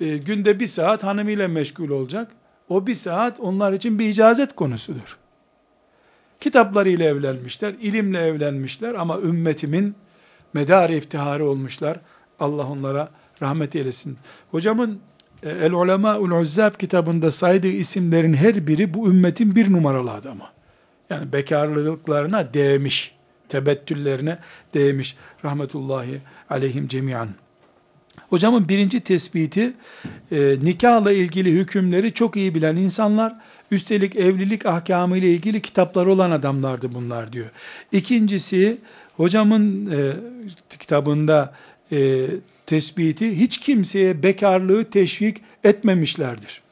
e, 0.00 0.16
günde 0.16 0.60
bir 0.60 0.66
saat 0.66 1.02
hanımıyla 1.02 1.48
meşgul 1.48 1.90
olacak. 1.90 2.32
O 2.68 2.86
bir 2.86 2.94
saat 2.94 3.40
onlar 3.40 3.72
için 3.72 3.98
bir 3.98 4.08
icazet 4.08 4.54
konusudur. 4.54 5.18
Kitaplarıyla 6.40 7.06
evlenmişler, 7.06 7.74
ilimle 7.80 8.18
evlenmişler 8.18 8.94
ama 8.94 9.18
ümmetimin 9.18 9.94
medar 10.54 10.90
iftiharı 10.90 11.46
olmuşlar. 11.46 12.00
Allah 12.40 12.66
onlara 12.66 13.08
rahmet 13.42 13.76
eylesin. 13.76 14.18
Hocamın 14.50 15.00
El 15.42 15.72
Ulema 15.72 16.18
Ul 16.18 16.30
Uzzab 16.30 16.74
kitabında 16.78 17.30
saydığı 17.30 17.68
isimlerin 17.68 18.34
her 18.34 18.66
biri 18.66 18.94
bu 18.94 19.10
ümmetin 19.10 19.54
bir 19.54 19.72
numaralı 19.72 20.12
adamı. 20.12 20.44
Yani 21.10 21.32
bekarlılıklarına 21.32 22.54
değmiş, 22.54 23.14
tebettüllerine 23.48 24.38
değmiş. 24.74 25.16
Rahmetullahi 25.44 26.20
aleyhim 26.50 26.88
cemiyan. 26.88 27.28
Hocamın 28.28 28.68
birinci 28.68 29.00
tespiti 29.00 29.72
e, 30.32 30.56
nikahla 30.62 31.12
ilgili 31.12 31.50
hükümleri 31.50 32.12
çok 32.12 32.36
iyi 32.36 32.54
bilen 32.54 32.76
insanlar, 32.76 33.36
üstelik 33.70 34.16
evlilik 34.16 34.66
ahkamı 34.66 35.18
ile 35.18 35.30
ilgili 35.30 35.62
kitapları 35.62 36.12
olan 36.12 36.30
adamlardı 36.30 36.94
bunlar 36.94 37.32
diyor. 37.32 37.50
İkincisi 37.92 38.78
hocamın 39.16 39.90
e, 39.90 40.12
kitabında 40.78 41.54
e, 41.92 42.26
tespiti 42.66 43.40
hiç 43.40 43.60
kimseye 43.60 44.22
bekarlığı 44.22 44.84
teşvik 44.84 45.42
etmemişlerdir. 45.64 46.62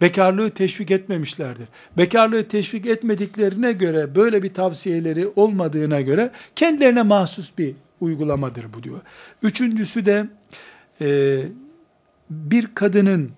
Bekarlığı 0.00 0.50
teşvik 0.50 0.90
etmemişlerdir. 0.90 1.68
Bekarlığı 1.96 2.48
teşvik 2.48 2.86
etmediklerine 2.86 3.72
göre 3.72 4.14
böyle 4.14 4.42
bir 4.42 4.54
tavsiyeleri 4.54 5.28
olmadığına 5.36 6.00
göre 6.00 6.30
kendilerine 6.56 7.02
mahsus 7.02 7.58
bir 7.58 7.74
uygulamadır 8.00 8.66
bu 8.74 8.82
diyor. 8.82 9.00
Üçüncüsü 9.42 10.06
de 10.06 10.26
e, 11.00 11.38
bir 12.30 12.74
kadının 12.74 13.30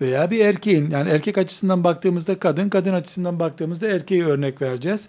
veya 0.00 0.30
bir 0.30 0.44
erkeğin 0.44 0.90
yani 0.90 1.10
erkek 1.10 1.38
açısından 1.38 1.84
baktığımızda 1.84 2.38
kadın, 2.38 2.68
kadın 2.68 2.94
açısından 2.94 3.40
baktığımızda 3.40 3.88
erkeği 3.88 4.24
örnek 4.24 4.62
vereceğiz. 4.62 5.08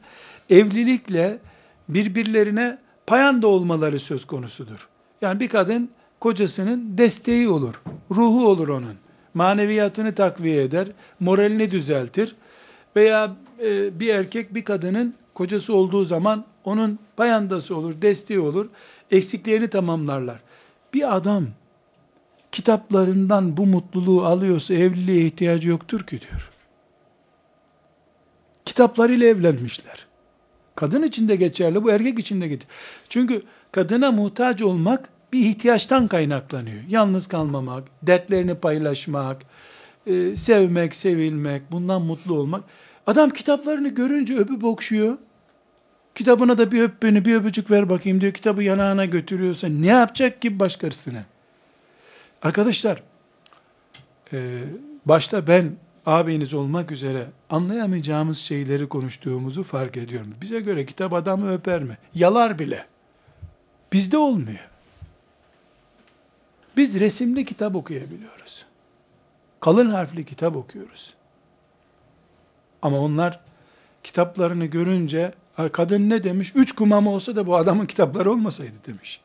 Evlilikle 0.49 1.37
birbirlerine 1.89 2.77
payanda 3.11 3.47
olmaları 3.47 3.99
söz 3.99 4.25
konusudur. 4.25 4.87
Yani 5.21 5.39
bir 5.39 5.49
kadın 5.49 5.89
kocasının 6.19 6.97
desteği 6.97 7.49
olur, 7.49 7.81
ruhu 8.11 8.47
olur 8.47 8.67
onun. 8.69 8.95
Maneviyatını 9.33 10.15
takviye 10.15 10.63
eder, 10.63 10.87
moralini 11.19 11.71
düzeltir. 11.71 12.35
Veya 12.95 13.31
e, 13.63 13.99
bir 13.99 14.15
erkek 14.15 14.53
bir 14.53 14.63
kadının 14.63 15.13
kocası 15.33 15.75
olduğu 15.75 16.05
zaman 16.05 16.45
onun 16.63 16.99
payandası 17.17 17.75
olur, 17.75 18.01
desteği 18.01 18.39
olur, 18.39 18.69
eksiklerini 19.11 19.67
tamamlarlar. 19.67 20.39
Bir 20.93 21.15
adam 21.15 21.47
kitaplarından 22.51 23.57
bu 23.57 23.65
mutluluğu 23.65 24.25
alıyorsa 24.25 24.73
evliliğe 24.73 25.25
ihtiyacı 25.25 25.69
yoktur 25.69 25.99
ki 25.99 26.21
diyor. 26.21 26.51
Kitaplarıyla 28.65 29.27
evlenmişler. 29.27 30.10
Kadın 30.75 31.03
için 31.03 31.29
de 31.29 31.35
geçerli, 31.35 31.83
bu 31.83 31.91
erkek 31.91 32.19
için 32.19 32.41
de 32.41 32.47
geçerli. 32.47 32.71
Çünkü 33.09 33.43
kadına 33.71 34.11
muhtaç 34.11 34.61
olmak 34.61 35.09
bir 35.33 35.45
ihtiyaçtan 35.45 36.07
kaynaklanıyor. 36.07 36.83
Yalnız 36.89 37.27
kalmamak, 37.27 37.83
dertlerini 38.03 38.55
paylaşmak, 38.55 39.41
e, 40.07 40.35
sevmek, 40.35 40.95
sevilmek, 40.95 41.71
bundan 41.71 42.01
mutlu 42.01 42.35
olmak. 42.35 42.63
Adam 43.07 43.29
kitaplarını 43.29 43.87
görünce 43.87 44.37
öpüp 44.37 44.63
okşuyor. 44.63 45.17
Kitabına 46.15 46.57
da 46.57 46.71
bir 46.71 46.81
öp 46.81 47.03
beni, 47.03 47.25
bir 47.25 47.35
öpücük 47.35 47.71
ver 47.71 47.89
bakayım 47.89 48.21
diyor. 48.21 48.33
Kitabı 48.33 48.63
yanağına 48.63 49.05
götürüyorsa 49.05 49.67
ne 49.67 49.87
yapacak 49.87 50.41
ki 50.41 50.59
başkasına? 50.59 51.23
Arkadaşlar, 52.41 53.03
e, 54.33 54.59
başta 55.05 55.47
ben 55.47 55.71
abiniz 56.05 56.53
olmak 56.53 56.91
üzere 56.91 57.27
anlayamayacağımız 57.49 58.37
şeyleri 58.37 58.89
konuştuğumuzu 58.89 59.63
fark 59.63 59.97
ediyorum. 59.97 60.35
Bize 60.41 60.59
göre 60.59 60.85
kitap 60.85 61.13
adamı 61.13 61.53
öper 61.53 61.83
mi? 61.83 61.97
Yalar 62.15 62.59
bile. 62.59 62.85
Bizde 63.93 64.17
olmuyor. 64.17 64.69
Biz 66.77 66.99
resimli 66.99 67.45
kitap 67.45 67.75
okuyabiliyoruz. 67.75 68.65
Kalın 69.59 69.89
harfli 69.89 70.25
kitap 70.25 70.55
okuyoruz. 70.55 71.13
Ama 72.81 72.99
onlar 72.99 73.39
kitaplarını 74.03 74.65
görünce 74.65 75.33
kadın 75.71 76.09
ne 76.09 76.23
demiş? 76.23 76.51
Üç 76.55 76.71
kumam 76.71 77.07
olsa 77.07 77.35
da 77.35 77.47
bu 77.47 77.55
adamın 77.55 77.85
kitapları 77.85 78.31
olmasaydı 78.31 78.77
demiş. 78.87 79.21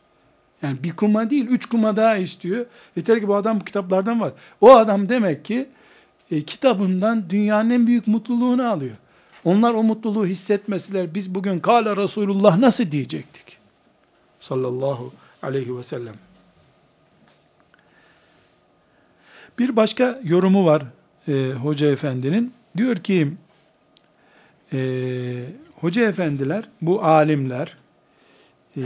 Yani 0.62 0.82
bir 0.82 0.96
kuma 0.96 1.30
değil, 1.30 1.46
üç 1.46 1.66
kuma 1.66 1.96
daha 1.96 2.16
istiyor. 2.16 2.66
Yeter 2.96 3.20
ki 3.20 3.28
bu 3.28 3.34
adam 3.34 3.60
bu 3.60 3.64
kitaplardan 3.64 4.20
var. 4.20 4.32
O 4.60 4.76
adam 4.76 5.08
demek 5.08 5.44
ki 5.44 5.68
e, 6.30 6.42
kitabından 6.42 7.30
dünyanın 7.30 7.70
en 7.70 7.86
büyük 7.86 8.06
mutluluğunu 8.06 8.68
alıyor. 8.68 8.96
Onlar 9.44 9.74
o 9.74 9.82
mutluluğu 9.82 10.26
hissetmeseler 10.26 11.14
biz 11.14 11.34
bugün 11.34 11.58
Kale 11.58 11.96
Resulullah 11.96 12.58
nasıl 12.58 12.90
diyecektik? 12.90 13.58
Sallallahu 14.38 15.12
aleyhi 15.42 15.78
ve 15.78 15.82
sellem. 15.82 16.14
Bir 19.58 19.76
başka 19.76 20.20
yorumu 20.24 20.66
var 20.66 20.82
e, 21.28 21.52
Hoca 21.62 21.90
Efendi'nin. 21.90 22.52
Diyor 22.76 22.96
ki 22.96 23.32
e, 24.72 24.78
Hoca 25.80 26.08
Efendiler, 26.08 26.64
bu 26.82 27.04
alimler 27.04 27.76
e, 28.76 28.82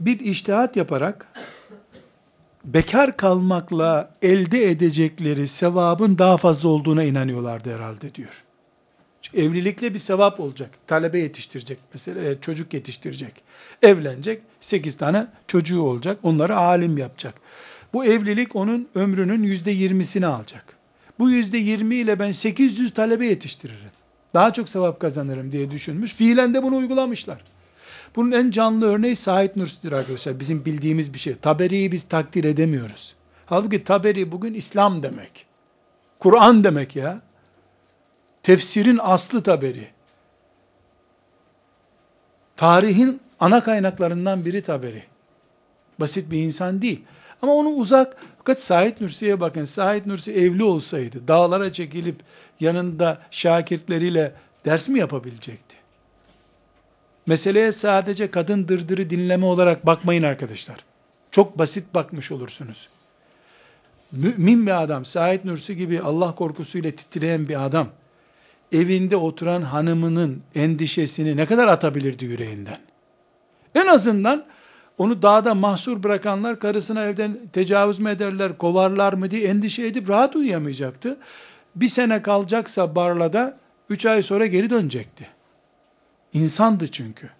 bir 0.00 0.20
iştihat 0.20 0.76
yaparak 0.76 1.26
bekar 2.64 3.16
kalmakla 3.16 4.14
elde 4.22 4.70
edecekleri 4.70 5.46
sevabın 5.46 6.18
daha 6.18 6.36
fazla 6.36 6.68
olduğuna 6.68 7.04
inanıyorlardı 7.04 7.74
herhalde 7.74 8.14
diyor. 8.14 8.42
Çünkü 9.22 9.40
evlilikle 9.40 9.94
bir 9.94 9.98
sevap 9.98 10.40
olacak. 10.40 10.70
Talebe 10.86 11.18
yetiştirecek. 11.18 11.78
Mesela 11.92 12.24
e, 12.24 12.40
çocuk 12.40 12.74
yetiştirecek. 12.74 13.32
Evlenecek. 13.82 14.42
Sekiz 14.60 14.96
tane 14.96 15.26
çocuğu 15.46 15.82
olacak. 15.82 16.18
Onları 16.22 16.56
alim 16.56 16.98
yapacak. 16.98 17.34
Bu 17.92 18.04
evlilik 18.04 18.56
onun 18.56 18.88
ömrünün 18.94 19.42
yüzde 19.42 19.70
yirmisini 19.70 20.26
alacak. 20.26 20.76
Bu 21.18 21.30
yüzde 21.30 21.58
yirmi 21.58 21.94
ile 21.94 22.18
ben 22.18 22.32
800 22.32 22.94
talebe 22.94 23.26
yetiştiririm. 23.26 23.90
Daha 24.34 24.52
çok 24.52 24.68
sevap 24.68 25.00
kazanırım 25.00 25.52
diye 25.52 25.70
düşünmüş. 25.70 26.14
Fiilen 26.14 26.54
de 26.54 26.62
bunu 26.62 26.76
uygulamışlar. 26.76 27.38
Bunun 28.16 28.32
en 28.32 28.50
canlı 28.50 28.86
örneği 28.86 29.16
Said 29.16 29.50
Nursi'dir 29.56 29.92
arkadaşlar. 29.92 30.40
Bizim 30.40 30.64
bildiğimiz 30.64 31.14
bir 31.14 31.18
şey. 31.18 31.36
Taberi'yi 31.36 31.92
biz 31.92 32.08
takdir 32.08 32.44
edemiyoruz. 32.44 33.14
Halbuki 33.46 33.84
Taberi 33.84 34.32
bugün 34.32 34.54
İslam 34.54 35.02
demek. 35.02 35.46
Kur'an 36.18 36.64
demek 36.64 36.96
ya. 36.96 37.20
Tefsirin 38.42 38.98
aslı 39.02 39.42
Taberi. 39.42 39.88
Tarihin 42.56 43.20
ana 43.40 43.64
kaynaklarından 43.64 44.44
biri 44.44 44.62
Taberi. 44.62 45.02
Basit 46.00 46.30
bir 46.30 46.42
insan 46.42 46.82
değil. 46.82 47.04
Ama 47.42 47.54
onu 47.54 47.68
uzak, 47.68 48.16
fakat 48.38 48.60
Said 48.60 49.00
Nursi'ye 49.00 49.40
bakın. 49.40 49.64
Said 49.64 50.06
Nursi 50.06 50.32
evli 50.32 50.64
olsaydı, 50.64 51.28
dağlara 51.28 51.72
çekilip 51.72 52.16
yanında 52.60 53.18
şakirtleriyle 53.30 54.34
ders 54.64 54.88
mi 54.88 54.98
yapabilecekti? 54.98 55.71
Meseleye 57.26 57.72
sadece 57.72 58.30
kadın 58.30 58.68
dırdırı 58.68 59.10
dinleme 59.10 59.46
olarak 59.46 59.86
bakmayın 59.86 60.22
arkadaşlar. 60.22 60.76
Çok 61.30 61.58
basit 61.58 61.94
bakmış 61.94 62.32
olursunuz. 62.32 62.88
Mümin 64.12 64.66
bir 64.66 64.82
adam, 64.82 65.04
Said 65.04 65.44
Nursi 65.44 65.76
gibi 65.76 66.00
Allah 66.00 66.34
korkusuyla 66.34 66.90
titreyen 66.90 67.48
bir 67.48 67.64
adam, 67.64 67.88
evinde 68.72 69.16
oturan 69.16 69.62
hanımının 69.62 70.42
endişesini 70.54 71.36
ne 71.36 71.46
kadar 71.46 71.68
atabilirdi 71.68 72.24
yüreğinden? 72.24 72.78
En 73.74 73.86
azından 73.86 74.44
onu 74.98 75.22
dağda 75.22 75.54
mahsur 75.54 76.02
bırakanlar 76.02 76.58
karısına 76.58 77.04
evden 77.04 77.38
tecavüz 77.52 77.98
mü 77.98 78.10
ederler, 78.10 78.58
kovarlar 78.58 79.12
mı 79.12 79.30
diye 79.30 79.48
endişe 79.48 79.86
edip 79.86 80.08
rahat 80.08 80.36
uyuyamayacaktı. 80.36 81.16
Bir 81.76 81.88
sene 81.88 82.22
kalacaksa 82.22 82.94
Barla'da, 82.94 83.58
üç 83.90 84.06
ay 84.06 84.22
sonra 84.22 84.46
geri 84.46 84.70
dönecekti. 84.70 85.28
İnsandı 86.32 86.88
çünkü. 86.88 87.30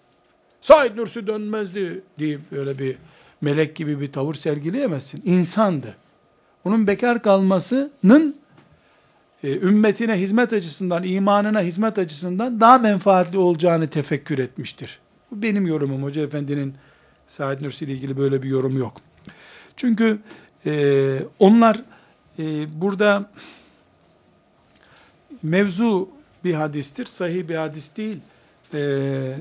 Said 0.61 0.97
Nursi 0.97 1.27
dönmezdi 1.27 2.01
deyip 2.19 2.41
öyle 2.51 2.79
bir 2.79 2.95
melek 3.41 3.75
gibi 3.75 4.01
bir 4.01 4.11
tavır 4.11 4.33
sergileyemezsin. 4.33 5.21
İnsandı. 5.25 5.95
Onun 6.63 6.87
bekar 6.87 7.23
kalmasının 7.23 8.35
e, 9.43 9.51
ümmetine 9.51 10.13
hizmet 10.13 10.53
açısından, 10.53 11.03
imanına 11.03 11.61
hizmet 11.61 11.97
açısından 11.97 12.59
daha 12.59 12.77
menfaatli 12.77 13.37
olacağını 13.37 13.89
tefekkür 13.89 14.39
etmiştir. 14.39 14.99
Bu 15.31 15.41
benim 15.41 15.67
yorumum. 15.67 16.03
Hoca 16.03 16.21
Efendi'nin 16.21 16.73
Said 17.27 17.61
Nursi 17.61 17.85
ile 17.85 17.91
ilgili 17.91 18.17
böyle 18.17 18.43
bir 18.43 18.49
yorum 18.49 18.77
yok. 18.77 19.01
Çünkü 19.77 20.19
e, 20.65 21.19
onlar 21.39 21.81
e, 22.39 22.43
burada 22.81 23.31
mevzu 25.43 26.09
bir 26.43 26.53
hadistir, 26.53 27.05
sahih 27.05 27.47
bir 27.47 27.55
hadis 27.55 27.97
değil. 27.97 28.17
E, 28.73 29.35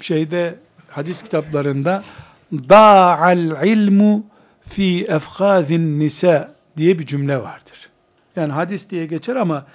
şeyde 0.00 0.58
hadis 0.88 1.22
kitaplarında 1.22 2.04
da'al 2.52 3.66
ilmu 3.66 4.26
fi 4.68 5.04
efkhazin 5.04 6.00
nisa 6.00 6.54
diye 6.76 6.98
bir 6.98 7.06
cümle 7.06 7.42
vardır. 7.42 7.90
Yani 8.36 8.52
hadis 8.52 8.90
diye 8.90 9.06
geçer 9.06 9.36
ama 9.36 9.66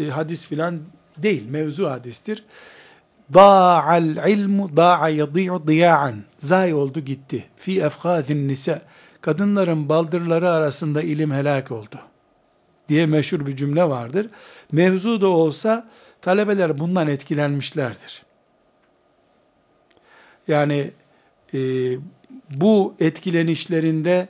e, 0.00 0.04
hadis 0.04 0.46
filan 0.46 0.80
değil, 1.18 1.48
mevzu 1.48 1.90
hadistir. 1.90 2.44
Da'al 3.34 4.30
ilmu 4.30 4.76
da'a 4.76 5.08
yadi'u 5.08 5.66
diya'an. 5.66 6.14
Zay 6.38 6.74
oldu 6.74 7.00
gitti. 7.00 7.44
Fi 7.56 7.80
efkhazin 7.80 8.48
nisa. 8.48 8.82
Kadınların 9.20 9.88
baldırları 9.88 10.50
arasında 10.50 11.02
ilim 11.02 11.32
helak 11.32 11.70
oldu. 11.72 11.98
Diye 12.88 13.06
meşhur 13.06 13.46
bir 13.46 13.56
cümle 13.56 13.88
vardır. 13.88 14.26
Mevzu 14.72 15.20
da 15.20 15.28
olsa 15.28 15.88
talebeler 16.24 16.78
bundan 16.78 17.08
etkilenmişlerdir. 17.08 18.22
Yani 20.48 20.90
e, 21.54 21.58
bu 22.50 22.94
etkilenişlerinde 23.00 24.28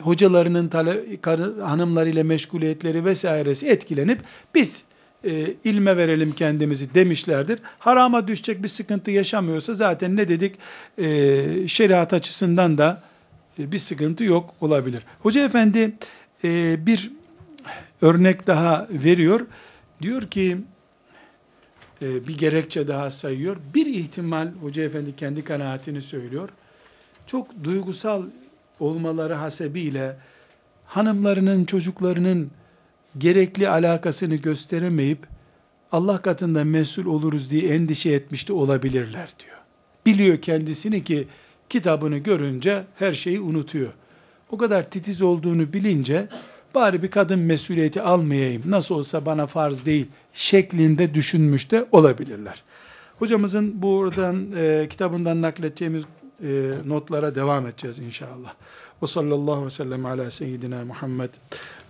hocalarının 0.00 0.68
tale, 0.68 1.20
karı, 1.20 1.60
hanımlarıyla 1.60 2.24
meşguliyetleri 2.24 3.04
vesairesi 3.04 3.68
etkilenip 3.68 4.20
biz 4.54 4.84
e, 5.24 5.54
ilme 5.64 5.96
verelim 5.96 6.32
kendimizi 6.32 6.94
demişlerdir. 6.94 7.58
Harama 7.78 8.28
düşecek 8.28 8.62
bir 8.62 8.68
sıkıntı 8.68 9.10
yaşamıyorsa 9.10 9.74
zaten 9.74 10.16
ne 10.16 10.28
dedik 10.28 10.54
e, 10.98 11.68
şeriat 11.68 12.12
açısından 12.12 12.78
da 12.78 13.02
e, 13.58 13.72
bir 13.72 13.78
sıkıntı 13.78 14.24
yok 14.24 14.54
olabilir. 14.60 15.02
Hoca 15.20 15.44
efendi 15.44 15.92
e, 16.44 16.76
bir 16.86 17.10
örnek 18.02 18.46
daha 18.46 18.86
veriyor. 18.90 19.46
Diyor 20.02 20.22
ki 20.22 20.58
bir 22.00 22.38
gerekçe 22.38 22.88
daha 22.88 23.10
sayıyor. 23.10 23.56
Bir 23.74 23.86
ihtimal 23.86 24.52
hoca 24.60 24.82
efendi 24.82 25.16
kendi 25.16 25.44
kanaatini 25.44 26.02
söylüyor. 26.02 26.48
Çok 27.26 27.64
duygusal 27.64 28.22
olmaları 28.80 29.34
hasebiyle 29.34 30.16
hanımlarının, 30.86 31.64
çocuklarının 31.64 32.50
gerekli 33.18 33.68
alakasını 33.68 34.34
gösteremeyip 34.34 35.26
Allah 35.92 36.18
katında 36.22 36.64
mesul 36.64 37.06
oluruz 37.06 37.50
diye 37.50 37.74
endişe 37.74 38.10
etmiş 38.10 38.48
de 38.48 38.52
olabilirler 38.52 39.28
diyor. 39.38 39.56
Biliyor 40.06 40.42
kendisini 40.42 41.04
ki 41.04 41.28
kitabını 41.68 42.18
görünce 42.18 42.84
her 42.98 43.12
şeyi 43.12 43.40
unutuyor. 43.40 43.92
O 44.50 44.58
kadar 44.58 44.90
titiz 44.90 45.22
olduğunu 45.22 45.72
bilince 45.72 46.28
bari 46.74 47.02
bir 47.02 47.10
kadın 47.10 47.38
mesuliyeti 47.38 48.02
almayayım 48.02 48.62
nasıl 48.66 48.94
olsa 48.94 49.26
bana 49.26 49.46
farz 49.46 49.86
değil 49.86 50.06
şeklinde 50.38 51.14
düşünmüş 51.14 51.70
de 51.70 51.88
olabilirler. 51.92 52.62
Hocamızın 53.18 53.82
buradan 53.82 54.46
e, 54.56 54.86
kitabından 54.90 55.42
nakledeceğimiz 55.42 56.04
e, 56.42 56.72
notlara 56.86 57.34
devam 57.34 57.66
edeceğiz 57.66 57.98
inşallah. 57.98 58.54
Ve 59.02 59.06
sallallahu 59.06 59.52
aleyhi 59.52 59.66
ve 59.66 59.70
sellem 59.70 60.06
ala 60.06 60.30
seyyidina 60.30 60.84
Muhammed 60.84 61.30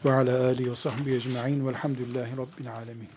ve 0.05 0.13
ala 0.13 0.45
alihi 0.45 0.71
ve 0.71 0.77
sahbihi 0.77 1.17
ecma'in 1.17 1.67
velhamdülillahi 1.67 2.33
rabbil 2.33 2.75
alemin. 2.75 3.09